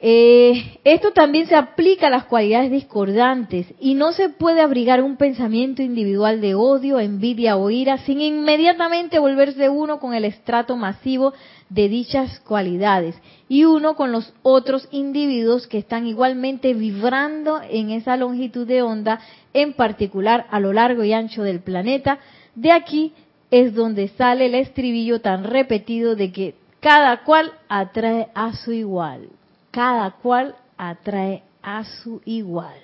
Eh, 0.01 0.79
esto 0.85 1.11
también 1.11 1.47
se 1.47 1.55
aplica 1.55 2.07
a 2.07 2.09
las 2.09 2.23
cualidades 2.23 2.71
discordantes 2.71 3.67
y 3.81 3.95
no 3.95 4.13
se 4.13 4.29
puede 4.29 4.61
abrigar 4.61 5.03
un 5.03 5.17
pensamiento 5.17 5.81
individual 5.81 6.39
de 6.39 6.55
odio, 6.55 7.01
envidia 7.01 7.57
o 7.57 7.69
ira 7.69 7.97
sin 7.97 8.21
inmediatamente 8.21 9.19
volverse 9.19 9.67
uno 9.67 9.99
con 9.99 10.13
el 10.13 10.23
estrato 10.23 10.77
masivo 10.77 11.33
de 11.67 11.89
dichas 11.89 12.39
cualidades 12.47 13.21
y 13.49 13.65
uno 13.65 13.97
con 13.97 14.13
los 14.13 14.33
otros 14.41 14.87
individuos 14.91 15.67
que 15.67 15.79
están 15.79 16.07
igualmente 16.07 16.73
vibrando 16.73 17.59
en 17.69 17.89
esa 17.89 18.15
longitud 18.15 18.65
de 18.65 18.81
onda, 18.81 19.19
en 19.53 19.73
particular 19.73 20.47
a 20.49 20.61
lo 20.61 20.71
largo 20.71 21.03
y 21.03 21.11
ancho 21.11 21.43
del 21.43 21.59
planeta. 21.59 22.19
De 22.55 22.71
aquí 22.71 23.11
es 23.51 23.75
donde 23.75 24.07
sale 24.07 24.45
el 24.45 24.55
estribillo 24.55 25.19
tan 25.19 25.43
repetido 25.43 26.15
de 26.15 26.31
que 26.31 26.55
cada 26.79 27.25
cual 27.25 27.51
atrae 27.67 28.29
a 28.33 28.53
su 28.53 28.71
igual 28.71 29.27
cada 29.71 30.11
cual 30.11 30.55
atrae 30.77 31.43
a 31.61 31.83
su 31.83 32.21
igual. 32.25 32.79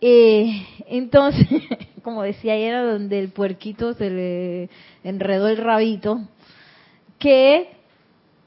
Eh, 0.00 0.66
entonces, 0.88 1.46
como 2.02 2.22
decía 2.22 2.54
ayer, 2.54 2.84
donde 2.84 3.18
el 3.18 3.30
puerquito 3.30 3.94
se 3.94 4.10
le 4.10 4.70
enredó 5.04 5.48
el 5.48 5.58
rabito, 5.58 6.20
que 7.18 7.70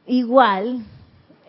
igual 0.05 0.83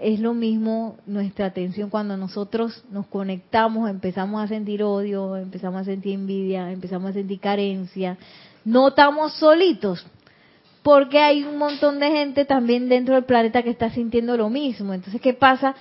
es 0.00 0.20
lo 0.20 0.34
mismo 0.34 0.96
nuestra 1.06 1.46
atención 1.46 1.90
cuando 1.90 2.16
nosotros 2.16 2.84
nos 2.90 3.06
conectamos, 3.06 3.88
empezamos 3.88 4.42
a 4.42 4.46
sentir 4.46 4.82
odio, 4.82 5.36
empezamos 5.36 5.82
a 5.82 5.84
sentir 5.84 6.14
envidia, 6.14 6.70
empezamos 6.70 7.10
a 7.10 7.14
sentir 7.14 7.40
carencia. 7.40 8.18
No 8.64 8.88
estamos 8.88 9.32
solitos, 9.34 10.06
porque 10.86 11.18
hay 11.18 11.42
un 11.42 11.58
montón 11.58 11.98
de 11.98 12.12
gente 12.12 12.44
también 12.44 12.88
dentro 12.88 13.16
del 13.16 13.24
planeta 13.24 13.64
que 13.64 13.70
está 13.70 13.90
sintiendo 13.90 14.36
lo 14.36 14.48
mismo. 14.48 14.94
Entonces, 14.94 15.20
¿qué 15.20 15.34
pasa? 15.34 15.74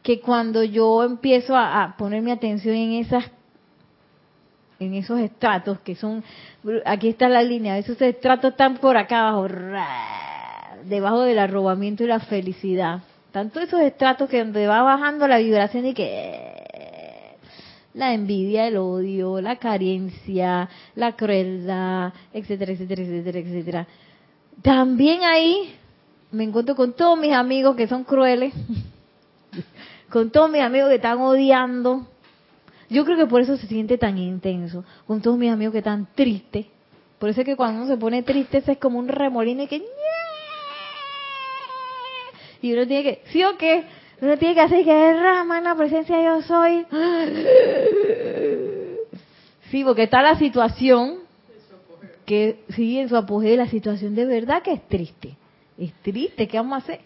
Que 0.00 0.20
cuando 0.20 0.62
yo 0.62 1.02
empiezo 1.02 1.56
a, 1.56 1.96
poner 1.98 2.22
mi 2.22 2.30
atención 2.30 2.76
en 2.76 2.92
esas 2.92 3.24
en 4.78 4.94
esos 4.94 5.18
estratos 5.18 5.80
que 5.80 5.94
son 5.94 6.22
aquí 6.84 7.08
está 7.08 7.28
la 7.28 7.42
línea 7.42 7.78
esos 7.78 8.00
estratos 8.02 8.50
están 8.50 8.78
por 8.78 8.96
acá 8.96 9.28
abajo 9.28 9.46
debajo 10.84 11.22
del 11.22 11.38
arrobamiento 11.38 12.02
y 12.02 12.08
la 12.08 12.18
felicidad 12.18 13.00
tanto 13.30 13.60
esos 13.60 13.80
estratos 13.80 14.28
que 14.28 14.40
donde 14.40 14.66
va 14.66 14.82
bajando 14.82 15.28
la 15.28 15.38
vibración 15.38 15.86
y 15.86 15.94
que 15.94 16.54
la 17.94 18.12
envidia, 18.12 18.66
el 18.66 18.76
odio, 18.76 19.40
la 19.40 19.54
carencia, 19.56 20.68
la 20.96 21.12
crueldad, 21.12 22.12
etcétera, 22.32 22.72
etcétera, 22.72 23.02
etcétera, 23.02 23.38
etcétera. 23.38 23.86
También 24.62 25.22
ahí 25.22 25.74
me 26.30 26.44
encuentro 26.44 26.74
con 26.74 26.92
todos 26.92 27.18
mis 27.18 27.32
amigos 27.32 27.76
que 27.76 27.86
son 27.86 28.04
crueles, 28.04 28.52
con 30.10 30.30
todos 30.30 30.50
mis 30.50 30.62
amigos 30.62 30.88
que 30.88 30.96
están 30.96 31.18
odiando. 31.20 32.06
Yo 32.90 33.04
creo 33.04 33.16
que 33.16 33.26
por 33.26 33.40
eso 33.40 33.56
se 33.56 33.66
siente 33.66 33.98
tan 33.98 34.18
intenso, 34.18 34.84
con 35.06 35.20
todos 35.20 35.38
mis 35.38 35.50
amigos 35.50 35.72
que 35.72 35.78
están 35.78 36.06
tristes. 36.14 36.66
Por 37.18 37.30
eso 37.30 37.40
es 37.40 37.46
que 37.46 37.56
cuando 37.56 37.82
uno 37.82 37.90
se 37.90 37.98
pone 37.98 38.22
triste, 38.22 38.62
es 38.66 38.78
como 38.78 38.98
un 38.98 39.08
remolino 39.08 39.62
y 39.62 39.66
que... 39.66 39.82
Y 42.60 42.72
uno 42.72 42.86
tiene 42.86 43.02
que, 43.02 43.22
¿sí 43.30 43.44
o 43.44 43.56
qué? 43.56 43.84
Uno 44.20 44.38
tiene 44.38 44.54
que 44.54 44.60
hacer 44.60 44.84
que 44.84 44.94
derrama 44.94 45.58
en 45.58 45.64
la 45.64 45.74
presencia 45.74 46.22
yo 46.22 46.42
soy. 46.42 46.86
Sí, 49.70 49.84
porque 49.84 50.04
está 50.04 50.22
la 50.22 50.38
situación 50.38 51.23
que 52.24 52.64
sigue 52.70 53.02
en 53.02 53.08
su 53.08 53.16
apogeo 53.16 53.56
la 53.56 53.68
situación 53.68 54.14
de 54.14 54.24
verdad 54.24 54.62
que 54.62 54.72
es 54.72 54.88
triste. 54.88 55.36
Es 55.78 55.92
triste, 56.02 56.46
¿qué 56.48 56.56
vamos 56.56 56.74
a 56.74 56.84
hacer? 56.84 57.00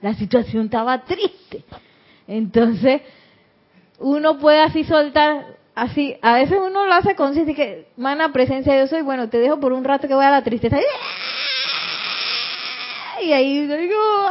La 0.00 0.14
situación 0.14 0.66
estaba 0.66 1.04
triste. 1.04 1.64
Entonces, 2.26 3.02
uno 3.98 4.38
puede 4.38 4.60
así 4.60 4.84
soltar, 4.84 5.56
así, 5.74 6.16
a 6.22 6.34
veces 6.34 6.58
uno 6.64 6.86
lo 6.86 6.94
hace 6.94 7.16
consciente 7.16 7.54
que, 7.54 7.88
mana 7.96 8.32
presencia 8.32 8.78
yo 8.78 8.86
soy, 8.86 9.02
bueno, 9.02 9.28
te 9.28 9.38
dejo 9.38 9.58
por 9.58 9.72
un 9.72 9.84
rato 9.84 10.06
que 10.06 10.14
voy 10.14 10.24
a 10.24 10.30
la 10.30 10.44
tristeza. 10.44 10.78
Y 13.22 13.32
ahí 13.32 13.66
digo, 13.66 13.96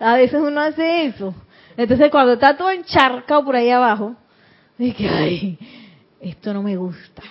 a 0.00 0.14
veces 0.14 0.40
uno 0.40 0.60
hace 0.62 1.04
eso. 1.06 1.34
Entonces 1.76 2.10
cuando 2.10 2.32
está 2.34 2.56
todo 2.56 2.70
encharcado 2.70 3.44
por 3.44 3.56
ahí 3.56 3.70
abajo, 3.70 4.16
de 4.80 4.94
que, 4.94 5.08
ay, 5.08 5.58
esto 6.22 6.54
no 6.54 6.62
me 6.62 6.76
gusta. 6.76 7.22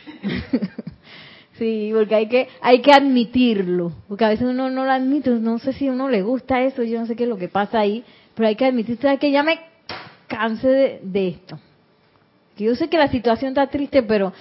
sí, 1.58 1.90
porque 1.92 2.14
hay 2.14 2.28
que, 2.28 2.48
hay 2.62 2.80
que 2.80 2.92
admitirlo, 2.92 3.92
porque 4.08 4.24
a 4.24 4.30
veces 4.30 4.48
uno 4.48 4.70
no 4.70 4.86
lo 4.86 4.92
admite, 4.92 5.32
no 5.32 5.58
sé 5.58 5.74
si 5.74 5.88
a 5.88 5.92
uno 5.92 6.10
le 6.10 6.22
gusta 6.22 6.62
eso, 6.62 6.84
yo 6.84 7.00
no 7.00 7.08
sé 7.08 7.16
qué 7.16 7.24
es 7.24 7.30
lo 7.30 7.38
que 7.38 7.48
pasa 7.48 7.80
ahí, 7.80 8.04
pero 8.36 8.48
hay 8.48 8.56
que 8.56 8.66
admitir 8.66 9.00
que 9.20 9.32
ya 9.32 9.42
me 9.42 9.60
canse 10.28 10.68
de, 10.68 11.00
de 11.02 11.28
esto. 11.30 11.60
Que 12.56 12.66
yo 12.66 12.76
sé 12.76 12.88
que 12.88 13.00
la 13.00 13.10
situación 13.10 13.50
está 13.50 13.66
triste, 13.66 14.04
pero 14.04 14.32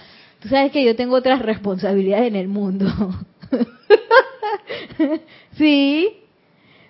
tú 0.40 0.48
sabes 0.48 0.70
que 0.70 0.84
yo 0.84 0.94
tengo 0.94 1.16
otras 1.16 1.40
responsabilidades 1.40 2.28
en 2.28 2.36
el 2.36 2.48
mundo. 2.48 2.86
sí, 5.56 6.10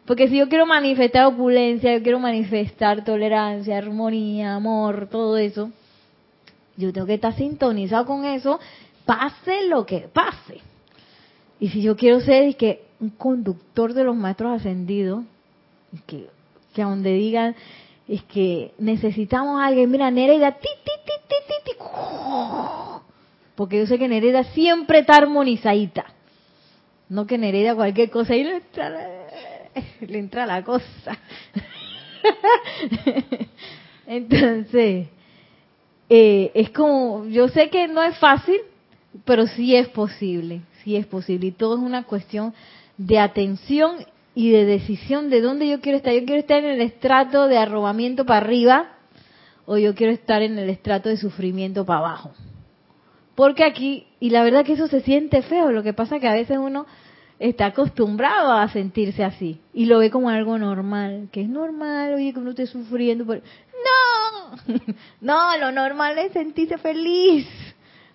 porque 0.05 0.27
si 0.27 0.37
yo 0.37 0.49
quiero 0.49 0.67
manifestar 0.67 1.27
opulencia, 1.27 1.97
yo 1.97 2.03
quiero 2.03 2.19
manifestar 2.19 3.05
tolerancia, 3.05 3.79
armonía, 3.79 4.57
amor, 4.57 5.07
todo 5.09 5.37
eso, 5.37 5.71
yo 6.79 6.93
tengo 6.93 7.07
que 7.07 7.15
estar 7.15 7.35
sintonizado 7.35 8.07
con 8.07 8.25
eso, 8.25 8.59
pase 9.05 9.67
lo 9.67 9.85
que 9.85 10.09
pase. 10.13 10.61
Y 11.61 11.69
si 11.69 11.83
yo 11.83 11.97
quiero 11.97 12.21
ser 12.21 12.57
que 12.57 12.85
un 13.01 13.11
conductor 13.11 13.93
de 13.93 14.05
los 14.05 14.17
maestros 14.17 14.61
ascendidos, 14.61 15.25
que, 16.07 16.29
a 16.81 16.85
donde 16.85 17.13
digan, 17.13 17.57
es 18.07 18.23
que 18.23 18.73
necesitamos 18.79 19.61
a 19.61 19.67
alguien, 19.67 19.91
mira, 19.91 20.11
Nereida, 20.11 20.53
ti, 20.53 20.69
ti, 20.85 20.93
ti, 21.05 21.13
ti, 21.29 21.35
ti, 21.47 21.55
ti, 21.65 21.85
porque 23.57 23.79
yo 23.79 23.87
sé 23.87 23.99
que 23.99 24.07
Nereida 24.07 24.45
siempre 24.45 25.01
está 25.01 25.17
armonizadita. 25.17 26.05
No 27.09 27.27
que 27.27 27.39
Nereida 27.39 27.75
cualquier 27.75 28.11
cosa 28.11 28.37
y 28.37 28.45
le 28.45 28.57
entra 28.57 28.91
le 30.01 30.19
entra 30.19 30.47
la 30.47 30.63
cosa. 30.63 31.19
Entonces, 34.07 35.09
eh, 36.09 36.51
es 36.55 36.71
como, 36.71 37.27
yo 37.27 37.49
sé 37.49 37.71
que 37.71 37.89
no 37.89 38.03
es 38.03 38.17
fácil, 38.19 38.59
pero 39.25 39.47
sí 39.47 39.75
es 39.75 39.89
posible, 39.89 40.63
sí 40.83 40.97
es 40.97 41.07
posible. 41.07 41.49
Y 41.49 41.53
todo 41.53 41.77
es 41.77 41.83
una 41.83 42.05
cuestión 42.05 42.55
de 42.97 43.19
atención 43.19 43.97
y 44.35 44.51
de 44.51 44.65
decisión 44.65 45.31
de 45.31 45.41
dónde 45.41 45.69
yo 45.69 45.81
quiero 45.81 45.99
estar. 45.99 46.13
Yo 46.13 46.25
quiero 46.25 46.41
estar 46.41 46.63
en 46.63 46.71
el 46.71 46.81
estrato 46.81 47.49
de 47.49 47.59
arrobamiento 47.59 48.25
para 48.25 48.39
arriba 48.39 48.89
o 49.67 49.77
yo 49.77 49.95
quiero 49.95 50.13
estar 50.13 50.43
en 50.43 50.59
el 50.59 50.71
estrato 50.71 51.09
de 51.09 51.17
sufrimiento 51.17 51.85
para 51.85 51.99
abajo. 52.01 52.33
Porque 53.35 53.65
aquí, 53.65 54.07
y 54.19 54.31
la 54.31 54.43
verdad 54.43 54.65
que 54.65 54.73
eso 54.73 54.89
se 54.89 55.01
siente 55.03 55.43
feo, 55.43 55.71
lo 55.71 55.83
que 55.83 55.93
pasa 55.93 56.19
que 56.19 56.27
a 56.27 56.33
veces 56.33 56.59
uno 56.59 56.87
está 57.39 57.67
acostumbrado 57.67 58.53
a 58.53 58.69
sentirse 58.69 59.23
así 59.25 59.61
y 59.73 59.87
lo 59.87 59.99
ve 59.99 60.11
como 60.11 60.29
algo 60.29 60.59
normal, 60.59 61.29
que 61.31 61.43
es 61.43 61.49
normal, 61.49 62.15
oye, 62.15 62.33
que 62.33 62.39
uno 62.39 62.51
esté 62.51 62.67
sufriendo. 62.67 63.25
Por... 63.25 63.37
No, 63.39 64.75
no, 65.21 65.59
lo 65.59 65.73
normal 65.73 66.19
es 66.19 66.33
sentirse 66.33 66.79
feliz, 66.79 67.47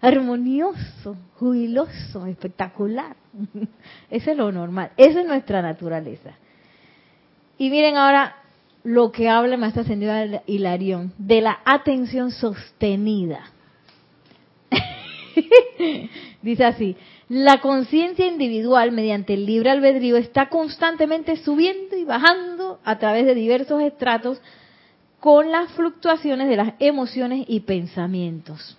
armonioso, 0.01 1.15
jubiloso, 1.36 2.26
espectacular. 2.26 3.15
Eso 4.09 4.32
es 4.32 4.38
lo 4.38 4.51
normal, 4.51 4.91
esa 4.97 5.21
es 5.21 5.28
nuestra 5.28 5.61
naturaleza. 5.61 6.38
Y 7.57 7.69
miren 7.69 7.97
ahora 7.97 8.36
lo 8.84 9.11
que 9.11 9.30
habla 9.30 9.57
Maestra 9.57 9.84
Ascendida 9.84 10.43
Hilarión, 10.45 11.13
de 11.17 11.41
la 11.41 11.59
atención 11.65 12.32
sostenida. 12.32 13.45
Dice 16.41 16.65
así, 16.65 16.97
la 17.34 17.61
conciencia 17.61 18.27
individual 18.27 18.91
mediante 18.91 19.34
el 19.34 19.47
libre 19.47 19.71
albedrío 19.71 20.17
está 20.17 20.49
constantemente 20.49 21.36
subiendo 21.38 21.97
y 21.97 22.03
bajando 22.03 22.79
a 22.86 22.99
través 22.99 23.25
de 23.25 23.34
diversos 23.34 23.81
estratos 23.81 24.39
con 25.19 25.49
las 25.49 25.71
fluctuaciones 25.71 26.47
de 26.47 26.57
las 26.57 26.73
emociones 26.77 27.45
y 27.47 27.61
pensamientos. 27.61 28.77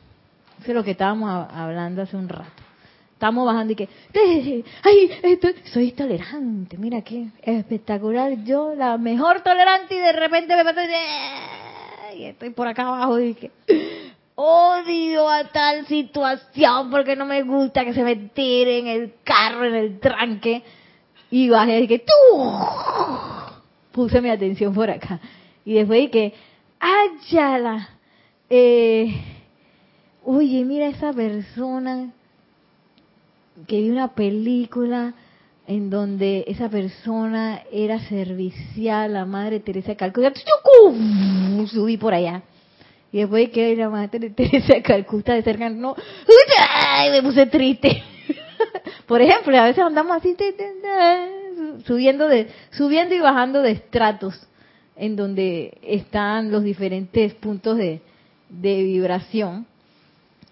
Eso 0.61 0.68
es 0.70 0.74
lo 0.74 0.84
que 0.84 0.92
estábamos 0.92 1.48
hablando 1.52 2.02
hace 2.02 2.16
un 2.16 2.28
rato. 2.28 2.62
Estamos 3.14 3.44
bajando 3.44 3.72
y 3.72 3.76
que, 3.76 3.88
ay, 4.84 5.11
soy 5.72 5.90
tolerante, 5.90 6.78
mira 6.78 7.02
qué 7.02 7.30
espectacular, 7.42 8.44
yo 8.44 8.76
la 8.76 8.98
mejor 8.98 9.40
tolerante 9.40 9.96
y 9.96 9.98
de 9.98 10.12
repente 10.12 10.55
me 10.55 10.62
pasa 10.62 10.82
y 12.16 12.24
estoy 12.24 12.50
por 12.50 12.68
acá 12.68 12.82
abajo 12.82 13.18
y 13.18 13.34
que, 13.34 13.50
odio 14.35 15.28
a 15.28 15.45
tal 15.45 15.87
situación 15.87 16.91
porque 16.91 17.16
no 17.16 17.26
me 17.26 17.43
gusta 17.43 17.85
que 17.85 17.95
se 17.95 18.03
me 18.03 18.16
tire 18.16 18.78
en 18.78 18.87
el 18.87 19.14
carro, 19.22 19.64
en 19.64 19.74
el 19.74 20.01
tranque. 20.01 20.62
Y 21.30 21.49
bajé 21.49 21.80
y 21.80 21.89
que 21.89 21.99
tú 22.01 22.12
puse 23.93 24.20
mi 24.20 24.30
atención 24.30 24.74
por 24.74 24.91
acá. 24.91 25.20
Y 25.64 25.74
después 25.74 26.11
dije, 26.11 26.35
¡ayala! 26.78 27.89
Eh, 28.51 29.14
oye, 30.24 30.64
mira 30.64 30.87
esa 30.87 31.12
persona 31.12 32.12
que 33.66 33.80
vi 33.80 33.91
una 33.91 34.14
película 34.14 35.14
en 35.66 35.91
donde 35.91 36.45
esa 36.47 36.68
persona 36.68 37.62
era 37.72 37.99
servicial, 38.01 39.14
la 39.14 39.24
madre 39.24 39.61
Teresa 39.61 39.89
de 39.89 39.97
Calcuta. 39.97 40.32
Subí 41.66 41.97
por 41.97 42.12
allá. 42.12 42.43
Y 43.15 43.19
después 43.19 43.51
que 43.51 43.77
la 43.77 43.91
madre 43.91 44.29
Teresa 44.31 44.75
de 44.75 44.83
Calcuta 44.83 45.35
de 45.35 45.45
cerca, 45.45 45.71
no, 45.71 45.95
¡ay! 46.69 47.12
me 47.12 47.23
puse 47.23 47.47
triste. 47.47 48.03
Por 49.07 49.23
ejemplo, 49.23 49.57
a 49.57 49.67
veces 49.67 49.85
andamos 49.85 50.17
así, 50.17 50.37
subiendo, 51.87 52.27
de, 52.27 52.49
subiendo 52.73 53.15
y 53.15 53.21
bajando 53.21 53.62
de 53.62 53.71
estratos, 53.71 54.35
en 54.97 55.15
donde 55.15 55.79
están 55.83 56.51
los 56.51 56.65
diferentes 56.65 57.35
puntos 57.35 57.79
de, 57.79 58.01
de 58.49 58.83
vibración. 58.83 59.65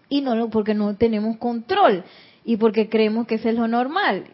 Y 0.09 0.21
no, 0.21 0.49
porque 0.49 0.73
no 0.73 0.95
tenemos 0.95 1.39
control 1.39 2.05
y 2.45 2.59
porque 2.59 2.89
creemos 2.89 3.27
que 3.27 3.35
eso 3.35 3.49
es 3.49 3.57
lo 3.57 3.67
normal. 3.67 4.27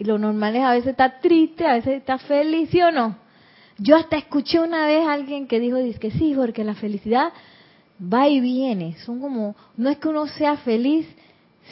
Y 0.00 0.02
lo 0.02 0.18
normal 0.18 0.56
es 0.56 0.64
a 0.64 0.72
veces 0.72 0.88
estar 0.88 1.20
triste, 1.20 1.64
a 1.64 1.74
veces 1.74 1.98
estar 1.98 2.18
feliz, 2.18 2.68
¿sí 2.68 2.82
o 2.82 2.90
no? 2.90 3.16
Yo 3.78 3.94
hasta 3.94 4.16
escuché 4.16 4.58
una 4.58 4.88
vez 4.88 5.06
a 5.06 5.12
alguien 5.12 5.46
que 5.46 5.60
dijo, 5.60 5.76
dice 5.76 6.00
que 6.00 6.10
sí, 6.10 6.32
porque 6.34 6.64
la 6.64 6.74
felicidad 6.74 7.32
va 8.00 8.28
y 8.28 8.40
viene. 8.40 8.96
Son 9.04 9.20
como, 9.20 9.56
no 9.76 9.88
es 9.88 9.98
que 9.98 10.08
uno 10.08 10.26
sea 10.26 10.56
feliz, 10.58 11.06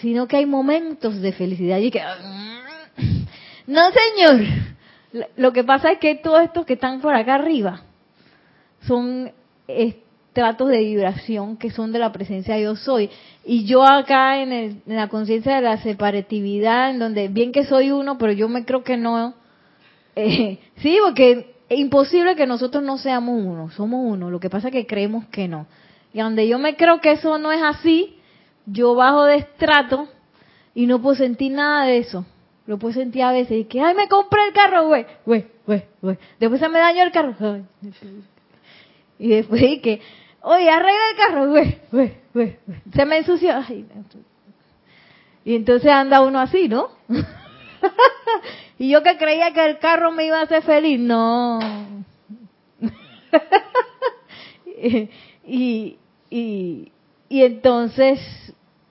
sino 0.01 0.27
que 0.27 0.37
hay 0.37 0.47
momentos 0.47 1.21
de 1.21 1.33
felicidad. 1.33 1.79
Y 1.79 1.91
que, 1.91 2.03
no 3.67 3.81
señor, 3.91 4.47
lo 5.37 5.53
que 5.53 5.65
pasa 5.65 5.93
es 5.93 5.99
que 5.99 6.15
todos 6.17 6.43
estos 6.43 6.67
que 6.67 6.75
están 6.75 7.01
por 7.01 7.15
acá 7.15 7.37
arriba 7.37 7.83
son 8.87 9.33
estratos 9.67 10.69
de 10.69 10.81
vibración 10.81 11.57
que 11.57 11.71
son 11.71 11.93
de 11.93 11.99
la 11.99 12.13
presencia 12.13 12.57
de 12.57 12.63
yo 12.63 12.77
soy. 12.77 13.11
Y 13.45 13.65
yo 13.65 13.85
acá 13.85 14.43
en, 14.43 14.53
en 14.53 14.83
la 14.87 15.09
conciencia 15.09 15.57
de 15.57 15.63
la 15.63 15.79
separatividad, 15.79 16.91
en 16.91 16.99
donde 16.99 17.29
bien 17.29 17.53
que 17.53 17.65
soy 17.65 17.91
uno, 17.91 18.19
pero 18.19 18.33
yo 18.33 18.49
me 18.49 18.65
creo 18.65 18.83
que 18.83 18.97
no. 18.97 19.35
Eh, 20.17 20.61
sí, 20.77 20.97
porque 21.05 21.57
es 21.69 21.77
imposible 21.77 22.37
que 22.37 22.47
nosotros 22.47 22.85
no 22.85 22.99
seamos 22.99 23.35
uno, 23.45 23.69
somos 23.73 24.01
uno. 24.05 24.31
Lo 24.31 24.39
que 24.39 24.49
pasa 24.49 24.69
es 24.69 24.73
que 24.73 24.87
creemos 24.87 25.27
que 25.27 25.49
no. 25.49 25.67
Y 26.15 26.21
donde 26.21 26.49
yo 26.49 26.59
me 26.59 26.77
creo 26.77 27.01
que 27.01 27.13
eso 27.13 27.39
no 27.39 27.53
es 27.53 27.61
así, 27.63 28.17
yo 28.67 28.95
bajo 28.95 29.25
de 29.25 29.37
estrato 29.37 30.09
y 30.75 30.87
no 30.87 31.03
puedo 31.03 31.17
sentir 31.17 31.53
nada 31.53 31.85
de 31.85 31.99
eso. 31.99 32.25
Lo 32.67 32.79
puedo 32.79 32.95
sentir 32.95 33.23
a 33.23 33.33
veces 33.33 33.59
y 33.59 33.65
que, 33.65 33.81
ay, 33.81 33.95
me 33.95 34.09
compré 34.09 34.47
el 34.47 34.55
carro, 34.55 34.87
güey, 34.87 35.05
güey, 35.27 35.47
güey, 35.67 35.85
güey. 36.01 36.17
Después 36.41 36.61
se 36.61 36.69
me 36.69 36.79
dañó 36.79 37.03
el 37.03 37.13
carro. 37.13 37.35
Y 39.19 39.29
después 39.29 39.61
y 39.61 39.81
que, 39.81 40.01
oye, 40.41 40.71
arregla 40.71 41.11
el 41.11 41.17
carro, 41.17 41.49
güey, 41.51 41.79
güey, 41.93 42.17
güey. 42.33 42.57
Se 42.95 43.05
me 43.05 43.19
ensució. 43.19 43.61
y 45.45 45.57
entonces 45.57 45.91
anda 45.91 46.23
uno 46.23 46.41
así, 46.41 46.69
¿no? 46.69 46.91
y 48.79 48.89
yo 48.89 49.03
que 49.03 49.19
creía 49.19 49.53
que 49.53 49.67
el 49.67 49.79
carro 49.79 50.13
me 50.13 50.27
iba 50.27 50.39
a 50.39 50.45
hacer 50.45 50.63
feliz, 50.63 50.99
no. 51.01 51.59
y, 55.47 55.99
y, 56.37 56.91
entonces, 57.31 58.19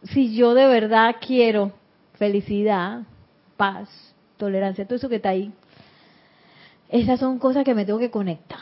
si 0.04 0.34
yo 0.34 0.54
de 0.54 0.66
verdad 0.66 1.18
quiero 1.20 1.74
felicidad, 2.14 3.02
paz, 3.58 3.90
tolerancia, 4.38 4.86
todo 4.86 4.96
eso 4.96 5.10
que 5.10 5.18
está 5.18 5.30
ahí, 5.30 5.52
esas 6.88 7.20
son 7.20 7.40
cosas 7.40 7.66
que 7.66 7.76
me 7.76 7.84
tengo 7.84 8.00
que 8.00 8.12
conectar. 8.12 8.60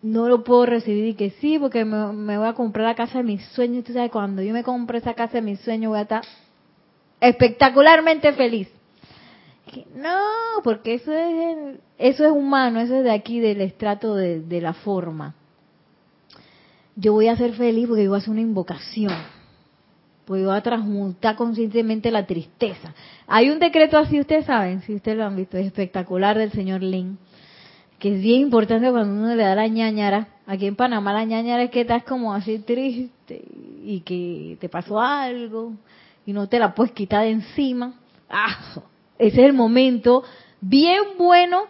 No 0.00 0.28
lo 0.28 0.44
puedo 0.44 0.64
recibir 0.64 1.04
y 1.08 1.14
que 1.14 1.28
sí, 1.28 1.58
porque 1.58 1.84
me, 1.84 2.38
voy 2.38 2.48
a 2.48 2.54
comprar 2.54 2.86
la 2.86 2.94
casa 2.94 3.18
de 3.18 3.24
mis 3.24 3.44
sueños. 3.48 3.84
Tú 3.84 3.92
sabes, 3.92 4.10
cuando 4.10 4.40
yo 4.40 4.54
me 4.54 4.64
compre 4.64 4.96
esa 4.96 5.12
casa 5.12 5.34
de 5.34 5.42
mis 5.42 5.60
sueños 5.60 5.90
voy 5.90 5.98
a 5.98 6.02
estar 6.02 6.22
espectacularmente 7.20 8.32
feliz. 8.32 8.68
No, 9.94 10.18
porque 10.64 10.94
eso 10.94 11.12
es, 11.12 11.78
eso 11.98 12.24
es 12.24 12.32
humano, 12.32 12.80
eso 12.80 12.96
es 12.96 13.04
de 13.04 13.12
aquí, 13.12 13.40
del 13.40 13.60
estrato 13.60 14.14
de 14.14 14.60
la 14.62 14.72
forma 14.72 15.34
yo 16.96 17.12
voy 17.12 17.28
a 17.28 17.36
ser 17.36 17.52
feliz 17.54 17.86
porque 17.86 18.04
yo 18.04 18.10
voy 18.10 18.18
a 18.18 18.20
hacer 18.20 18.30
una 18.30 18.40
invocación. 18.40 19.12
Porque 20.24 20.44
voy 20.44 20.56
a 20.56 20.60
transmutar 20.60 21.36
conscientemente 21.36 22.10
la 22.10 22.26
tristeza. 22.26 22.94
Hay 23.26 23.50
un 23.50 23.58
decreto 23.58 23.98
así, 23.98 24.20
ustedes 24.20 24.46
saben, 24.46 24.82
si 24.82 24.94
ustedes 24.94 25.18
lo 25.18 25.24
han 25.24 25.36
visto, 25.36 25.56
es 25.56 25.66
espectacular 25.66 26.38
del 26.38 26.52
señor 26.52 26.82
Lin, 26.82 27.18
que 27.98 28.14
es 28.14 28.22
bien 28.22 28.42
importante 28.42 28.90
cuando 28.90 29.12
uno 29.12 29.34
le 29.34 29.42
da 29.42 29.54
la 29.54 29.66
ñañara. 29.66 30.28
Aquí 30.46 30.66
en 30.66 30.76
Panamá 30.76 31.12
la 31.12 31.24
ñañara 31.24 31.64
es 31.64 31.70
que 31.70 31.82
estás 31.82 32.04
como 32.04 32.32
así 32.34 32.58
triste 32.60 33.42
y 33.84 34.00
que 34.00 34.56
te 34.60 34.68
pasó 34.68 35.00
algo 35.00 35.72
y 36.26 36.32
no 36.32 36.48
te 36.48 36.58
la 36.58 36.74
puedes 36.74 36.92
quitar 36.92 37.24
de 37.24 37.30
encima. 37.30 37.94
¡Ah! 38.28 38.56
Ese 39.18 39.40
es 39.40 39.46
el 39.46 39.52
momento 39.52 40.22
bien 40.60 41.00
bueno 41.18 41.62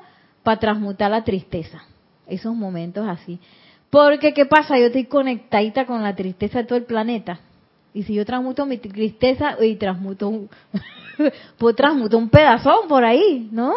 para 0.43 0.61
transmutar 0.61 1.11
la 1.11 1.25
tristeza. 1.25 1.83
Esos 2.27 2.55
momentos 2.55 3.09
así 3.09 3.41
Porque, 3.91 4.33
¿qué 4.33 4.47
pasa? 4.47 4.79
Yo 4.79 4.87
estoy 4.87 5.05
conectadita 5.05 5.85
con 5.85 6.03
la 6.03 6.15
tristeza 6.15 6.59
de 6.59 6.65
todo 6.65 6.79
el 6.79 6.85
planeta. 6.85 7.41
Y 7.93 8.05
si 8.05 8.15
yo 8.15 8.25
transmuto 8.25 8.65
mi 8.67 8.79
tristeza, 8.79 9.57
y 9.61 9.75
transmuto 9.75 10.29
un, 10.29 10.49
pues 11.59 11.77
transmuto 11.77 12.17
un 12.17 12.29
pedazón 12.29 12.87
por 12.89 13.05
ahí, 13.05 13.49
¿no? 13.51 13.75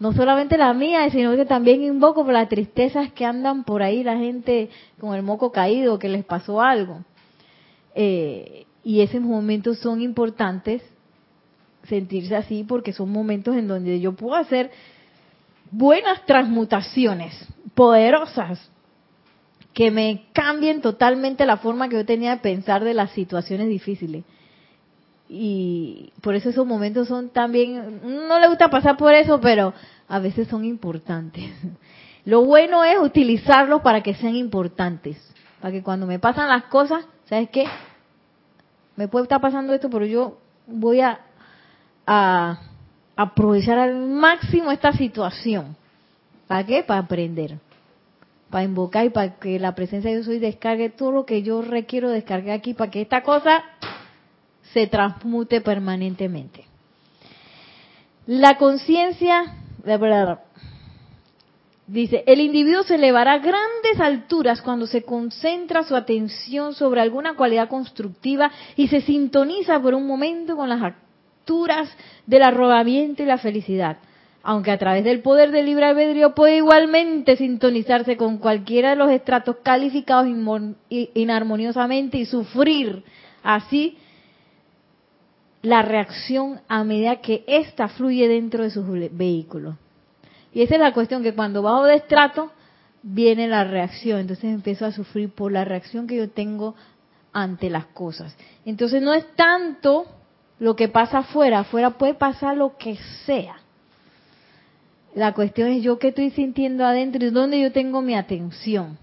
No 0.00 0.12
solamente 0.12 0.58
la 0.58 0.72
mía, 0.72 1.08
sino 1.10 1.36
que 1.36 1.44
también 1.44 1.82
invoco 1.82 2.24
por 2.24 2.32
las 2.32 2.48
tristezas 2.48 3.12
que 3.12 3.24
andan 3.24 3.64
por 3.64 3.82
ahí, 3.82 4.02
la 4.02 4.16
gente 4.16 4.70
con 4.98 5.14
el 5.14 5.22
moco 5.22 5.52
caído, 5.52 5.98
que 5.98 6.08
les 6.08 6.24
pasó 6.24 6.60
algo. 6.60 7.04
Eh, 7.94 8.66
y 8.82 9.00
esos 9.00 9.20
momentos 9.20 9.78
son 9.78 10.00
importantes, 10.00 10.82
sentirse 11.84 12.34
así, 12.34 12.64
porque 12.64 12.92
son 12.92 13.12
momentos 13.12 13.54
en 13.54 13.68
donde 13.68 14.00
yo 14.00 14.12
puedo 14.12 14.34
hacer 14.34 14.70
buenas 15.70 16.24
transmutaciones, 16.24 17.46
poderosas, 17.74 18.70
que 19.74 19.90
me 19.90 20.26
cambien 20.32 20.80
totalmente 20.80 21.46
la 21.46 21.58
forma 21.58 21.88
que 21.88 21.96
yo 21.96 22.04
tenía 22.04 22.32
de 22.32 22.42
pensar 22.42 22.82
de 22.84 22.94
las 22.94 23.10
situaciones 23.12 23.68
difíciles. 23.68 24.24
Y 25.28 26.12
por 26.22 26.34
eso 26.34 26.50
esos 26.50 26.66
momentos 26.66 27.06
son 27.06 27.28
también, 27.28 28.00
no 28.28 28.38
le 28.40 28.48
gusta 28.48 28.68
pasar 28.68 28.96
por 28.96 29.14
eso, 29.14 29.40
pero 29.40 29.72
a 30.08 30.18
veces 30.18 30.48
son 30.48 30.64
importantes. 30.64 31.44
Lo 32.24 32.44
bueno 32.44 32.84
es 32.84 32.98
utilizarlos 32.98 33.80
para 33.80 34.02
que 34.02 34.14
sean 34.14 34.34
importantes, 34.34 35.16
para 35.60 35.72
que 35.72 35.82
cuando 35.82 36.06
me 36.06 36.18
pasan 36.18 36.48
las 36.48 36.64
cosas, 36.64 37.06
¿sabes 37.26 37.48
qué? 37.50 37.64
Me 38.96 39.08
puede 39.08 39.22
estar 39.22 39.40
pasando 39.40 39.72
esto, 39.72 39.88
pero 39.88 40.04
yo 40.04 40.38
voy 40.66 41.00
a, 41.00 41.20
a 42.06 42.60
aprovechar 43.16 43.78
al 43.78 43.96
máximo 43.96 44.72
esta 44.72 44.92
situación. 44.92 45.76
¿Para 46.48 46.66
qué? 46.66 46.82
Para 46.82 47.00
aprender 47.00 47.56
para 48.50 48.64
invocar 48.64 49.06
y 49.06 49.10
para 49.10 49.36
que 49.38 49.58
la 49.58 49.74
presencia 49.74 50.10
de 50.10 50.18
yo 50.18 50.24
soy 50.24 50.38
descargue 50.38 50.90
todo 50.90 51.12
lo 51.12 51.24
que 51.24 51.42
yo 51.42 51.62
requiero 51.62 52.10
descargar 52.10 52.56
aquí 52.56 52.74
para 52.74 52.90
que 52.90 53.00
esta 53.00 53.22
cosa 53.22 53.62
se 54.72 54.86
transmute 54.88 55.60
permanentemente. 55.60 56.64
La 58.26 58.58
conciencia, 58.58 59.54
dice, 61.86 62.22
el 62.26 62.40
individuo 62.40 62.82
se 62.82 62.96
elevará 62.96 63.34
a 63.34 63.38
grandes 63.38 64.00
alturas 64.00 64.62
cuando 64.62 64.86
se 64.86 65.02
concentra 65.02 65.82
su 65.84 65.96
atención 65.96 66.74
sobre 66.74 67.00
alguna 67.00 67.34
cualidad 67.34 67.68
constructiva 67.68 68.50
y 68.76 68.88
se 68.88 69.00
sintoniza 69.00 69.80
por 69.80 69.94
un 69.94 70.06
momento 70.06 70.56
con 70.56 70.68
las 70.68 70.82
alturas 70.82 71.88
del 72.26 72.42
arrobamiento 72.42 73.22
y 73.22 73.26
la 73.26 73.38
felicidad 73.38 73.98
aunque 74.42 74.70
a 74.70 74.78
través 74.78 75.04
del 75.04 75.20
poder 75.20 75.50
del 75.50 75.66
libre 75.66 75.86
albedrío 75.86 76.34
puede 76.34 76.56
igualmente 76.56 77.36
sintonizarse 77.36 78.16
con 78.16 78.38
cualquiera 78.38 78.90
de 78.90 78.96
los 78.96 79.10
estratos 79.10 79.56
calificados 79.62 80.28
inarmoniosamente 80.88 82.16
y 82.16 82.24
sufrir 82.24 83.04
así 83.42 83.98
la 85.62 85.82
reacción 85.82 86.60
a 86.68 86.84
medida 86.84 87.16
que 87.16 87.44
ésta 87.46 87.88
fluye 87.88 88.28
dentro 88.28 88.62
de 88.62 88.70
sus 88.70 88.86
vehículos. 89.12 89.74
Y 90.54 90.62
esa 90.62 90.74
es 90.74 90.80
la 90.80 90.94
cuestión, 90.94 91.22
que 91.22 91.34
cuando 91.34 91.62
bajo 91.62 91.84
de 91.84 91.96
estrato 91.96 92.50
viene 93.02 93.46
la 93.46 93.64
reacción, 93.64 94.20
entonces 94.20 94.44
empiezo 94.44 94.86
a 94.86 94.92
sufrir 94.92 95.30
por 95.30 95.52
la 95.52 95.64
reacción 95.64 96.06
que 96.06 96.16
yo 96.16 96.30
tengo 96.30 96.74
ante 97.32 97.68
las 97.68 97.86
cosas. 97.86 98.34
Entonces 98.64 99.02
no 99.02 99.12
es 99.12 99.26
tanto 99.36 100.06
lo 100.58 100.76
que 100.76 100.88
pasa 100.88 101.18
afuera, 101.18 101.60
afuera 101.60 101.90
puede 101.90 102.14
pasar 102.14 102.56
lo 102.56 102.76
que 102.78 102.96
sea 103.26 103.56
la 105.14 105.32
cuestión 105.34 105.68
es 105.68 105.82
yo 105.82 105.98
qué 105.98 106.08
estoy 106.08 106.30
sintiendo 106.30 106.84
adentro 106.84 107.24
y 107.26 107.30
dónde 107.30 107.60
yo 107.60 107.72
tengo 107.72 108.02
mi 108.02 108.14
atención. 108.14 108.98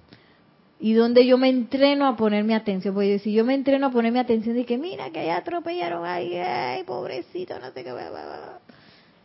Y 0.79 0.93
dónde 0.93 1.25
yo 1.25 1.37
me 1.39 1.49
entreno 1.49 2.05
a 2.05 2.15
poner 2.15 2.43
mi 2.43 2.53
atención. 2.53 2.93
Porque 2.93 3.19
si 3.19 3.33
yo 3.33 3.43
me 3.43 3.55
entreno 3.55 3.87
a 3.87 3.91
poner 3.91 4.11
mi 4.11 4.19
atención 4.19 4.55
de 4.55 4.65
que 4.65 4.77
mira 4.77 5.09
que 5.09 5.25
ya 5.25 5.37
atropellaron, 5.37 6.05
ay, 6.05 6.35
ay, 6.35 6.83
pobrecito, 6.83 7.57
no 7.59 7.71
sé 7.71 7.83
qué. 7.83 7.93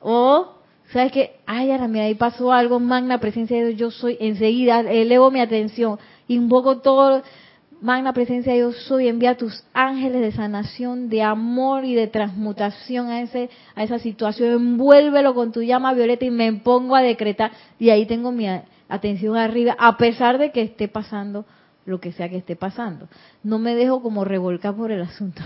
O, 0.00 0.54
¿sabes 0.92 1.12
qué? 1.12 1.36
Ay, 1.46 1.70
ahora 1.70 1.88
mira, 1.88 2.06
ahí 2.06 2.14
pasó 2.14 2.52
algo, 2.52 2.80
magna 2.80 3.20
presencia 3.20 3.58
de 3.58 3.66
Dios, 3.66 3.78
yo 3.78 3.90
soy, 3.90 4.16
enseguida 4.18 4.80
elevo 4.80 5.30
mi 5.30 5.40
atención, 5.40 5.98
invoco 6.26 6.78
todo, 6.78 7.22
magna 7.82 8.12
presencia 8.12 8.54
yo 8.54 8.72
soy, 8.72 9.08
envía 9.08 9.36
tus 9.36 9.64
ángeles 9.74 10.22
de 10.22 10.32
sanación, 10.32 11.08
de 11.08 11.22
amor 11.22 11.84
y 11.84 11.94
de 11.94 12.06
transmutación 12.06 13.08
a 13.08 13.20
ese 13.20 13.50
a 13.74 13.82
esa 13.82 13.98
situación, 13.98 14.52
envuélvelo 14.52 15.34
con 15.34 15.50
tu 15.50 15.62
llama 15.62 15.92
violeta 15.92 16.24
y 16.24 16.30
me 16.30 16.52
pongo 16.52 16.94
a 16.94 17.02
decretar 17.02 17.50
y 17.78 17.90
ahí 17.90 18.06
tengo 18.06 18.30
mi 18.30 18.46
atención 18.88 19.36
arriba 19.36 19.76
a 19.78 19.96
pesar 19.96 20.38
de 20.38 20.52
que 20.52 20.62
esté 20.62 20.86
pasando 20.86 21.44
lo 21.84 22.00
que 22.00 22.12
sea 22.12 22.28
que 22.28 22.36
esté 22.36 22.54
pasando. 22.54 23.08
No 23.42 23.58
me 23.58 23.74
dejo 23.74 24.00
como 24.00 24.24
revolcar 24.24 24.74
por 24.76 24.92
el 24.92 25.02
asunto. 25.02 25.42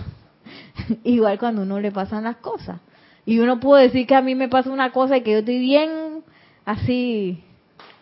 Igual 1.05 1.39
cuando 1.39 1.63
uno 1.63 1.81
le 1.81 1.91
pasan 1.91 2.25
las 2.25 2.37
cosas. 2.37 2.81
Y 3.25 3.39
uno 3.39 3.59
puede 3.59 3.85
decir 3.85 4.07
que 4.07 4.15
a 4.15 4.21
mí 4.21 4.35
me 4.35 4.49
pasa 4.49 4.71
una 4.71 4.93
cosa 4.93 5.17
y 5.17 5.23
que 5.23 5.33
yo 5.33 5.39
estoy 5.39 5.59
bien 5.59 6.23
así 6.67 7.43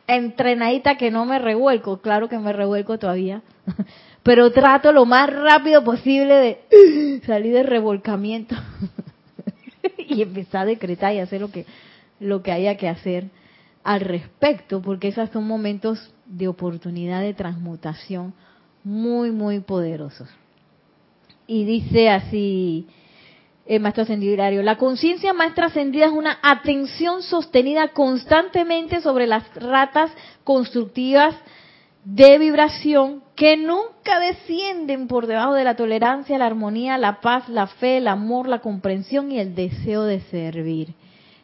entrenadita 0.09 0.97
que 0.97 1.12
no 1.12 1.24
me 1.24 1.39
revuelco. 1.39 2.01
Claro 2.01 2.28
que 2.28 2.39
me 2.39 2.53
revuelco 2.53 2.99
todavía 2.99 3.43
pero 4.25 4.51
trato 4.51 4.91
lo 4.91 5.05
más 5.05 5.31
rápido 5.31 5.85
posible 5.85 6.35
de 6.35 7.20
salir 7.27 7.53
del 7.53 7.66
revolcamiento 7.66 8.57
y 9.99 10.22
empezar 10.22 10.62
a 10.62 10.66
decretar 10.66 11.14
y 11.14 11.20
hacer 11.20 11.41
lo 11.41 11.53
que 11.53 11.66
lo 12.18 12.43
que 12.43 12.51
haya 12.51 12.77
que 12.77 12.89
hacer 12.89 13.27
al 13.83 14.01
respecto, 14.01 14.81
porque 14.81 15.09
esos 15.09 15.29
son 15.29 15.47
momentos 15.47 16.14
de 16.25 16.49
oportunidad 16.49 17.20
de 17.20 17.35
transmutación 17.35 18.33
muy 18.83 19.31
muy 19.31 19.61
poderosos. 19.61 20.29
Y 21.47 21.64
dice 21.66 22.09
así 22.09 22.89
el 23.66 23.81
maestro 23.81 24.05
ascendido 24.05 24.62
la 24.62 24.79
conciencia 24.79 25.35
más 25.35 25.55
trascendida 25.55 26.07
es 26.07 26.12
una 26.12 26.39
atención 26.43 27.22
sostenida 27.22 27.89
constantemente 27.89 29.03
sobre 29.03 29.27
las 29.27 29.55
ratas 29.55 30.11
constructivas 30.45 31.35
de 32.05 32.39
vibración 32.39 33.23
que 33.35 33.57
nunca 33.57 34.21
descienden 34.21 35.09
por 35.09 35.27
debajo 35.27 35.55
de 35.55 35.65
la 35.65 35.75
tolerancia, 35.75 36.39
la 36.39 36.47
armonía, 36.47 36.99
la 36.99 37.21
paz, 37.21 37.49
la 37.49 37.67
fe, 37.67 37.99
el 37.99 38.09
amor, 38.09 38.47
la 38.47 38.61
comprensión 38.61 39.33
y 39.33 39.41
el 39.41 39.55
deseo 39.55 40.05
de 40.05 40.21
servir. 40.21 40.95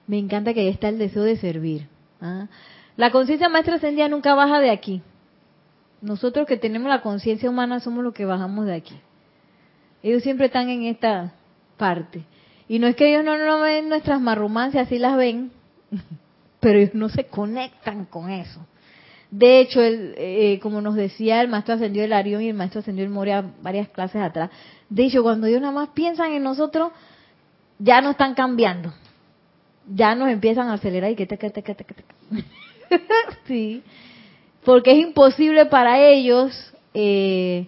Me 0.07 0.19
encanta 0.19 0.53
que 0.53 0.61
ahí 0.61 0.69
está 0.69 0.89
el 0.89 0.99
deseo 0.99 1.23
de 1.23 1.37
servir. 1.37 1.89
¿ah? 2.21 2.49
La 2.97 3.11
conciencia 3.11 3.49
más 3.49 3.65
trascendida 3.65 4.09
nunca 4.09 4.35
baja 4.35 4.61
de 4.61 4.71
aquí. 4.71 5.03
Nosotros 6.03 6.47
que 6.47 6.57
tenemos 6.57 6.89
la 6.89 7.03
conciencia 7.03 7.49
humana 7.49 7.81
somos 7.81 8.05
los 8.05 8.15
que 8.15 8.25
bajamos 8.25 8.67
de 8.67 8.75
aquí. 8.75 8.95
Ellos 10.03 10.23
siempre 10.23 10.47
están 10.47 10.69
en 10.69 10.85
esta 10.85 11.33
parte. 11.77 12.25
Y 12.69 12.79
no 12.79 12.87
es 12.87 12.97
que 12.97 13.11
ellos 13.11 13.25
no, 13.25 13.37
no 13.37 13.61
ven 13.61 13.89
nuestras 13.89 14.21
marrumancias, 14.21 14.87
así 14.87 14.99
las 14.99 15.17
ven, 15.17 15.51
pero 16.61 16.79
ellos 16.79 16.95
no 16.95 17.09
se 17.09 17.25
conectan 17.27 18.05
con 18.05 18.31
eso. 18.31 18.61
De 19.31 19.61
hecho, 19.61 19.81
el, 19.81 20.15
eh, 20.17 20.59
como 20.61 20.81
nos 20.81 20.97
decía 20.97 21.41
el 21.41 21.49
maestro 21.49 21.75
ascendió 21.75 22.03
el 22.03 22.13
Arión 22.13 22.43
y 22.43 22.49
el 22.49 22.55
maestro 22.55 22.81
ascendió 22.81 23.05
el 23.05 23.11
Moria 23.11 23.45
varias 23.63 23.89
clases 23.89 24.21
atrás, 24.23 24.51
de 24.91 25.05
hecho, 25.05 25.23
cuando 25.23 25.47
ellos 25.47 25.61
nada 25.61 25.73
más 25.73 25.91
piensan 25.91 26.33
en 26.33 26.43
nosotros, 26.43 26.91
ya 27.79 28.01
no 28.01 28.11
están 28.11 28.35
cambiando. 28.35 28.93
Ya 29.95 30.15
nos 30.17 30.29
empiezan 30.29 30.69
a 30.69 30.75
acelerar 30.75 31.13
y 31.13 31.17
que 31.17 31.27
te, 31.27 31.39
que 31.39 31.51
te, 31.51 31.63
que 31.63 31.75
te, 31.75 31.85
sí, 33.47 33.83
porque 34.65 34.93
es 34.93 34.99
imposible 34.99 35.67
para 35.67 36.01
ellos, 36.01 36.75
eh, 36.93 37.67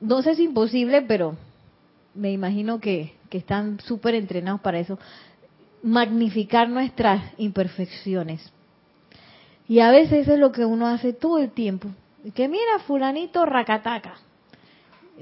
no 0.00 0.22
sé 0.22 0.36
si 0.36 0.44
imposible, 0.44 1.02
pero 1.02 1.36
me 2.14 2.32
imagino 2.32 2.80
que, 2.80 3.14
que 3.28 3.38
están 3.38 3.80
súper 3.80 4.14
entrenados 4.14 4.60
para 4.60 4.78
eso, 4.78 4.98
magnificar 5.84 6.70
nuestras 6.70 7.22
imperfecciones. 7.36 8.50
Y 9.68 9.80
a 9.80 9.90
veces 9.90 10.26
es 10.26 10.38
lo 10.38 10.50
que 10.50 10.64
uno 10.64 10.86
hace 10.86 11.12
todo 11.12 11.38
el 11.38 11.50
tiempo. 11.50 11.90
Que 12.34 12.48
mira, 12.48 12.78
fulanito 12.86 13.44
racataca. 13.44 14.14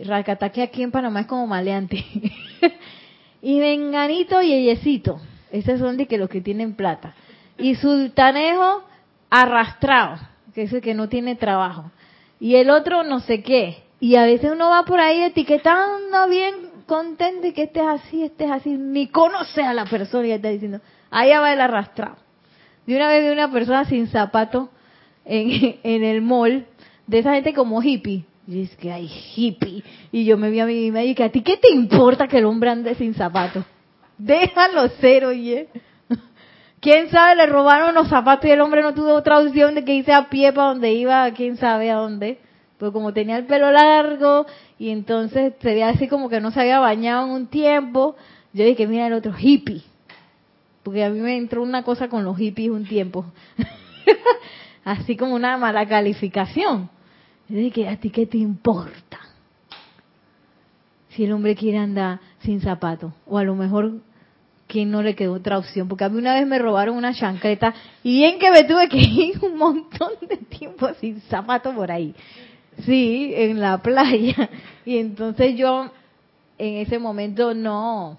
Racataque 0.04 0.62
aquí 0.62 0.82
en 0.82 0.92
Panamá 0.92 1.22
es 1.22 1.26
como 1.26 1.48
maleante. 1.48 2.04
y 3.42 3.58
venganito 3.58 4.40
yeyecito. 4.40 5.20
Esos 5.50 5.80
son 5.80 5.96
de 5.96 6.06
que 6.06 6.16
los 6.16 6.30
que 6.30 6.40
tienen 6.40 6.74
plata. 6.74 7.14
Y 7.58 7.74
sultanejo 7.74 8.84
arrastrado, 9.30 10.18
que 10.54 10.62
es 10.62 10.72
el 10.72 10.80
que 10.80 10.94
no 10.94 11.08
tiene 11.08 11.34
trabajo. 11.34 11.90
Y 12.38 12.54
el 12.54 12.70
otro 12.70 13.02
no 13.02 13.18
sé 13.18 13.42
qué. 13.42 13.82
Y 13.98 14.14
a 14.14 14.24
veces 14.24 14.52
uno 14.52 14.70
va 14.70 14.84
por 14.84 15.00
ahí 15.00 15.22
etiquetando 15.22 16.28
bien 16.28 16.71
contento 16.84 17.46
y 17.46 17.52
que 17.52 17.64
estés 17.64 17.86
así, 17.86 18.22
estés 18.22 18.50
así, 18.50 18.70
ni 18.70 19.08
conoce 19.08 19.62
a 19.62 19.72
la 19.72 19.84
persona 19.86 20.26
y 20.26 20.32
está 20.32 20.48
diciendo, 20.48 20.80
allá 21.10 21.40
va 21.40 21.52
el 21.52 21.60
arrastrado. 21.60 22.16
De 22.86 22.96
una 22.96 23.08
vez 23.08 23.24
vi 23.24 23.30
una 23.30 23.50
persona 23.50 23.84
sin 23.84 24.08
zapato 24.08 24.70
en, 25.24 25.78
en 25.82 26.04
el 26.04 26.22
mall, 26.22 26.66
de 27.06 27.18
esa 27.18 27.34
gente 27.34 27.54
como 27.54 27.82
hippie. 27.82 28.24
Y 28.46 28.62
es 28.62 28.76
que 28.76 28.92
hay 28.92 29.06
hippie. 29.06 29.84
Y 30.10 30.24
yo 30.24 30.36
me 30.36 30.50
vi 30.50 30.60
a 30.60 30.66
mí 30.66 30.86
y 30.86 30.90
me 30.90 31.04
dije, 31.04 31.22
¿a 31.22 31.30
ti 31.30 31.42
qué 31.42 31.56
te 31.56 31.70
importa 31.70 32.26
que 32.26 32.38
el 32.38 32.44
hombre 32.44 32.70
ande 32.70 32.94
sin 32.96 33.14
zapato? 33.14 33.64
Déjalo 34.18 34.88
ser, 35.00 35.24
oye. 35.24 35.68
quién 36.80 37.08
sabe, 37.10 37.36
le 37.36 37.46
robaron 37.46 37.94
los 37.94 38.08
zapatos 38.08 38.46
y 38.46 38.50
el 38.50 38.60
hombre 38.60 38.82
no 38.82 38.94
tuvo 38.94 39.14
otra 39.14 39.38
opción 39.38 39.74
de 39.74 39.84
que 39.84 39.94
irse 39.94 40.12
a 40.12 40.28
pie 40.28 40.52
para 40.52 40.68
donde 40.68 40.92
iba, 40.92 41.30
quién 41.32 41.56
sabe 41.56 41.90
a 41.90 41.96
dónde. 41.96 42.38
Pero 42.82 42.92
como 42.92 43.12
tenía 43.12 43.36
el 43.36 43.46
pelo 43.46 43.70
largo 43.70 44.44
y 44.76 44.90
entonces 44.90 45.52
se 45.60 45.68
veía 45.68 45.90
así 45.90 46.08
como 46.08 46.28
que 46.28 46.40
no 46.40 46.50
se 46.50 46.62
había 46.62 46.80
bañado 46.80 47.26
en 47.26 47.30
un 47.30 47.46
tiempo, 47.46 48.16
yo 48.52 48.64
dije, 48.64 48.88
mira 48.88 49.06
el 49.06 49.12
otro 49.12 49.32
hippie. 49.38 49.84
Porque 50.82 51.04
a 51.04 51.10
mí 51.10 51.20
me 51.20 51.36
entró 51.36 51.62
una 51.62 51.84
cosa 51.84 52.08
con 52.08 52.24
los 52.24 52.36
hippies 52.36 52.70
un 52.70 52.84
tiempo. 52.84 53.24
así 54.84 55.16
como 55.16 55.36
una 55.36 55.56
mala 55.58 55.86
calificación. 55.86 56.90
Yo 57.48 57.56
dije, 57.56 57.88
¿a 57.88 58.00
ti 58.00 58.10
qué 58.10 58.26
te 58.26 58.38
importa? 58.38 59.20
Si 61.10 61.22
el 61.22 61.30
hombre 61.30 61.54
quiere 61.54 61.78
andar 61.78 62.18
sin 62.40 62.60
zapatos. 62.60 63.12
O 63.28 63.38
a 63.38 63.44
lo 63.44 63.54
mejor 63.54 64.00
que 64.66 64.84
no 64.84 65.04
le 65.04 65.14
quedó 65.14 65.34
otra 65.34 65.56
opción. 65.56 65.86
Porque 65.86 66.02
a 66.02 66.08
mí 66.08 66.18
una 66.18 66.34
vez 66.34 66.48
me 66.48 66.58
robaron 66.58 66.96
una 66.96 67.14
chancleta 67.14 67.74
y 68.02 68.16
bien 68.16 68.40
que 68.40 68.50
me 68.50 68.64
tuve 68.64 68.88
que 68.88 68.98
ir 68.98 69.38
un 69.40 69.56
montón 69.56 70.14
de 70.28 70.36
tiempo 70.36 70.92
sin 70.94 71.20
zapatos 71.20 71.76
por 71.76 71.92
ahí. 71.92 72.12
Sí, 72.80 73.32
en 73.34 73.60
la 73.60 73.78
playa. 73.78 74.50
Y 74.84 74.98
entonces 74.98 75.56
yo 75.56 75.92
en 76.58 76.74
ese 76.78 76.98
momento 76.98 77.54
no, 77.54 78.18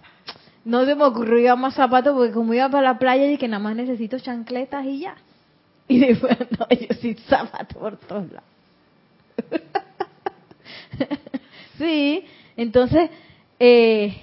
no 0.64 0.86
se 0.86 0.96
me 0.96 1.04
ocurrió 1.04 1.54
ir 1.54 1.58
más 1.58 1.74
zapatos 1.74 2.16
porque 2.16 2.32
como 2.32 2.54
iba 2.54 2.70
para 2.70 2.94
la 2.94 2.98
playa 2.98 3.26
dije 3.26 3.38
que 3.38 3.48
nada 3.50 3.62
más 3.62 3.76
necesito 3.76 4.18
chancletas 4.18 4.86
y 4.86 5.00
ya. 5.00 5.16
Y 5.90 6.00
después, 6.00 6.38
no, 6.58 6.68
yo 6.70 6.96
sin 7.02 7.18
zapatos 7.18 7.78
por 7.78 7.98
todos 7.98 8.32
lados. 8.32 8.50
sí, 11.78 12.24
entonces, 12.56 13.10
eh, 13.60 14.16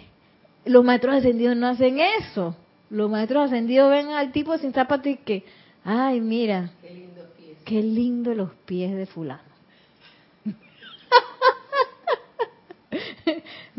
los 0.65 0.83
maestros 0.83 1.17
ascendidos 1.17 1.57
no 1.57 1.67
hacen 1.69 1.99
eso. 1.99 2.57
Los 2.89 3.11
maestros 3.11 3.45
ascendidos 3.45 3.91
ven 3.91 4.09
al 4.09 4.33
tipo 4.33 4.57
sin 4.57 4.73
zapatos 4.73 5.09
y 5.09 5.17
que, 5.17 5.45
ay, 5.85 6.23
mira, 6.23 6.71
qué 6.81 6.95
lindo, 6.95 7.23
qué 7.67 7.83
lindo 7.83 8.35
los 8.35 8.51
pies 8.65 8.97
de 8.97 9.05
fulano. 9.05 9.50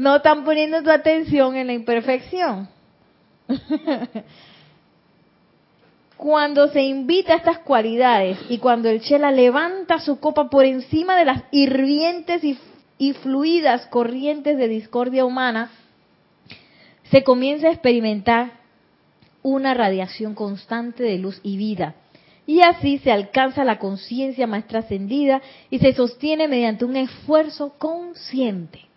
No 0.02 0.16
están 0.16 0.44
poniendo 0.44 0.82
tu 0.82 0.90
atención 0.90 1.56
en 1.56 1.68
la 1.68 1.74
imperfección. 1.74 2.68
cuando 6.18 6.70
se 6.70 6.82
invita 6.82 7.34
a 7.34 7.38
estas 7.38 7.60
cualidades 7.60 8.40
y 8.50 8.58
cuando 8.58 8.90
el 8.90 9.02
Chela 9.02 9.32
levanta 9.32 10.00
su 10.00 10.20
copa 10.20 10.50
por 10.50 10.66
encima 10.66 11.16
de 11.18 11.26
las 11.26 11.44
hirvientes 11.52 12.44
y, 12.44 12.58
y 12.98 13.14
fluidas 13.14 13.86
corrientes 13.88 14.58
de 14.58 14.68
discordia 14.68 15.24
humana, 15.24 15.70
se 17.12 17.24
comienza 17.24 17.68
a 17.68 17.72
experimentar 17.72 18.54
una 19.44 19.76
radiación 19.76 20.34
constante 20.34 21.04
de 21.04 21.20
luz 21.20 21.40
y 21.44 21.58
vida. 21.58 21.94
Y 22.48 22.62
así 22.62 22.98
se 22.98 23.12
alcanza 23.12 23.64
la 23.64 23.78
conciencia 23.78 24.48
más 24.48 24.66
trascendida 24.66 25.44
y 25.70 25.78
se 25.78 25.94
sostiene 25.94 26.48
mediante 26.48 26.86
un 26.86 26.96
esfuerzo 26.96 27.76
consciente. 27.78 28.91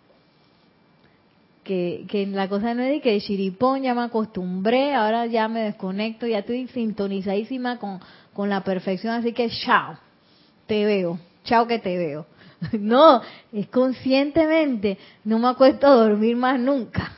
Que, 1.65 2.05
que 2.07 2.27
la 2.27 2.47
cosa 2.47 2.73
no 2.75 2.83
es 2.83 2.91
de 2.91 3.01
que 3.01 3.19
chiripón 3.19 3.81
ya 3.81 3.93
me 3.95 4.03
acostumbré, 4.03 4.93
ahora 4.93 5.25
ya 5.25 5.47
me 5.47 5.61
desconecto, 5.61 6.27
ya 6.27 6.39
estoy 6.39 6.67
sintonizadísima 6.67 7.79
con, 7.79 7.99
con 8.33 8.49
la 8.49 8.63
perfección, 8.63 9.15
así 9.15 9.33
que 9.33 9.49
chao, 9.49 9.97
te 10.67 10.85
veo, 10.85 11.19
chao 11.43 11.67
que 11.67 11.79
te 11.79 11.97
veo. 11.97 12.27
No, 12.79 13.21
es 13.51 13.67
conscientemente, 13.67 14.97
no 15.23 15.39
me 15.39 15.49
acuesto 15.49 15.87
a 15.87 15.95
dormir 15.95 16.35
más 16.35 16.59
nunca. 16.59 17.11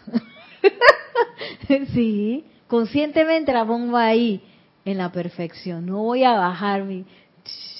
sí, 1.93 2.45
conscientemente 2.67 3.53
la 3.53 3.65
pongo 3.65 3.97
ahí 3.97 4.41
en 4.85 4.97
la 4.97 5.11
perfección. 5.11 5.85
No 5.85 5.97
voy 6.03 6.23
a 6.23 6.33
bajar 6.33 6.83
mi, 6.83 7.05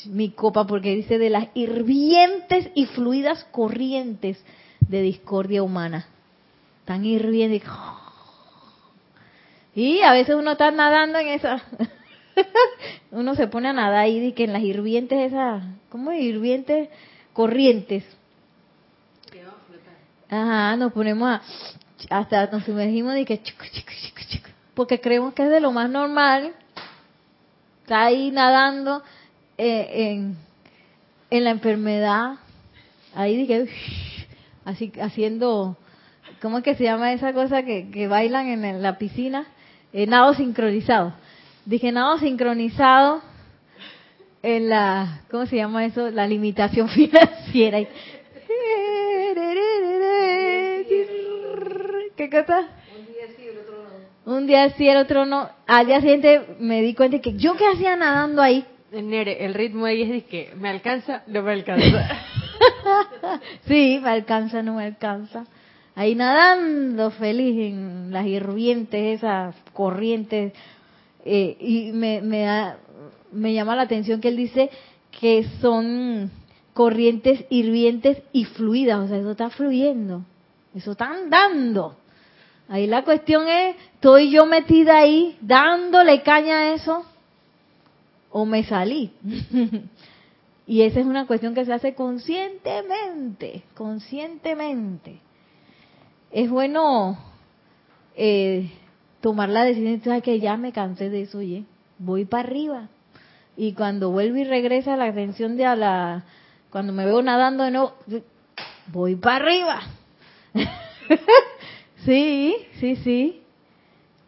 mi 0.05 0.31
copa 0.31 0.65
porque 0.65 0.95
dice 0.95 1.17
de 1.17 1.29
las 1.29 1.47
hirvientes 1.53 2.69
y 2.75 2.85
fluidas 2.85 3.43
corrientes 3.45 4.43
de 4.81 5.01
discordia 5.01 5.63
humana. 5.63 6.07
Tan 6.87 7.03
hirviendo 7.03 7.57
y 9.75 10.01
a 10.01 10.13
veces 10.13 10.35
uno 10.35 10.53
está 10.53 10.71
nadando 10.71 11.19
en 11.19 11.27
esa 11.27 11.61
uno 13.11 13.35
se 13.35 13.47
pone 13.47 13.67
a 13.67 13.73
nadar 13.73 13.99
ahí 13.99 14.27
y 14.27 14.31
que 14.31 14.45
en 14.45 14.53
las 14.53 14.63
hirvientes 14.63 15.19
esas 15.19 15.63
¿cómo 15.89 16.13
hirvientes 16.13 16.89
corrientes. 17.33 18.05
Ajá 20.29 20.77
nos 20.77 20.93
ponemos 20.93 21.29
a 21.29 21.41
hasta 22.09 22.47
nos 22.47 22.63
sumergimos 22.63 23.17
y 23.17 23.25
que 23.25 23.41
porque 24.73 25.01
creemos 25.01 25.33
que 25.33 25.43
es 25.43 25.49
de 25.49 25.59
lo 25.59 25.73
más 25.73 25.89
normal 25.89 26.53
está 27.81 28.05
ahí 28.05 28.31
nadando 28.31 29.03
eh, 29.57 29.89
en, 29.91 30.37
en 31.31 31.43
la 31.43 31.49
enfermedad 31.49 32.35
ahí 33.13 33.35
dije 33.35 33.67
así 34.63 34.93
haciendo 35.01 35.75
¿cómo 36.41 36.59
es 36.59 36.63
que 36.63 36.75
se 36.75 36.83
llama 36.83 37.13
esa 37.13 37.33
cosa 37.33 37.63
que, 37.63 37.89
que 37.89 38.07
bailan 38.07 38.47
en 38.47 38.81
la 38.81 38.97
piscina? 38.97 39.47
Eh, 39.93 40.05
nado 40.05 40.33
sincronizado. 40.33 41.13
Dije 41.65 41.91
nado 41.91 42.17
sincronizado 42.19 43.21
en 44.43 44.69
la, 44.69 45.21
¿cómo 45.29 45.45
se 45.45 45.57
llama 45.57 45.85
eso? 45.85 46.09
La 46.11 46.27
limitación 46.27 46.89
financiera. 46.89 47.79
¿Qué 52.15 52.29
cosa? 52.29 52.67
Un 52.97 53.05
día 53.07 53.27
sí, 53.35 53.47
el 53.47 53.57
otro 53.59 53.83
no. 54.25 54.35
Un 54.35 54.47
día 54.47 54.69
sí, 54.71 54.89
el 54.89 54.97
otro 54.97 55.25
no. 55.25 55.49
Al 55.67 55.85
día 55.85 56.01
siguiente 56.01 56.41
me 56.59 56.81
di 56.81 56.93
cuenta 56.93 57.19
que 57.19 57.33
yo 57.33 57.55
qué 57.55 57.65
hacía 57.67 57.95
nadando 57.95 58.41
ahí. 58.41 58.65
Nere, 58.91 59.45
el 59.45 59.53
ritmo 59.53 59.85
ahí 59.85 60.01
es 60.01 60.09
de 60.09 60.21
que 60.25 60.53
me 60.55 60.69
alcanza, 60.69 61.23
no 61.27 61.43
me 61.43 61.51
alcanza. 61.51 62.09
sí, 63.67 63.99
me 64.01 64.09
alcanza, 64.09 64.63
no 64.63 64.75
me 64.75 64.85
alcanza. 64.85 65.45
Ahí 65.97 66.13
nadando 66.13 67.09
feliz 67.09 67.57
en 67.57 68.11
las 68.11 68.27
hirvientes, 68.27 69.17
esas 69.17 69.55
corrientes. 69.73 70.53
Eh, 71.25 71.57
y 71.59 71.91
me, 71.91 72.21
me, 72.21 72.47
me 73.31 73.51
llama 73.51 73.75
la 73.75 73.81
atención 73.81 74.21
que 74.21 74.27
él 74.27 74.37
dice 74.37 74.69
que 75.19 75.43
son 75.59 76.29
corrientes 76.75 77.45
hirvientes 77.49 78.21
y 78.31 78.45
fluidas, 78.45 78.99
o 78.99 79.07
sea, 79.07 79.17
eso 79.17 79.31
está 79.31 79.49
fluyendo, 79.49 80.23
eso 80.75 80.91
está 80.91 81.05
andando. 81.05 81.97
Ahí 82.69 82.85
la 82.85 83.03
cuestión 83.03 83.47
es, 83.47 83.75
¿estoy 83.95 84.29
yo 84.29 84.45
metida 84.45 84.99
ahí 84.99 85.35
dándole 85.41 86.21
caña 86.21 86.59
a 86.59 86.73
eso? 86.75 87.05
¿O 88.29 88.45
me 88.45 88.63
salí? 88.65 89.11
y 90.67 90.83
esa 90.83 90.99
es 90.99 91.07
una 91.07 91.25
cuestión 91.25 91.55
que 91.55 91.65
se 91.65 91.73
hace 91.73 91.95
conscientemente, 91.95 93.63
conscientemente. 93.73 95.21
Es 96.31 96.49
bueno 96.49 97.17
eh, 98.15 98.71
tomar 99.21 99.49
la 99.49 99.63
decisión, 99.63 100.01
¿sabes 100.03 100.23
que 100.23 100.39
ya 100.39 100.57
me 100.57 100.71
cansé 100.71 101.09
de 101.09 101.21
eso, 101.21 101.39
oye, 101.39 101.63
voy 101.99 102.25
para 102.25 102.47
arriba. 102.47 102.89
Y 103.55 103.73
cuando 103.73 104.11
vuelvo 104.11 104.37
y 104.37 104.43
regresa 104.43 104.97
la 104.97 105.05
atención 105.05 105.57
de 105.57 105.65
a 105.65 105.75
la, 105.75 106.25
cuando 106.69 106.93
me 106.93 107.05
veo 107.05 107.21
nadando 107.21 107.63
de 107.63 107.71
nuevo, 107.71 107.93
voy 108.87 109.15
para 109.15 109.37
arriba. 109.37 109.81
Sí, 112.05 112.55
sí, 112.79 112.95
sí. 112.95 113.41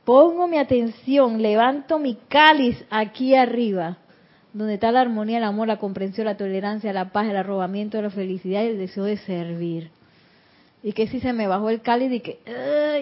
Pongo 0.03 0.49
mi 0.49 0.57
atención, 0.57 1.41
levanto 1.41 1.97
mi 1.97 2.17
cáliz 2.27 2.83
aquí 2.89 3.35
arriba, 3.35 3.97
donde 4.51 4.73
está 4.73 4.91
la 4.91 4.99
armonía, 4.99 5.37
el 5.37 5.45
amor, 5.45 5.69
la 5.69 5.77
comprensión, 5.77 6.25
la 6.25 6.35
tolerancia, 6.35 6.91
la 6.91 7.13
paz, 7.13 7.29
el 7.29 7.37
arrobamiento, 7.37 8.01
la 8.01 8.09
felicidad 8.09 8.63
y 8.63 8.67
el 8.67 8.79
deseo 8.79 9.05
de 9.05 9.15
servir. 9.17 9.91
Y 10.81 10.93
que 10.93 11.07
si 11.07 11.19
se 11.19 11.33
me 11.33 11.47
bajó 11.47 11.69
el 11.69 11.81
cáliz 11.81 12.11
y 12.11 12.19
que 12.21 12.39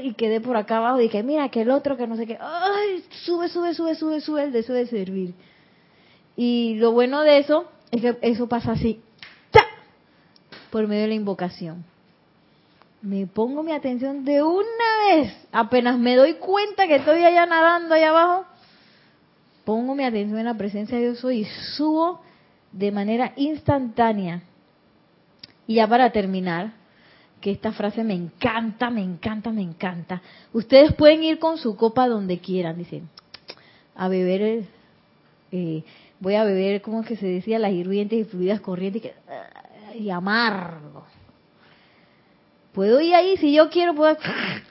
y 0.03 0.13
quedé 0.13 0.41
por 0.41 0.57
acá 0.57 0.77
abajo 0.77 1.01
y 1.01 1.09
que 1.09 1.23
mira 1.23 1.49
que 1.49 1.61
el 1.61 1.69
otro 1.69 1.97
que 1.97 2.07
no 2.07 2.15
sé 2.15 2.25
qué, 2.25 2.37
ay, 2.39 3.03
sube, 3.25 3.49
sube, 3.49 3.73
sube, 3.73 3.95
sube, 3.95 4.21
sube 4.21 4.43
el 4.43 4.51
deseo 4.51 4.75
de 4.75 4.87
servir. 4.87 5.33
Y 6.35 6.75
lo 6.75 6.91
bueno 6.91 7.21
de 7.23 7.39
eso 7.39 7.65
es 7.91 8.01
que 8.01 8.17
eso 8.21 8.47
pasa 8.47 8.71
así, 8.71 9.01
por 10.71 10.87
medio 10.87 11.03
de 11.03 11.07
la 11.09 11.13
invocación 11.15 11.85
me 13.01 13.27
pongo 13.27 13.63
mi 13.63 13.71
atención 13.71 14.25
de 14.25 14.41
una 14.41 14.65
vez, 15.09 15.33
apenas 15.51 15.97
me 15.97 16.15
doy 16.15 16.35
cuenta 16.35 16.87
que 16.87 16.95
estoy 16.95 17.23
allá 17.23 17.45
nadando 17.45 17.95
allá 17.95 18.09
abajo, 18.09 18.45
pongo 19.65 19.95
mi 19.95 20.03
atención 20.03 20.39
en 20.39 20.45
la 20.45 20.55
presencia 20.55 20.97
de 20.97 21.11
Dios 21.11 21.23
y 21.31 21.45
subo 21.75 22.21
de 22.71 22.91
manera 22.91 23.33
instantánea. 23.35 24.43
Y 25.67 25.75
ya 25.75 25.87
para 25.87 26.11
terminar, 26.11 26.73
que 27.41 27.51
esta 27.51 27.71
frase 27.71 28.03
me 28.03 28.13
encanta, 28.13 28.89
me 28.89 29.01
encanta, 29.01 29.51
me 29.51 29.61
encanta. 29.61 30.21
Ustedes 30.53 30.93
pueden 30.93 31.23
ir 31.23 31.39
con 31.39 31.57
su 31.57 31.75
copa 31.75 32.07
donde 32.07 32.39
quieran, 32.39 32.77
dicen, 32.77 33.09
a 33.95 34.07
beber, 34.07 34.65
eh, 35.51 35.83
voy 36.19 36.35
a 36.35 36.43
beber, 36.43 36.81
como 36.81 37.03
que 37.03 37.15
se 37.15 37.27
decía, 37.27 37.59
las 37.59 37.71
hirvientes 37.71 38.19
y 38.19 38.23
fluidas 38.23 38.61
corrientes 38.61 39.13
y 39.95 40.09
amargo. 40.09 41.05
Puedo 42.73 43.01
ir 43.01 43.15
ahí, 43.15 43.37
si 43.37 43.53
yo 43.53 43.69
quiero, 43.69 43.95
puedo 43.95 44.15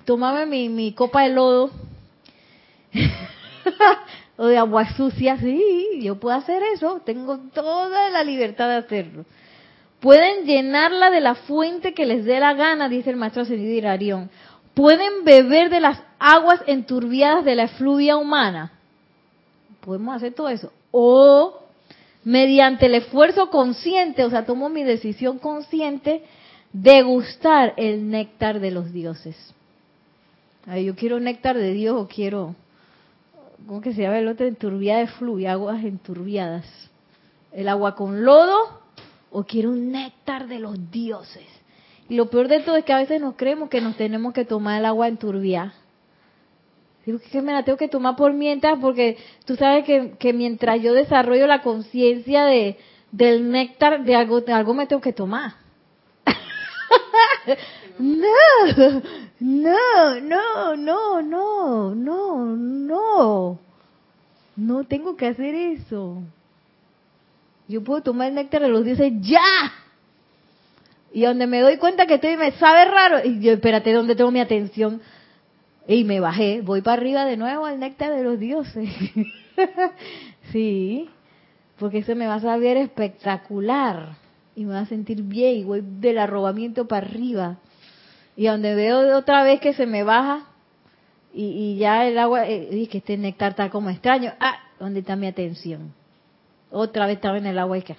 tomarme 0.05 0.47
mi, 0.47 0.69
mi 0.69 0.93
copa 0.93 1.23
de 1.23 1.31
lodo, 1.31 1.71
o 4.37 4.47
de 4.47 4.59
agua 4.59 4.89
sucia, 4.95 5.39
sí, 5.39 6.01
yo 6.03 6.21
puedo 6.21 6.37
hacer 6.37 6.63
eso, 6.75 7.01
tengo 7.05 7.39
toda 7.53 8.11
la 8.11 8.23
libertad 8.23 8.69
de 8.69 8.77
hacerlo. 8.77 9.25
Pueden 10.07 10.45
llenarla 10.45 11.11
de 11.11 11.21
la 11.21 11.35
fuente 11.35 11.93
que 11.93 12.07
les 12.07 12.25
dé 12.25 12.39
la 12.39 12.55
gana, 12.55 12.89
dice 12.89 13.11
el 13.11 13.17
maestro 13.17 13.43
ascendido 13.43 13.73
Irarión. 13.73 14.31
Pueden 14.73 15.25
beber 15.25 15.69
de 15.69 15.81
las 15.81 16.01
aguas 16.21 16.61
enturbiadas 16.69 17.45
de 17.45 17.57
la 17.57 17.65
efluvia 17.65 18.17
humana. 18.17 18.71
Podemos 19.81 20.15
hacer 20.15 20.33
todo 20.33 20.49
eso. 20.49 20.73
O 20.93 21.59
mediante 22.23 22.87
el 22.87 22.95
esfuerzo 22.95 23.51
consciente, 23.51 24.25
o 24.25 24.31
sea, 24.31 24.47
tomo 24.47 24.69
mi 24.69 24.85
decisión 24.85 25.41
consciente, 25.41 26.23
degustar 26.73 27.75
el 27.77 28.09
néctar 28.09 28.61
de 28.61 28.71
los 28.71 28.93
dioses. 28.93 29.37
yo 30.85 30.95
quiero 30.95 31.19
néctar 31.19 31.57
de 31.57 31.73
Dios 31.73 32.01
o 32.01 32.07
quiero, 32.07 32.55
¿cómo 33.67 33.81
que 33.81 33.93
se 33.93 34.03
llama 34.03 34.21
el 34.21 34.29
otro? 34.29 34.47
Enturbiada 34.47 35.01
de 35.01 35.09
fluvia, 35.09 35.51
aguas 35.51 35.83
enturbiadas. 35.83 36.65
El 37.51 37.69
agua 37.69 37.97
con 37.97 38.25
lodo 38.25 38.86
o 39.37 39.45
quiero 39.45 39.69
un 39.69 39.93
néctar 39.93 40.49
de 40.49 40.59
los 40.59 40.91
dioses. 40.91 41.47
Y 42.09 42.17
lo 42.17 42.31
peor 42.31 42.49
de 42.49 42.61
todo 42.61 42.77
es 42.77 42.87
que 42.87 42.95
a 42.95 42.97
veces 42.97 43.21
nos 43.21 43.37
creemos 43.37 43.69
que 43.69 43.83
nos 43.83 43.95
tenemos 43.95 44.33
que 44.33 44.47
tomar 44.47 44.81
el 44.81 44.87
agua 44.87 45.09
enturbiada. 45.09 45.75
Digo 47.05 47.19
que 47.19 47.43
me 47.43 47.53
la 47.53 47.63
tengo 47.63 47.77
que 47.77 47.89
tomar 47.89 48.17
por 48.17 48.33
mientras, 48.33 48.79
porque 48.81 49.19
tú 49.45 49.55
sabes 49.57 49.85
que, 49.85 50.15
que 50.19 50.33
mientras 50.33 50.81
yo 50.81 50.95
desarrollo 50.95 51.47
la 51.47 51.61
conciencia 51.61 52.47
de, 52.47 52.79
del 53.13 53.51
néctar, 53.51 54.05
de 54.05 54.17
algo, 54.17 54.41
de 54.41 54.55
algo 54.55 54.73
me 54.73 54.87
tengo 54.87 55.03
que 55.03 55.13
tomar. 55.13 55.53
no, 57.99 59.03
no, 59.39 60.21
no, 60.21 60.77
no, 60.77 61.23
no, 61.23 61.95
no, 61.95 62.57
no. 62.57 63.59
No 64.57 64.85
tengo 64.85 65.15
que 65.15 65.27
hacer 65.27 65.55
eso. 65.55 66.23
Yo 67.69 67.83
puedo 67.83 68.03
tomar 68.03 68.29
el 68.29 68.35
néctar 68.35 68.63
de 68.63 68.69
los 68.69 68.85
dioses 68.85 69.13
ya. 69.21 69.41
Y 71.13 71.23
donde 71.23 71.47
me 71.47 71.61
doy 71.61 71.79
cuenta 71.79 72.07
que 72.07 72.15
estoy 72.15 72.37
me 72.37 72.53
sabe 72.53 72.85
raro, 72.85 73.25
y 73.25 73.41
yo, 73.41 73.53
espérate, 73.53 73.93
¿dónde 73.93 74.15
tengo 74.15 74.31
mi 74.31 74.41
atención? 74.41 75.01
Y 75.89 76.05
me 76.05 76.21
bajé, 76.21 76.61
voy 76.63 76.83
para 76.83 77.01
arriba 77.01 77.25
de 77.25 77.37
nuevo 77.37 77.65
al 77.65 77.81
néctar 77.81 78.15
de 78.15 78.23
los 78.23 78.39
dioses. 78.39 78.89
sí, 80.53 81.09
porque 81.79 81.99
eso 81.99 82.15
me 82.15 82.27
va 82.27 82.35
a 82.35 82.41
saber 82.41 82.77
espectacular. 82.77 84.17
Y 84.55 84.65
me 84.65 84.75
va 84.75 84.81
a 84.81 84.87
sentir 84.87 85.23
bien, 85.23 85.57
y 85.57 85.65
voy 85.65 85.83
del 85.83 86.19
arrobamiento 86.19 86.87
para 86.87 87.07
arriba. 87.07 87.59
Y 88.37 88.47
donde 88.47 88.75
veo 88.75 89.17
otra 89.17 89.43
vez 89.43 89.61
que 89.61 89.75
se 89.75 89.87
me 89.87 90.03
baja, 90.03 90.47
y, 91.33 91.77
ya 91.77 92.07
el 92.07 92.19
agua, 92.19 92.49
eh, 92.49 92.89
que 92.91 92.99
este 92.99 93.17
néctar 93.19 93.51
está 93.51 93.69
como 93.69 93.91
extraño. 93.91 94.33
Ah, 94.41 94.59
¿dónde 94.79 95.01
está 95.01 95.17
mi 95.17 95.27
atención? 95.27 95.93
Otra 96.71 97.07
vez 97.07 97.17
estaba 97.17 97.39
en 97.39 97.47
el 97.47 97.59
agua 97.59 97.79
y 97.79 97.83
que 97.83 97.97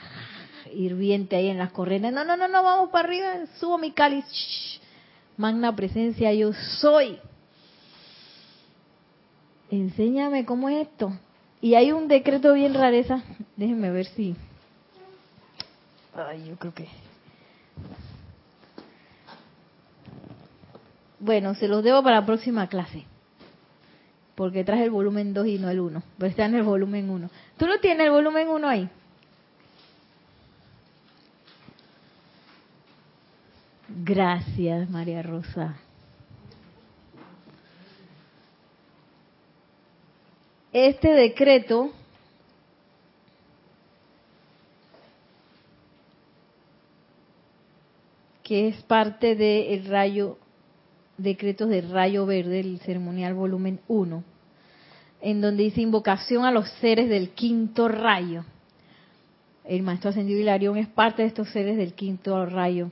hirviente 0.73 1.35
ahí 1.35 1.47
en 1.47 1.57
las 1.57 1.71
corrientes. 1.71 2.13
No, 2.13 2.23
no, 2.23 2.35
no, 2.35 2.47
no, 2.47 2.63
vamos 2.63 2.89
para 2.89 3.07
arriba, 3.07 3.45
subo 3.59 3.77
mi 3.77 3.91
cáliz. 3.91 4.25
Magna 5.37 5.75
presencia, 5.75 6.33
yo 6.33 6.51
soy. 6.53 7.19
Enséñame 9.69 10.45
cómo 10.45 10.69
es 10.69 10.87
esto. 10.87 11.13
Y 11.61 11.75
hay 11.75 11.91
un 11.91 12.07
decreto 12.07 12.53
bien 12.53 12.73
rareza. 12.73 13.23
Déjenme 13.55 13.91
ver 13.91 14.05
si. 14.07 14.35
Ay, 16.15 16.47
yo 16.47 16.55
creo 16.57 16.73
que. 16.73 16.87
Bueno, 21.19 21.55
se 21.55 21.67
los 21.67 21.83
debo 21.83 22.03
para 22.03 22.19
la 22.19 22.25
próxima 22.25 22.67
clase 22.67 23.05
porque 24.37 24.63
traje 24.63 24.83
el 24.83 24.91
volumen 24.91 25.33
2 25.33 25.47
y 25.47 25.57
no 25.57 25.67
el 25.67 25.79
1, 25.79 26.03
pero 26.19 26.29
está 26.29 26.45
en 26.45 26.53
el 26.53 26.61
volumen 26.61 27.09
1. 27.09 27.27
¿Tú 27.57 27.65
no 27.65 27.79
tienes 27.79 28.05
el 28.05 28.11
volumen 28.11 28.47
1 28.49 28.67
ahí? 28.67 28.89
Gracias, 34.03 34.89
María 34.89 35.23
Rosa. 35.23 35.75
Este 40.71 41.09
decreto 41.13 41.91
que 48.43 48.67
es 48.67 48.81
parte 48.83 49.35
del 49.35 49.85
rayo 49.87 50.37
decretos 51.17 51.69
de 51.69 51.81
rayo 51.81 52.25
verde, 52.25 52.59
el 52.59 52.79
ceremonial 52.79 53.33
volumen 53.33 53.79
1, 53.87 54.23
en 55.27 55.41
donde 55.41 55.63
dice 55.63 55.81
invocación 55.81 56.45
a 56.45 56.51
los 56.51 56.69
seres 56.79 57.09
del 57.09 57.31
quinto 57.31 57.89
rayo. 57.89 58.45
El 59.65 59.83
maestro 59.83 60.11
ascendido 60.11 60.39
Hilarión 60.39 60.77
es 60.77 60.87
parte 60.87 61.21
de 61.21 61.27
estos 61.27 61.49
seres 61.49 61.75
del 61.75 61.95
quinto 61.95 62.45
rayo. 62.45 62.91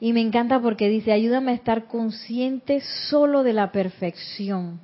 Y 0.00 0.14
me 0.14 0.22
encanta 0.22 0.58
porque 0.58 0.88
dice, 0.88 1.12
ayúdame 1.12 1.50
a 1.50 1.54
estar 1.54 1.84
consciente 1.84 2.80
solo 3.10 3.42
de 3.42 3.52
la 3.52 3.72
perfección. 3.72 4.80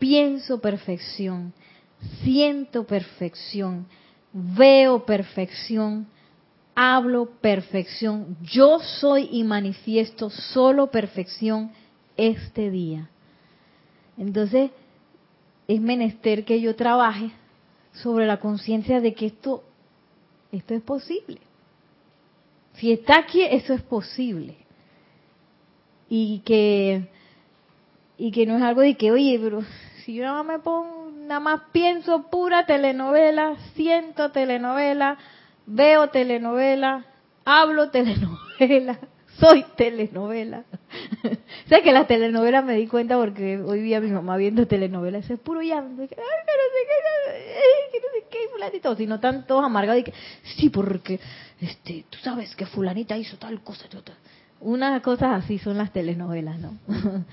Pienso 0.00 0.60
perfección, 0.60 1.52
siento 2.24 2.88
perfección, 2.88 3.86
veo 4.32 5.04
perfección, 5.06 6.08
hablo 6.74 7.30
perfección. 7.40 8.36
Yo 8.42 8.80
soy 8.80 9.28
y 9.30 9.44
manifiesto 9.44 10.28
solo 10.28 10.88
perfección 10.88 11.70
este 12.16 12.68
día. 12.68 13.08
Entonces, 14.18 14.72
es 15.70 15.80
menester 15.80 16.44
que 16.44 16.60
yo 16.60 16.74
trabaje 16.74 17.30
sobre 17.92 18.26
la 18.26 18.40
conciencia 18.40 19.00
de 19.00 19.14
que 19.14 19.26
esto, 19.26 19.62
esto 20.50 20.74
es 20.74 20.82
posible. 20.82 21.38
Si 22.74 22.90
está 22.90 23.18
aquí, 23.18 23.42
eso 23.42 23.74
es 23.74 23.82
posible. 23.82 24.56
Y 26.08 26.40
que, 26.40 27.08
y 28.18 28.32
que 28.32 28.46
no 28.46 28.56
es 28.56 28.62
algo 28.64 28.80
de 28.80 28.96
que, 28.96 29.12
oye, 29.12 29.38
pero 29.40 29.62
si 30.04 30.14
yo 30.14 30.24
nada 30.24 30.42
me 30.42 30.58
pongo, 30.58 31.12
nada 31.12 31.38
más 31.38 31.60
pienso 31.70 32.28
pura 32.30 32.66
telenovela, 32.66 33.54
siento 33.76 34.32
telenovela, 34.32 35.18
veo 35.66 36.08
telenovela, 36.08 37.04
hablo 37.44 37.90
telenovela, 37.92 38.98
soy 39.40 39.64
telenovela. 39.76 40.64
sé 41.68 41.82
que 41.82 41.92
las 41.92 42.06
telenovelas 42.06 42.64
me 42.64 42.74
di 42.74 42.86
cuenta 42.86 43.16
porque 43.16 43.58
hoy 43.58 43.82
vi 43.82 43.94
a 43.94 44.00
mi 44.00 44.10
mamá 44.10 44.36
viendo 44.36 44.66
telenovelas, 44.66 45.28
es 45.30 45.40
puro 45.40 45.62
llanto, 45.62 46.02
ay, 46.02 46.08
no 46.08 46.14
sé 46.14 46.80
que 47.90 47.98
no 47.98 48.06
sé 48.12 48.26
qué, 48.30 48.38
fulanito, 48.52 48.96
si 48.96 49.06
no 49.06 49.16
están 49.16 49.46
todos 49.46 49.64
amargados 49.64 50.00
y 50.00 50.04
que, 50.04 50.12
sí, 50.56 50.68
porque, 50.68 51.18
este, 51.60 52.04
tú 52.10 52.18
sabes 52.22 52.54
que 52.54 52.66
fulanita 52.66 53.16
hizo 53.16 53.36
tal 53.38 53.62
cosa, 53.62 53.88
tal. 53.88 54.02
unas 54.60 55.00
cosas 55.02 55.44
así 55.44 55.58
son 55.58 55.78
las 55.78 55.92
telenovelas, 55.92 56.58
¿no? 56.58 56.74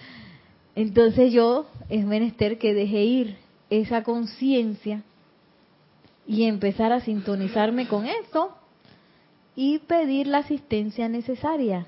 Entonces 0.75 1.33
yo 1.33 1.67
es 1.89 2.05
menester 2.05 2.57
que 2.57 2.73
deje 2.73 3.03
ir 3.03 3.37
esa 3.69 4.03
conciencia 4.03 5.01
y 6.27 6.43
empezar 6.43 6.91
a 6.91 7.01
sintonizarme 7.01 7.87
con 7.87 8.05
eso 8.05 8.55
y 9.55 9.79
pedir 9.79 10.27
la 10.27 10.39
asistencia 10.39 11.09
necesaria 11.09 11.87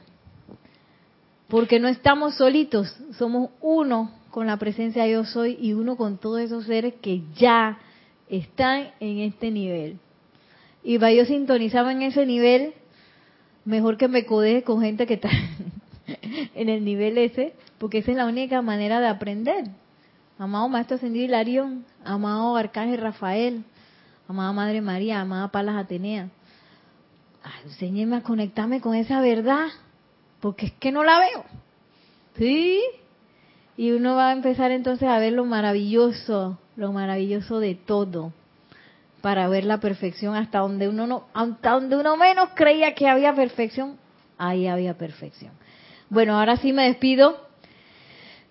porque 1.50 1.80
no 1.80 1.88
estamos 1.88 2.36
solitos, 2.36 2.96
somos 3.18 3.50
uno 3.60 4.12
con 4.30 4.46
la 4.46 4.58
presencia 4.58 5.04
de 5.04 5.14
yo 5.14 5.26
soy 5.26 5.58
y 5.60 5.74
uno 5.74 5.98
con 5.98 6.20
todos 6.20 6.40
esos 6.42 6.66
seres 6.66 6.94
que 7.02 7.24
ya 7.36 7.80
están 8.30 8.92
en 9.00 9.20
este 9.20 9.50
nivel. 9.50 10.00
Y 10.84 11.00
para 11.00 11.12
yo 11.12 11.26
sintonizarme 11.26 11.94
en 11.94 12.04
ese 12.04 12.26
nivel, 12.28 12.74
mejor 13.66 13.98
que 13.98 14.08
me 14.08 14.26
codeje 14.26 14.64
con 14.64 14.82
gente 14.82 15.08
que 15.08 15.16
está 15.16 15.30
en 16.56 16.70
el 16.70 16.86
nivel 16.86 17.18
ese, 17.18 17.54
porque 17.80 17.98
esa 17.98 18.12
es 18.12 18.18
la 18.18 18.28
única 18.28 18.62
manera 18.62 19.00
de 19.00 19.08
aprender. 19.08 19.66
Amado 20.38 20.70
Maestro 20.70 20.98
Ascendido 20.98 21.26
Hilarión, 21.26 21.84
amado 22.06 22.56
Arcángel 22.56 23.02
Rafael, 23.02 23.64
amada 24.28 24.54
Madre 24.54 24.82
María, 24.82 25.20
amada 25.20 25.50
Palas 25.50 25.76
Atenea, 25.76 26.30
enséñeme 27.66 28.18
a 28.18 28.22
conectarme 28.22 28.80
con 28.80 28.94
esa 28.94 29.20
verdad 29.20 29.68
porque 30.40 30.68
es 30.68 30.72
que 30.74 30.92
no 30.92 31.04
la 31.04 31.20
veo. 31.20 31.46
¿Sí? 32.38 32.82
Y 33.78 33.92
uno 33.92 34.16
va 34.16 34.30
a 34.30 34.34
empezar 34.34 34.72
entonces 34.72 35.08
a 35.08 35.20
ver 35.20 35.34
lo 35.34 35.46
maravilloso, 35.46 36.58
lo 36.76 36.92
maravilloso 36.92 37.60
de 37.60 37.76
todo, 37.76 38.34
para 39.22 39.48
ver 39.48 39.66
la 39.66 39.80
perfección 39.80 40.36
hasta 40.36 40.60
donde 40.60 40.90
uno 40.90 41.08
no, 41.08 41.24
hasta 41.34 41.72
donde 41.72 41.98
uno 41.98 42.18
menos 42.18 42.50
creía 42.56 42.94
que 42.94 43.08
había 43.08 43.34
perfección, 43.34 43.98
ahí 44.38 44.68
había 44.68 44.98
perfección. 44.98 45.54
Bueno, 46.10 46.38
ahora 46.38 46.58
sí 46.58 46.74
me 46.74 46.88
despido. 46.88 47.48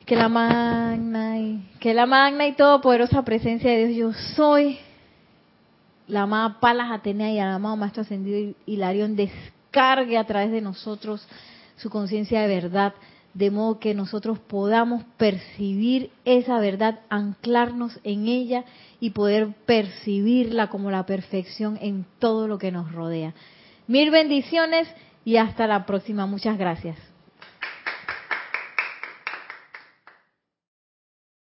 Que 0.06 0.16
la 0.16 0.30
magna 0.30 1.38
y, 1.38 1.68
que 1.80 1.92
la 1.92 2.06
magna 2.06 2.46
y 2.46 2.52
todopoderosa 2.52 3.22
presencia 3.24 3.70
de 3.70 3.88
Dios 3.88 4.14
yo 4.14 4.20
soy, 4.34 4.78
la 6.06 6.22
amada 6.22 6.60
Palas 6.60 6.90
Atenea 6.90 7.30
y 7.30 7.38
el 7.38 7.48
amado 7.48 7.76
Maestro 7.76 8.00
Ascendido 8.00 8.54
Hilarión 8.64 9.16
descargue 9.16 10.16
a 10.16 10.24
través 10.24 10.50
de 10.50 10.62
nosotros 10.62 11.28
su 11.78 11.90
conciencia 11.90 12.42
de 12.42 12.54
verdad, 12.54 12.94
de 13.34 13.50
modo 13.50 13.78
que 13.78 13.94
nosotros 13.94 14.38
podamos 14.38 15.04
percibir 15.16 16.10
esa 16.24 16.58
verdad, 16.60 17.00
anclarnos 17.08 17.98
en 18.04 18.26
ella 18.26 18.64
y 19.00 19.10
poder 19.10 19.54
percibirla 19.64 20.68
como 20.68 20.90
la 20.90 21.06
perfección 21.06 21.78
en 21.80 22.04
todo 22.18 22.48
lo 22.48 22.58
que 22.58 22.72
nos 22.72 22.92
rodea. 22.92 23.34
Mil 23.86 24.10
bendiciones 24.10 24.88
y 25.24 25.36
hasta 25.36 25.66
la 25.66 25.86
próxima. 25.86 26.26
Muchas 26.26 26.58
gracias. 26.58 27.07